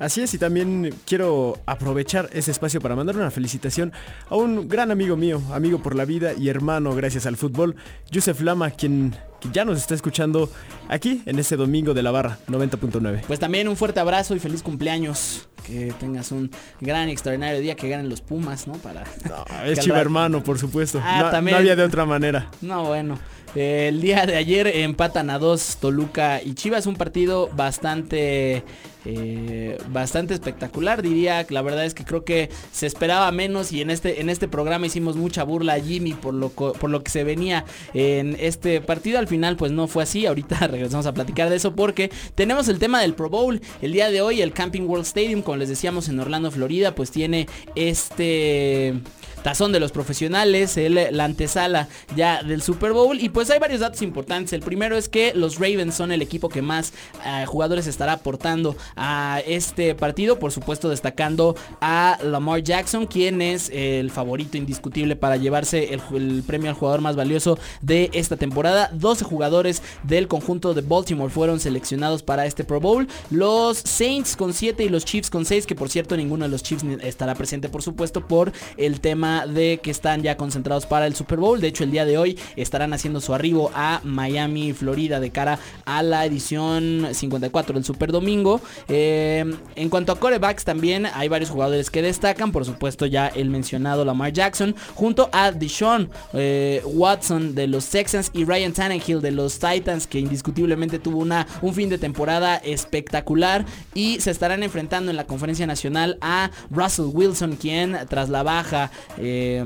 Así 0.00 0.22
es, 0.22 0.32
y 0.32 0.38
también 0.38 0.94
quiero 1.04 1.58
aprovechar 1.66 2.30
ese 2.32 2.50
espacio 2.50 2.80
para 2.80 2.96
mandar 2.96 3.16
una 3.16 3.30
felicitación 3.30 3.92
a 4.30 4.34
un 4.34 4.66
gran 4.66 4.90
amigo 4.90 5.14
mío, 5.14 5.42
amigo 5.52 5.82
por 5.82 5.94
la 5.94 6.06
vida 6.06 6.32
y 6.32 6.48
hermano 6.48 6.94
gracias 6.94 7.26
al 7.26 7.36
fútbol, 7.36 7.76
Joseph 8.10 8.40
Lama, 8.40 8.70
quien 8.70 9.14
ya 9.52 9.66
nos 9.66 9.76
está 9.76 9.94
escuchando 9.94 10.50
aquí 10.88 11.22
en 11.26 11.38
este 11.38 11.56
domingo 11.56 11.92
de 11.92 12.02
la 12.02 12.12
barra 12.12 12.38
90.9. 12.48 13.24
Pues 13.26 13.38
también 13.38 13.68
un 13.68 13.76
fuerte 13.76 14.00
abrazo 14.00 14.34
y 14.34 14.38
feliz 14.38 14.62
cumpleaños. 14.62 15.46
Que 15.66 15.92
tengas 16.00 16.32
un 16.32 16.50
gran 16.80 17.10
y 17.10 17.12
extraordinario 17.12 17.60
día, 17.60 17.76
que 17.76 17.88
ganen 17.88 18.08
los 18.08 18.22
Pumas, 18.22 18.66
¿no? 18.66 18.72
Para. 18.74 19.04
es 19.66 19.80
chiva 19.80 20.00
hermano, 20.00 20.42
por 20.42 20.58
supuesto. 20.58 21.00
Ah, 21.04 21.24
no, 21.24 21.30
también... 21.30 21.54
no 21.54 21.58
había 21.58 21.76
de 21.76 21.84
otra 21.84 22.06
manera. 22.06 22.50
No, 22.62 22.84
bueno. 22.84 23.18
El 23.54 24.00
día 24.00 24.26
de 24.26 24.36
ayer 24.36 24.68
empatan 24.68 25.28
a 25.28 25.38
dos 25.38 25.78
Toluca 25.80 26.40
y 26.42 26.54
Chivas, 26.54 26.86
un 26.86 26.94
partido 26.94 27.50
bastante 27.52 28.62
eh, 29.04 29.78
bastante 29.88 30.34
espectacular 30.34 31.02
diría 31.02 31.46
la 31.48 31.62
verdad 31.62 31.84
es 31.84 31.94
que 31.94 32.04
creo 32.04 32.24
que 32.24 32.50
se 32.72 32.86
esperaba 32.86 33.30
menos 33.32 33.72
y 33.72 33.80
en 33.80 33.90
este 33.90 34.20
en 34.20 34.28
este 34.28 34.48
programa 34.48 34.86
hicimos 34.86 35.16
mucha 35.16 35.42
burla 35.42 35.74
a 35.74 35.80
Jimmy 35.80 36.12
por 36.14 36.34
lo 36.34 36.50
por 36.50 36.90
lo 36.90 37.02
que 37.02 37.10
se 37.10 37.24
venía 37.24 37.64
en 37.94 38.36
este 38.38 38.80
partido 38.80 39.18
al 39.18 39.28
final 39.28 39.56
pues 39.56 39.72
no 39.72 39.88
fue 39.88 40.02
así 40.02 40.26
ahorita 40.26 40.66
regresamos 40.66 41.06
a 41.06 41.14
platicar 41.14 41.48
de 41.48 41.56
eso 41.56 41.74
porque 41.74 42.10
tenemos 42.34 42.68
el 42.68 42.78
tema 42.78 43.00
del 43.00 43.14
Pro 43.14 43.30
Bowl 43.30 43.60
el 43.80 43.92
día 43.92 44.10
de 44.10 44.20
hoy 44.20 44.42
el 44.42 44.52
Camping 44.52 44.82
World 44.82 45.06
Stadium 45.06 45.42
como 45.42 45.56
les 45.56 45.68
decíamos 45.68 46.08
en 46.08 46.20
Orlando 46.20 46.50
Florida 46.50 46.94
pues 46.94 47.10
tiene 47.10 47.48
este 47.74 49.00
tazón 49.42 49.72
de 49.72 49.80
los 49.80 49.92
profesionales, 49.92 50.76
el, 50.76 50.94
la 51.10 51.24
antesala 51.24 51.88
ya 52.16 52.42
del 52.42 52.62
Super 52.62 52.92
Bowl. 52.92 53.20
Y 53.20 53.28
pues 53.28 53.50
hay 53.50 53.58
varios 53.58 53.80
datos 53.80 54.02
importantes. 54.02 54.52
El 54.52 54.60
primero 54.60 54.96
es 54.96 55.08
que 55.08 55.32
los 55.34 55.56
Ravens 55.56 55.94
son 55.94 56.12
el 56.12 56.22
equipo 56.22 56.48
que 56.48 56.62
más 56.62 56.92
eh, 57.24 57.44
jugadores 57.46 57.86
estará 57.86 58.12
aportando 58.12 58.76
a 58.96 59.40
este 59.46 59.94
partido. 59.94 60.38
Por 60.38 60.52
supuesto 60.52 60.88
destacando 60.88 61.56
a 61.80 62.18
Lamar 62.22 62.62
Jackson, 62.62 63.06
quien 63.06 63.42
es 63.42 63.70
el 63.72 64.10
favorito 64.10 64.56
indiscutible 64.56 65.16
para 65.16 65.36
llevarse 65.36 65.94
el, 65.94 66.42
premio 66.46 66.70
al 66.70 66.76
jugador 66.76 67.00
más 67.00 67.16
valioso 67.16 67.58
de 67.80 68.10
esta 68.12 68.36
temporada. 68.36 68.90
12 68.92 69.24
jugadores 69.24 69.82
del 70.02 70.28
conjunto 70.28 70.74
de 70.74 70.82
Baltimore 70.82 71.30
fueron 71.30 71.60
seleccionados 71.60 72.22
para 72.22 72.46
este 72.46 72.64
Pro 72.64 72.80
Bowl. 72.80 73.08
Los 73.30 73.78
Saints 73.78 74.36
con 74.36 74.52
7 74.52 74.84
y 74.84 74.88
los 74.88 75.04
Chiefs 75.04 75.30
con 75.30 75.44
6, 75.44 75.66
que 75.66 75.74
por 75.74 75.88
cierto 75.88 76.16
ninguno 76.16 76.44
de 76.44 76.50
los 76.50 76.62
Chiefs 76.62 76.84
estará 77.02 77.34
presente 77.34 77.68
por 77.68 77.82
supuesto 77.82 78.26
por 78.26 78.52
el 78.76 79.00
tema 79.00 79.46
de 79.46 79.80
que 79.82 79.90
están 79.90 80.22
ya 80.22 80.36
concentrados 80.36 80.86
para 80.86 81.06
el 81.06 81.14
Super 81.14 81.38
Bowl. 81.38 81.60
De 81.60 81.68
hecho, 81.68 81.84
el 81.84 81.90
día 81.90 82.04
de 82.04 82.18
hoy 82.18 82.38
estarán 82.56 82.92
haciendo 82.92 83.20
su 83.20 83.34
arribo 83.34 83.70
a 83.74 84.00
Miami, 84.04 84.72
Florida, 84.72 85.20
de 85.20 85.30
cara 85.30 85.58
a 85.84 86.02
la 86.02 86.24
edición 86.24 87.08
54 87.12 87.74
del 87.74 87.84
Super 87.84 88.12
Domingo. 88.12 88.60
Eh, 88.88 89.44
en 89.76 89.88
cuanto 89.88 90.12
a 90.12 90.18
corebacks, 90.18 90.64
también 90.64 91.06
hay 91.06 91.28
varios 91.28 91.50
jugadores 91.50 91.90
que 91.90 92.02
destacan. 92.02 92.52
Por 92.52 92.64
supuesto, 92.64 93.06
ya 93.06 93.28
el 93.28 93.50
mencionado 93.50 94.04
Lamar 94.04 94.32
Jackson, 94.32 94.74
junto 94.94 95.28
a 95.32 95.52
Deshaun 95.52 96.10
eh, 96.32 96.82
Watson 96.84 97.54
de 97.54 97.66
los 97.66 97.88
Texans 97.88 98.30
y 98.32 98.44
Ryan 98.44 98.72
Tannehill 98.72 99.20
de 99.20 99.30
los 99.30 99.58
Titans, 99.58 100.06
que 100.06 100.18
indiscutiblemente 100.18 100.98
tuvo 100.98 101.18
una, 101.18 101.46
un 101.62 101.74
fin 101.74 101.88
de 101.88 101.98
temporada 101.98 102.56
espectacular. 102.56 103.64
Y 103.94 104.20
se 104.20 104.30
estarán 104.30 104.62
enfrentando 104.62 105.10
en 105.10 105.16
la 105.16 105.26
conferencia 105.26 105.66
nacional 105.66 106.18
a 106.20 106.50
Russell 106.70 107.10
Wilson, 107.12 107.56
quien 107.56 107.96
tras 108.08 108.28
la 108.28 108.42
baja 108.42 108.90
eh, 109.18 109.64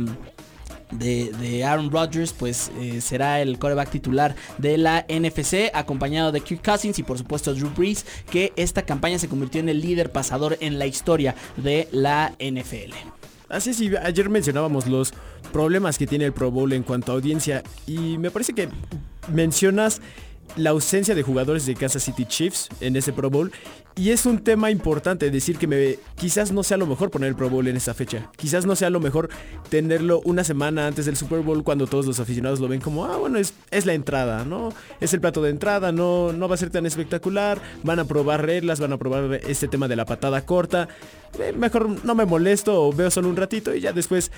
de, 0.98 1.64
Aaron 1.64 1.90
Rodgers, 1.90 2.32
pues 2.32 2.70
eh, 2.80 3.00
será 3.00 3.40
el 3.40 3.58
coreback 3.58 3.90
titular 3.90 4.34
de 4.58 4.78
la 4.78 5.06
NFC, 5.08 5.70
acompañado 5.72 6.32
de 6.32 6.40
Kirk 6.40 6.64
Cousins 6.64 6.98
y 6.98 7.02
por 7.02 7.18
supuesto 7.18 7.54
Drew 7.54 7.70
Brees, 7.70 8.04
que 8.30 8.52
esta 8.56 8.82
campaña 8.82 9.18
se 9.18 9.28
convirtió 9.28 9.60
en 9.60 9.68
el 9.68 9.80
líder 9.80 10.12
pasador 10.12 10.56
en 10.60 10.78
la 10.78 10.86
historia 10.86 11.34
de 11.56 11.88
la 11.92 12.34
NFL. 12.38 12.94
Así 13.48 13.70
es, 13.70 13.80
ayer 14.02 14.28
mencionábamos 14.30 14.86
los 14.86 15.12
problemas 15.52 15.98
que 15.98 16.06
tiene 16.06 16.24
el 16.24 16.32
Pro 16.32 16.50
Bowl 16.50 16.72
en 16.72 16.82
cuanto 16.82 17.12
a 17.12 17.14
audiencia 17.14 17.62
y 17.86 18.18
me 18.18 18.30
parece 18.30 18.52
que 18.52 18.68
mencionas 19.32 20.00
la 20.56 20.70
ausencia 20.70 21.14
de 21.14 21.22
jugadores 21.22 21.66
de 21.66 21.74
Kansas 21.74 22.02
City 22.02 22.24
Chiefs 22.24 22.68
en 22.80 22.96
ese 22.96 23.12
Pro 23.12 23.30
Bowl 23.30 23.52
y 23.96 24.10
es 24.10 24.26
un 24.26 24.38
tema 24.38 24.72
importante 24.72 25.30
decir 25.30 25.56
que 25.56 25.68
me, 25.68 25.98
quizás 26.16 26.50
no 26.50 26.64
sea 26.64 26.76
lo 26.76 26.86
mejor 26.86 27.10
poner 27.10 27.28
el 27.28 27.36
Pro 27.36 27.48
Bowl 27.48 27.68
en 27.68 27.76
esa 27.76 27.94
fecha. 27.94 28.28
Quizás 28.36 28.66
no 28.66 28.74
sea 28.74 28.90
lo 28.90 28.98
mejor 28.98 29.28
tenerlo 29.68 30.20
una 30.24 30.42
semana 30.42 30.88
antes 30.88 31.06
del 31.06 31.16
Super 31.16 31.40
Bowl 31.40 31.62
cuando 31.62 31.86
todos 31.86 32.04
los 32.04 32.18
aficionados 32.18 32.58
lo 32.58 32.66
ven 32.66 32.80
como, 32.80 33.04
ah, 33.04 33.16
bueno, 33.18 33.38
es, 33.38 33.54
es 33.70 33.86
la 33.86 33.94
entrada, 33.94 34.44
¿no? 34.44 34.72
Es 35.00 35.14
el 35.14 35.20
plato 35.20 35.42
de 35.42 35.50
entrada, 35.50 35.92
no, 35.92 36.32
no 36.32 36.48
va 36.48 36.56
a 36.56 36.58
ser 36.58 36.70
tan 36.70 36.86
espectacular. 36.86 37.60
Van 37.84 38.00
a 38.00 38.04
probar 38.04 38.44
reglas, 38.44 38.80
van 38.80 38.92
a 38.92 38.98
probar 38.98 39.40
este 39.46 39.68
tema 39.68 39.86
de 39.86 39.94
la 39.94 40.04
patada 40.04 40.44
corta. 40.44 40.88
Eh, 41.38 41.52
mejor 41.52 42.04
no 42.04 42.14
me 42.14 42.24
molesto 42.24 42.92
veo 42.92 43.10
solo 43.10 43.28
un 43.28 43.36
ratito 43.36 43.74
y 43.74 43.80
ya 43.80 43.92
después 43.92 44.30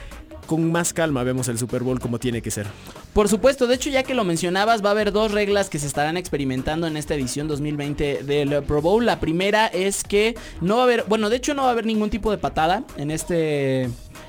con 0.46 0.70
más 0.70 0.94
calma 0.94 1.24
vemos 1.24 1.48
el 1.48 1.58
Super 1.58 1.82
Bowl 1.82 2.00
como 2.00 2.18
tiene 2.18 2.40
que 2.40 2.50
ser. 2.50 2.66
Por 3.12 3.28
supuesto, 3.28 3.66
de 3.66 3.74
hecho 3.74 3.90
ya 3.90 4.02
que 4.02 4.14
lo 4.14 4.24
mencionabas, 4.24 4.84
va 4.84 4.90
a 4.90 4.92
haber 4.92 5.12
dos 5.12 5.32
reglas 5.32 5.68
que 5.68 5.78
se 5.78 5.86
estarán 5.86 6.16
experimentando 6.16 6.86
en 6.86 6.96
esta 6.96 7.14
edición 7.14 7.48
2020 7.48 8.22
del 8.22 8.62
Pro 8.62 8.80
Bowl. 8.80 9.04
La 9.04 9.20
primera 9.20 9.45
es 9.72 10.04
que 10.04 10.34
no 10.60 10.76
va 10.76 10.82
a 10.82 10.84
haber, 10.84 11.04
bueno, 11.04 11.30
de 11.30 11.36
hecho 11.36 11.54
no 11.54 11.62
va 11.62 11.68
a 11.68 11.72
haber 11.72 11.86
ningún 11.86 12.10
tipo 12.10 12.30
de 12.30 12.38
patada 12.38 12.84
en 12.96 13.10
este 13.10 13.88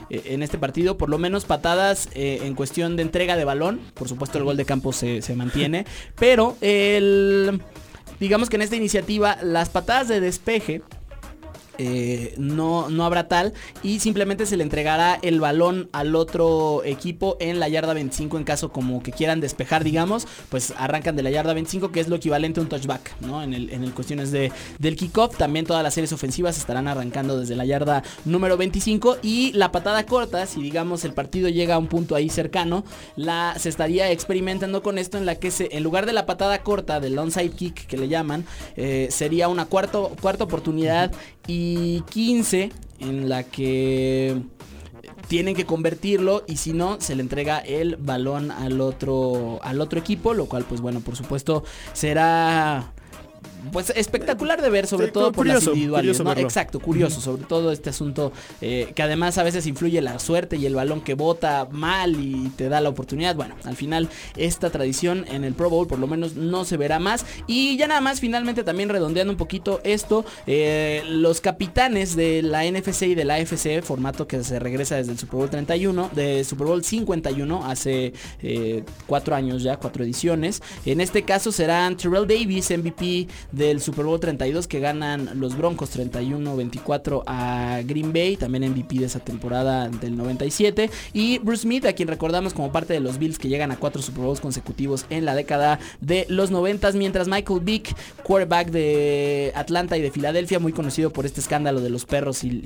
eh, 0.10 0.24
en 0.26 0.44
este 0.44 0.58
partido, 0.58 0.98
por 0.98 1.10
lo 1.10 1.18
menos 1.18 1.46
patadas 1.46 2.10
eh, 2.14 2.42
en 2.44 2.56
cuestión 2.56 2.96
de 2.96 3.04
entrega 3.04 3.36
de 3.36 3.46
balón. 3.46 3.82
Por 3.94 4.08
supuesto 4.08 4.38
el 4.38 4.44
gol 4.44 4.58
de 4.58 4.66
campo 4.66 4.94
se, 4.94 5.22
se 5.22 5.36
mantiene. 5.36 5.86
Pero 6.16 6.56
el... 6.62 7.62
Digamos 8.20 8.50
que 8.50 8.56
en 8.56 8.64
esta 8.64 8.76
iniciativa 8.76 9.38
las 9.44 9.70
patadas 9.70 10.08
de 10.08 10.20
despeje 10.20 10.82
eh, 11.78 12.34
no, 12.38 12.90
no 12.90 13.06
habrá 13.06 13.28
tal 13.28 13.54
y 13.84 14.00
simplemente 14.00 14.46
se 14.46 14.58
le 14.58 14.64
entregará 14.64 15.20
el 15.22 15.40
balón 15.40 15.90
al 15.92 16.16
otro 16.16 16.84
equipo 16.84 17.38
en 17.40 17.60
la 17.60 17.70
yarda 17.70 17.94
25 17.94 18.38
en 18.38 18.44
caso 18.44 18.72
como 18.72 19.04
que 19.04 19.12
quieran 19.12 19.42
despejar 19.42 19.84
digamos 19.84 20.28
pues 20.50 20.74
arrancan 20.78 21.16
de 21.16 21.24
la 21.24 21.30
yarda 21.30 21.54
25 21.54 21.92
que 21.92 22.00
es 22.00 22.08
lo 22.08 22.16
equivalente 22.16 22.60
a 22.60 22.64
un 22.64 22.70
touchback 22.70 23.20
¿no? 23.22 23.44
en, 23.44 23.54
el, 23.54 23.70
en 23.70 23.84
el 23.84 23.94
cuestiones 23.94 24.32
de, 24.32 24.52
del 24.80 24.96
kickoff 24.96 25.38
también 25.38 25.66
todas 25.66 25.84
las 25.84 25.94
series 25.94 26.12
ofensivas 26.14 26.58
estarán 26.58 26.88
arrancando 26.88 27.40
desde 27.40 27.56
la 27.56 27.66
yarda 27.66 28.04
número 28.26 28.58
25 28.58 29.18
y 29.22 29.52
la 29.54 29.72
patada 29.72 30.06
corta 30.06 30.46
si 30.46 30.62
digamos 30.62 31.06
el 31.06 31.14
partido 31.14 31.50
llega 31.50 31.76
a 31.76 31.78
un 31.78 31.88
punto 31.88 32.16
ahí 32.16 32.30
cercano 32.30 32.84
la 33.16 33.56
se 33.58 33.70
estaría 33.70 34.12
experimentando 34.12 34.82
con 34.82 34.98
esto 34.98 35.18
en 35.18 35.26
la 35.26 35.36
que 35.36 35.52
se 35.52 35.70
en 35.76 35.84
lugar 35.84 36.06
de 36.06 36.14
la 36.14 36.26
patada 36.26 36.64
corta 36.64 37.00
del 37.00 37.18
onside 37.18 37.52
kick 37.52 37.88
que 37.88 37.98
le 37.98 38.08
llaman 38.08 38.46
eh, 38.76 39.08
sería 39.12 39.48
una 39.48 39.66
cuarto, 39.66 40.12
cuarta 40.22 40.44
oportunidad 40.44 41.12
y 41.48 41.67
15 42.10 42.72
en 43.00 43.30
la 43.30 43.44
que 43.44 44.42
tienen 45.28 45.56
que 45.56 45.66
convertirlo 45.66 46.44
y 46.48 46.58
si 46.58 46.74
no 46.74 47.00
se 47.02 47.16
le 47.16 47.22
entrega 47.22 47.60
el 47.60 47.98
balón 47.98 48.52
al 48.52 48.82
otro 48.82 49.60
al 49.64 49.82
otro 49.82 50.00
equipo, 50.00 50.34
lo 50.34 50.46
cual 50.46 50.64
pues 50.64 50.82
bueno, 50.82 51.02
por 51.02 51.16
supuesto 51.16 51.64
será 51.94 52.94
pues 53.72 53.92
espectacular 53.96 54.62
de 54.62 54.70
ver, 54.70 54.88
sobre 54.88 55.10
todo 55.10 55.32
por 55.32 55.46
las 55.46 55.66
individuales. 55.66 56.20
Exacto, 56.38 56.80
curioso, 56.80 57.22
sobre 57.22 57.44
todo 57.44 57.72
este 57.72 57.90
asunto 57.90 58.32
eh, 58.62 58.92
que 58.96 59.04
además 59.04 59.38
a 59.38 59.44
veces 59.44 59.66
influye 59.68 60.02
la 60.02 60.20
suerte 60.20 60.58
y 60.58 60.66
el 60.66 60.76
balón 60.76 61.02
que 61.02 61.14
bota 61.14 61.68
mal 61.72 62.16
y 62.20 62.50
te 62.56 62.70
da 62.70 62.82
la 62.82 62.90
oportunidad. 62.90 63.36
Bueno, 63.36 63.56
al 63.64 63.76
final 63.76 64.10
esta 64.36 64.70
tradición 64.70 65.26
en 65.30 65.44
el 65.44 65.54
Pro 65.54 65.70
Bowl 65.70 65.88
por 65.88 66.00
lo 66.00 66.08
menos 66.08 66.36
no 66.36 66.66
se 66.66 66.78
verá 66.78 67.00
más. 67.00 67.26
Y 67.48 67.78
ya 67.78 67.88
nada 67.88 68.02
más, 68.02 68.20
finalmente 68.20 68.64
también 68.64 68.90
redondeando 68.90 69.32
un 69.32 69.38
poquito 69.38 69.82
esto, 69.84 70.26
eh, 70.46 71.04
los 71.08 71.42
capitanes 71.42 72.16
de 72.16 72.42
la 72.42 72.66
NFC 72.66 73.04
y 73.04 73.16
de 73.16 73.26
la 73.26 73.36
AFC, 73.36 73.82
formato 73.82 74.28
que 74.28 74.44
se 74.44 74.60
regresa 74.60 74.96
desde 74.96 75.12
el 75.12 75.20
Super 75.20 75.38
Bowl 75.38 75.50
31, 75.50 76.10
de 76.16 76.44
Super 76.44 76.68
Bowl 76.68 76.84
51, 76.84 77.66
hace 77.66 78.14
eh, 78.42 78.84
cuatro 79.06 79.36
años 79.36 79.64
ya, 79.64 79.78
cuatro 79.78 80.04
ediciones. 80.04 80.62
En 80.86 81.02
este 81.02 81.24
caso 81.24 81.52
serán 81.52 81.98
Terrell 81.98 82.28
Davis, 82.28 82.72
MVP 82.72 83.28
del 83.58 83.82
Super 83.82 84.06
Bowl 84.06 84.20
32 84.20 84.68
que 84.68 84.80
ganan 84.80 85.32
los 85.40 85.58
Broncos 85.58 85.98
31-24 85.98 87.24
a 87.26 87.82
Green 87.84 88.14
Bay, 88.14 88.38
también 88.38 88.70
MVP 88.72 89.00
de 89.00 89.06
esa 89.06 89.20
temporada 89.20 89.90
del 89.90 90.16
97. 90.16 90.90
Y 91.14 91.40
Bruce 91.40 91.64
Smith, 91.64 91.86
a 91.86 91.94
quien 91.94 92.08
recordamos 92.08 92.54
como 92.54 92.72
parte 92.72 92.94
de 92.94 93.00
los 93.00 93.18
Bills 93.18 93.40
que 93.40 93.50
llegan 93.50 93.72
a 93.72 93.78
cuatro 93.78 94.02
Super 94.02 94.24
Bowls 94.24 94.40
consecutivos 94.40 95.06
en 95.10 95.26
la 95.26 95.36
década 95.36 95.80
de 96.00 96.26
los 96.30 96.52
90, 96.52 96.92
mientras 96.94 97.28
Michael 97.28 97.62
Vick, 97.62 97.96
quarterback 98.24 98.70
de 98.70 99.52
Atlanta 99.56 99.98
y 99.98 100.02
de 100.02 100.12
Filadelfia, 100.12 100.60
muy 100.60 100.72
conocido 100.72 101.12
por 101.12 101.26
este 101.26 101.42
escándalo 101.42 101.82
de 101.82 101.90
los 101.90 102.06
perros 102.06 102.44
y, 102.44 102.62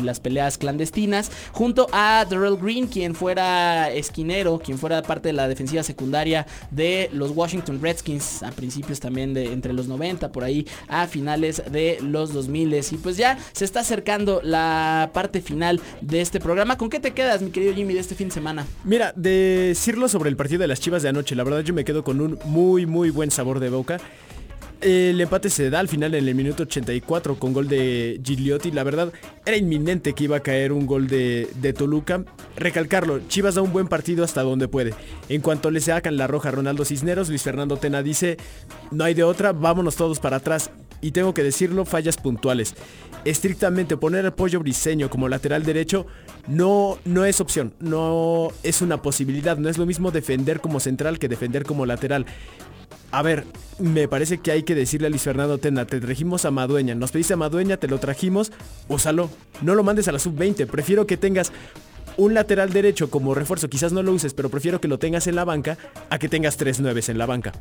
las 0.00 0.18
peleas 0.18 0.56
clandestinas, 0.56 1.30
junto 1.52 1.86
a 1.92 2.24
Darrell 2.28 2.56
Green, 2.56 2.86
quien 2.86 3.14
fuera 3.14 3.90
esquinero, 3.90 4.58
quien 4.58 4.78
fuera 4.78 5.02
parte 5.02 5.28
de 5.28 5.34
la 5.34 5.46
defensiva 5.46 5.82
secundaria 5.82 6.46
de 6.70 7.10
los 7.12 7.32
Washington 7.32 7.80
Redskins 7.82 8.42
a 8.42 8.50
principios 8.50 8.98
también 8.98 9.34
de 9.34 9.52
entre 9.52 9.74
los 9.74 9.88
90 9.88 10.09
por 10.18 10.44
ahí 10.44 10.66
a 10.88 11.06
finales 11.06 11.62
de 11.70 11.98
los 12.02 12.32
2000 12.32 12.60
y 12.70 12.96
pues 13.02 13.16
ya 13.16 13.38
se 13.52 13.64
está 13.64 13.80
acercando 13.80 14.40
la 14.42 15.10
parte 15.12 15.40
final 15.40 15.80
de 16.00 16.20
este 16.20 16.40
programa. 16.40 16.76
¿Con 16.76 16.90
qué 16.90 17.00
te 17.00 17.12
quedas, 17.12 17.42
mi 17.42 17.50
querido 17.50 17.74
Jimmy, 17.74 17.94
de 17.94 18.00
este 18.00 18.14
fin 18.14 18.28
de 18.28 18.34
semana? 18.34 18.66
Mira, 18.84 19.12
decirlo 19.16 20.08
sobre 20.08 20.30
el 20.30 20.36
partido 20.36 20.60
de 20.60 20.68
las 20.68 20.80
Chivas 20.80 21.02
de 21.02 21.08
anoche, 21.08 21.34
la 21.34 21.44
verdad 21.44 21.60
yo 21.60 21.74
me 21.74 21.84
quedo 21.84 22.04
con 22.04 22.20
un 22.20 22.38
muy 22.44 22.86
muy 22.86 23.10
buen 23.10 23.30
sabor 23.30 23.60
de 23.60 23.70
boca. 23.70 23.98
El 24.80 25.20
empate 25.20 25.50
se 25.50 25.68
da 25.68 25.78
al 25.78 25.88
final 25.88 26.14
en 26.14 26.26
el 26.26 26.34
minuto 26.34 26.62
84 26.62 27.38
con 27.38 27.52
gol 27.52 27.68
de 27.68 28.18
Gigliotti. 28.24 28.70
La 28.70 28.82
verdad, 28.82 29.12
era 29.44 29.56
inminente 29.58 30.14
que 30.14 30.24
iba 30.24 30.38
a 30.38 30.40
caer 30.40 30.72
un 30.72 30.86
gol 30.86 31.06
de, 31.06 31.74
Toluca. 31.76 32.24
Recalcarlo, 32.56 33.20
Chivas 33.28 33.56
da 33.56 33.62
un 33.62 33.72
buen 33.72 33.88
partido 33.88 34.24
hasta 34.24 34.42
donde 34.42 34.68
puede. 34.68 34.94
En 35.28 35.42
cuanto 35.42 35.70
le 35.70 35.80
sacan 35.80 36.16
la 36.16 36.26
roja 36.26 36.48
a 36.48 36.52
Ronaldo 36.52 36.86
Cisneros, 36.86 37.28
Luis 37.28 37.42
Fernando 37.42 37.76
Tena 37.76 38.02
dice, 38.02 38.38
no 38.90 39.04
hay 39.04 39.12
de 39.12 39.22
otra, 39.22 39.52
vámonos 39.52 39.96
todos 39.96 40.18
para 40.18 40.38
atrás. 40.38 40.70
Y 41.02 41.12
tengo 41.12 41.34
que 41.34 41.42
decirlo, 41.42 41.84
fallas 41.84 42.16
puntuales. 42.16 42.74
Estrictamente 43.24 43.98
poner 43.98 44.24
al 44.24 44.34
pollo 44.34 44.60
briseño 44.60 45.10
como 45.10 45.28
lateral 45.28 45.62
derecho 45.62 46.06
no, 46.46 46.98
no 47.04 47.26
es 47.26 47.40
opción, 47.40 47.74
no 47.80 48.48
es 48.62 48.80
una 48.80 49.02
posibilidad. 49.02 49.58
No 49.58 49.68
es 49.68 49.76
lo 49.76 49.84
mismo 49.84 50.10
defender 50.10 50.60
como 50.60 50.80
central 50.80 51.18
que 51.18 51.28
defender 51.28 51.64
como 51.64 51.84
lateral. 51.84 52.24
A 53.12 53.22
ver, 53.22 53.44
me 53.78 54.06
parece 54.06 54.38
que 54.38 54.52
hay 54.52 54.62
que 54.62 54.74
decirle 54.74 55.08
a 55.08 55.10
Luis 55.10 55.22
Fernando 55.22 55.58
Tena, 55.58 55.84
te 55.84 56.00
trajimos 56.00 56.44
a 56.44 56.50
Madueña, 56.50 56.94
nos 56.94 57.10
pediste 57.10 57.34
a 57.34 57.36
Madueña, 57.36 57.76
te 57.76 57.88
lo 57.88 57.98
trajimos, 57.98 58.52
úsalo. 58.88 59.30
No 59.62 59.74
lo 59.74 59.82
mandes 59.82 60.06
a 60.06 60.12
la 60.12 60.18
sub-20, 60.18 60.66
prefiero 60.66 61.06
que 61.06 61.16
tengas 61.16 61.52
un 62.16 62.34
lateral 62.34 62.72
derecho 62.72 63.10
como 63.10 63.34
refuerzo, 63.34 63.68
quizás 63.68 63.92
no 63.92 64.02
lo 64.02 64.12
uses, 64.12 64.34
pero 64.34 64.48
prefiero 64.48 64.80
que 64.80 64.88
lo 64.88 64.98
tengas 64.98 65.26
en 65.26 65.34
la 65.34 65.44
banca 65.44 65.78
a 66.08 66.18
que 66.18 66.28
tengas 66.28 66.56
tres 66.56 66.78
nueves 66.78 67.08
en 67.08 67.18
la 67.18 67.26
banca. 67.26 67.52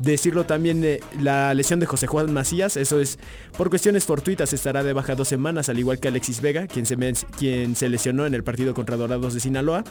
Decirlo 0.00 0.44
también 0.44 0.80
de 0.80 1.02
la 1.20 1.54
lesión 1.54 1.80
de 1.80 1.86
José 1.86 2.06
Juan 2.06 2.32
Macías, 2.32 2.76
eso 2.76 3.00
es 3.00 3.18
por 3.56 3.70
cuestiones 3.70 4.04
fortuitas, 4.04 4.52
estará 4.52 4.82
de 4.82 4.92
baja 4.92 5.14
dos 5.14 5.28
semanas, 5.28 5.68
al 5.68 5.78
igual 5.78 5.98
que 5.98 6.08
Alexis 6.08 6.40
Vega, 6.40 6.66
quien 6.66 6.86
se, 6.86 6.96
quien 7.38 7.76
se 7.76 7.88
lesionó 7.88 8.26
en 8.26 8.34
el 8.34 8.44
partido 8.44 8.74
contra 8.74 8.96
Dorados 8.96 9.32
de 9.32 9.40
Sinaloa 9.40 9.84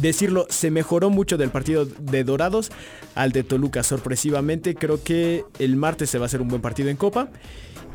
decirlo, 0.00 0.46
se 0.48 0.70
mejoró 0.70 1.10
mucho 1.10 1.36
del 1.36 1.50
partido 1.50 1.86
de 1.86 2.24
Dorados 2.24 2.70
al 3.14 3.32
de 3.32 3.42
Toluca. 3.42 3.82
Sorpresivamente, 3.82 4.74
creo 4.74 5.02
que 5.02 5.44
el 5.58 5.76
martes 5.76 6.10
se 6.10 6.18
va 6.18 6.24
a 6.24 6.26
hacer 6.26 6.40
un 6.40 6.48
buen 6.48 6.62
partido 6.62 6.88
en 6.88 6.96
Copa. 6.96 7.28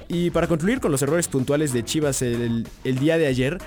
Y 0.08 0.30
para 0.32 0.48
concluir 0.48 0.82
con 0.82 0.92
los 0.92 1.02
errores 1.02 1.28
puntuales 1.28 1.72
de 1.72 1.86
Chivas 1.86 2.22
el, 2.22 2.66
día 2.84 3.18
de 3.18 3.28
ayer, 3.28 3.60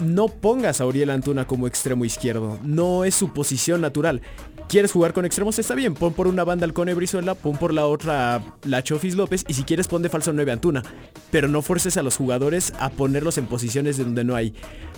no 0.00 0.28
pongas 0.28 0.80
a 0.80 0.86
Uriel 0.86 1.10
Antuna 1.10 1.46
como 1.46 1.66
extremo 1.66 2.06
izquierdo. 2.06 2.58
No 2.62 3.04
es 3.04 3.14
su 3.14 3.34
posición 3.34 3.82
natural. 3.82 4.22
¿Quieres 4.66 4.92
jugar 4.92 5.12
con 5.12 5.26
extremos? 5.26 5.58
Está 5.58 5.74
bien, 5.74 5.92
pon 5.92 6.14
por 6.14 6.26
una 6.26 6.42
banda 6.42 6.64
al 6.64 6.72
Cone 6.72 6.94
Brizuela, 6.94 7.34
pon 7.34 7.58
por 7.58 7.74
la 7.74 7.86
otra 7.86 8.42
la 8.64 8.82
Chofis 8.82 9.14
López 9.14 9.44
y 9.46 9.52
si 9.52 9.64
quieres 9.64 9.86
pon 9.86 10.00
de 10.00 10.08
falso 10.08 10.32
9 10.32 10.52
Antuna. 10.52 10.82
Pero 11.30 11.48
no 11.48 11.60
forces 11.60 11.98
a 11.98 12.02
los 12.02 12.16
jugadores 12.16 12.72
a 12.78 12.88
ponerlos 12.88 13.36
en 13.36 13.46
posiciones 13.46 13.98
de 13.98 14.04
donde 14.04 14.24
no 14.24 14.34
hay. 14.34 14.54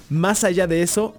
Más 0.08 0.44
allá 0.44 0.68
de 0.68 0.82
eso, 0.82 1.16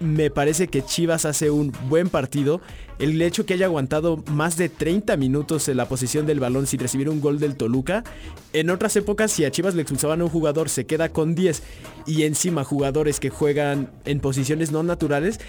me 0.00 0.30
parece 0.30 0.68
que 0.68 0.84
Chivas 0.84 1.24
hace 1.24 1.50
un 1.50 1.72
buen 1.88 2.08
partido. 2.08 2.60
El 2.98 3.20
hecho 3.20 3.46
que 3.46 3.54
haya 3.54 3.66
aguantado 3.66 4.22
más 4.30 4.56
de 4.56 4.68
30 4.68 5.16
minutos 5.16 5.68
en 5.68 5.76
la 5.76 5.86
posición 5.86 6.26
del 6.26 6.40
balón 6.40 6.66
sin 6.66 6.80
recibir 6.80 7.08
un 7.08 7.20
gol 7.20 7.38
del 7.38 7.56
Toluca. 7.56 8.04
En 8.52 8.70
otras 8.70 8.96
épocas, 8.96 9.32
si 9.32 9.44
a 9.44 9.50
Chivas 9.50 9.74
le 9.74 9.82
expulsaban 9.82 10.20
a 10.20 10.24
un 10.24 10.30
jugador, 10.30 10.68
se 10.68 10.86
queda 10.86 11.10
con 11.10 11.34
10 11.34 11.62
y 12.06 12.22
encima 12.22 12.64
jugadores 12.64 13.20
que 13.20 13.30
juegan 13.30 13.90
en 14.04 14.20
posiciones 14.20 14.72
no 14.72 14.82
naturales, 14.82 15.40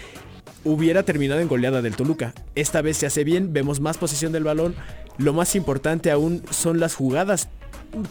hubiera 0.64 1.02
terminado 1.02 1.40
en 1.40 1.48
goleada 1.48 1.82
del 1.82 1.96
Toluca. 1.96 2.34
Esta 2.54 2.82
vez 2.82 2.96
se 2.96 3.06
hace 3.06 3.24
bien, 3.24 3.52
vemos 3.52 3.80
más 3.80 3.96
posición 3.96 4.32
del 4.32 4.44
balón. 4.44 4.74
Lo 5.16 5.32
más 5.32 5.56
importante 5.56 6.10
aún 6.10 6.42
son 6.50 6.80
las 6.80 6.94
jugadas 6.94 7.48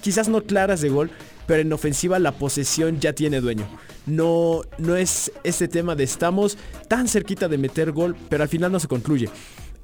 quizás 0.02 0.30
no 0.30 0.44
claras 0.44 0.82
de 0.82 0.90
gol, 0.90 1.12
pero 1.46 1.62
en 1.62 1.74
ofensiva 1.74 2.20
la 2.20 2.34
posesión 2.34 3.00
ya 3.00 3.14
tiene 3.14 3.42
dueño. 3.42 3.68
No, 4.06 4.62
no 4.78 4.96
es 4.96 5.32
ese 5.44 5.68
tema 5.68 5.96
de 5.96 6.04
estamos 6.04 6.58
tan 6.88 7.08
cerquita 7.08 7.48
de 7.48 7.58
meter 7.58 7.92
gol, 7.92 8.16
pero 8.30 8.44
al 8.44 8.50
final 8.50 8.72
no 8.72 8.80
se 8.80 8.88
concluye. 8.88 9.30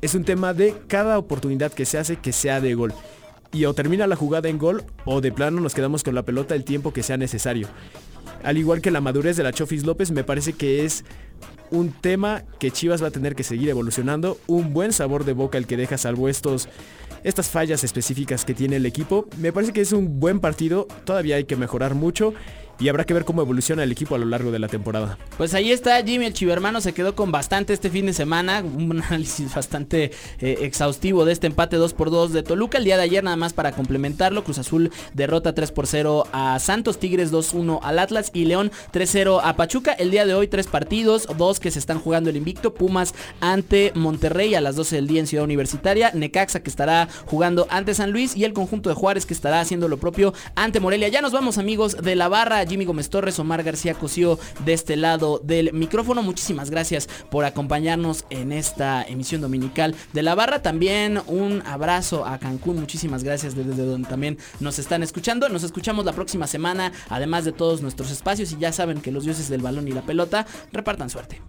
Es 0.01 0.15
un 0.15 0.23
tema 0.23 0.53
de 0.53 0.75
cada 0.87 1.17
oportunidad 1.17 1.71
que 1.71 1.85
se 1.85 1.97
hace 1.97 2.17
que 2.17 2.33
sea 2.33 2.61
de 2.61 2.73
gol. 2.75 2.93
Y 3.51 3.65
o 3.65 3.73
termina 3.73 4.07
la 4.07 4.15
jugada 4.15 4.49
en 4.49 4.57
gol 4.57 4.83
o 5.05 5.21
de 5.21 5.31
plano 5.31 5.61
nos 5.61 5.75
quedamos 5.75 6.03
con 6.03 6.15
la 6.15 6.23
pelota 6.23 6.55
el 6.55 6.63
tiempo 6.63 6.91
que 6.91 7.03
sea 7.03 7.17
necesario. 7.17 7.67
Al 8.43 8.57
igual 8.57 8.81
que 8.81 8.91
la 8.91 8.99
madurez 8.99 9.37
de 9.37 9.43
la 9.43 9.53
Chofis 9.53 9.85
López, 9.85 10.11
me 10.11 10.23
parece 10.23 10.53
que 10.53 10.83
es 10.83 11.05
un 11.69 11.91
tema 11.91 12.43
que 12.59 12.71
Chivas 12.71 13.01
va 13.01 13.07
a 13.07 13.11
tener 13.11 13.35
que 13.35 13.43
seguir 13.43 13.69
evolucionando. 13.69 14.37
Un 14.47 14.73
buen 14.73 14.91
sabor 14.91 15.23
de 15.23 15.33
boca 15.33 15.57
el 15.57 15.67
que 15.67 15.77
deja 15.77 15.97
salvo 15.97 16.29
estos 16.29 16.67
estas 17.23 17.49
fallas 17.49 17.83
específicas 17.83 18.45
que 18.45 18.53
tiene 18.53 18.77
el 18.77 18.85
equipo. 18.85 19.27
Me 19.37 19.51
parece 19.51 19.73
que 19.73 19.81
es 19.81 19.93
un 19.93 20.19
buen 20.19 20.39
partido, 20.39 20.87
todavía 21.05 21.37
hay 21.37 21.45
que 21.45 21.55
mejorar 21.55 21.95
mucho 21.95 22.33
y 22.83 22.89
habrá 22.89 23.05
que 23.05 23.13
ver 23.13 23.23
cómo 23.23 23.41
evoluciona 23.41 23.81
el 23.83 23.93
equipo 23.93 24.13
a 24.13 24.17
lo 24.17 24.25
largo 24.25 24.51
de 24.51 24.59
la 24.59 24.67
temporada. 24.67 25.17
Pues 25.37 25.53
ahí 25.53 25.71
está 25.71 26.03
Jimmy 26.03 26.25
el 26.25 26.33
Chivermano, 26.33 26.81
se 26.81 26.93
quedó 26.93 27.15
con 27.15 27.31
bastante 27.31 27.71
este 27.71 27.89
fin 27.89 28.07
de 28.07 28.13
semana, 28.13 28.61
un 28.61 29.01
análisis 29.07 29.55
bastante 29.55 30.11
eh, 30.41 30.57
exhaustivo 30.63 31.23
de 31.23 31.31
este 31.31 31.47
empate 31.47 31.77
2 31.77 31.93
por 31.93 32.11
2 32.11 32.33
de 32.33 32.43
Toluca. 32.43 32.77
El 32.77 32.83
día 32.83 32.97
de 32.97 33.03
ayer 33.03 33.23
nada 33.23 33.37
más 33.37 33.53
para 33.53 33.71
complementarlo, 33.71 34.43
Cruz 34.43 34.57
Azul 34.57 34.91
derrota 35.13 35.55
3 35.55 35.71
por 35.71 35.87
0 35.87 36.27
a 36.33 36.59
Santos, 36.59 36.99
Tigres 36.99 37.31
2-1 37.31 37.79
al 37.81 37.99
Atlas 37.99 38.31
y 38.33 38.43
León 38.43 38.69
3-0 38.91 39.39
a 39.41 39.55
Pachuca. 39.55 39.93
El 39.93 40.11
día 40.11 40.25
de 40.25 40.33
hoy 40.33 40.49
tres 40.49 40.67
partidos, 40.67 41.25
dos 41.37 41.61
que 41.61 41.71
se 41.71 41.79
están 41.79 41.99
jugando 41.99 42.29
el 42.29 42.35
invicto, 42.35 42.73
Pumas 42.73 43.15
ante 43.39 43.93
Monterrey 43.95 44.55
a 44.55 44.61
las 44.61 44.75
12 44.75 44.97
del 44.97 45.07
día 45.07 45.21
en 45.21 45.27
Ciudad 45.27 45.45
Universitaria, 45.45 46.11
Necaxa 46.13 46.61
que 46.61 46.69
estará 46.69 47.07
jugando 47.27 47.65
ante 47.69 47.93
San 47.93 48.11
Luis 48.11 48.35
y 48.35 48.43
el 48.43 48.51
conjunto 48.51 48.89
de 48.89 48.95
Juárez 48.95 49.25
que 49.25 49.33
estará 49.33 49.61
haciendo 49.61 49.87
lo 49.87 49.95
propio 49.95 50.33
ante 50.55 50.81
Morelia. 50.81 51.07
Ya 51.07 51.21
nos 51.21 51.31
vamos 51.31 51.57
amigos 51.57 51.95
de 51.95 52.17
la 52.17 52.27
barra. 52.27 52.65
Jimmy 52.73 52.87
Torres, 53.07 53.37
Omar 53.37 53.61
García 53.61 53.93
Cosío 53.93 54.39
de 54.65 54.73
este 54.73 54.95
lado 54.95 55.39
del 55.43 55.73
micrófono. 55.73 56.23
Muchísimas 56.23 56.71
gracias 56.71 57.07
por 57.29 57.45
acompañarnos 57.45 58.25
en 58.31 58.51
esta 58.51 59.03
emisión 59.03 59.41
dominical 59.41 59.93
de 60.11 60.23
la 60.23 60.33
barra. 60.33 60.63
También 60.63 61.21
un 61.27 61.61
abrazo 61.67 62.25
a 62.25 62.39
Cancún. 62.39 62.79
Muchísimas 62.79 63.23
gracias 63.23 63.53
desde 63.53 63.85
donde 63.85 64.09
también 64.09 64.39
nos 64.59 64.79
están 64.79 65.03
escuchando. 65.03 65.49
Nos 65.49 65.61
escuchamos 65.61 66.03
la 66.03 66.13
próxima 66.13 66.47
semana, 66.47 66.91
además 67.09 67.45
de 67.45 67.51
todos 67.51 67.83
nuestros 67.83 68.09
espacios. 68.09 68.51
Y 68.51 68.57
ya 68.57 68.71
saben 68.71 69.01
que 69.01 69.11
los 69.11 69.23
dioses 69.23 69.49
del 69.49 69.61
balón 69.61 69.87
y 69.87 69.91
la 69.91 70.01
pelota 70.01 70.47
repartan 70.71 71.11
suerte. 71.11 71.43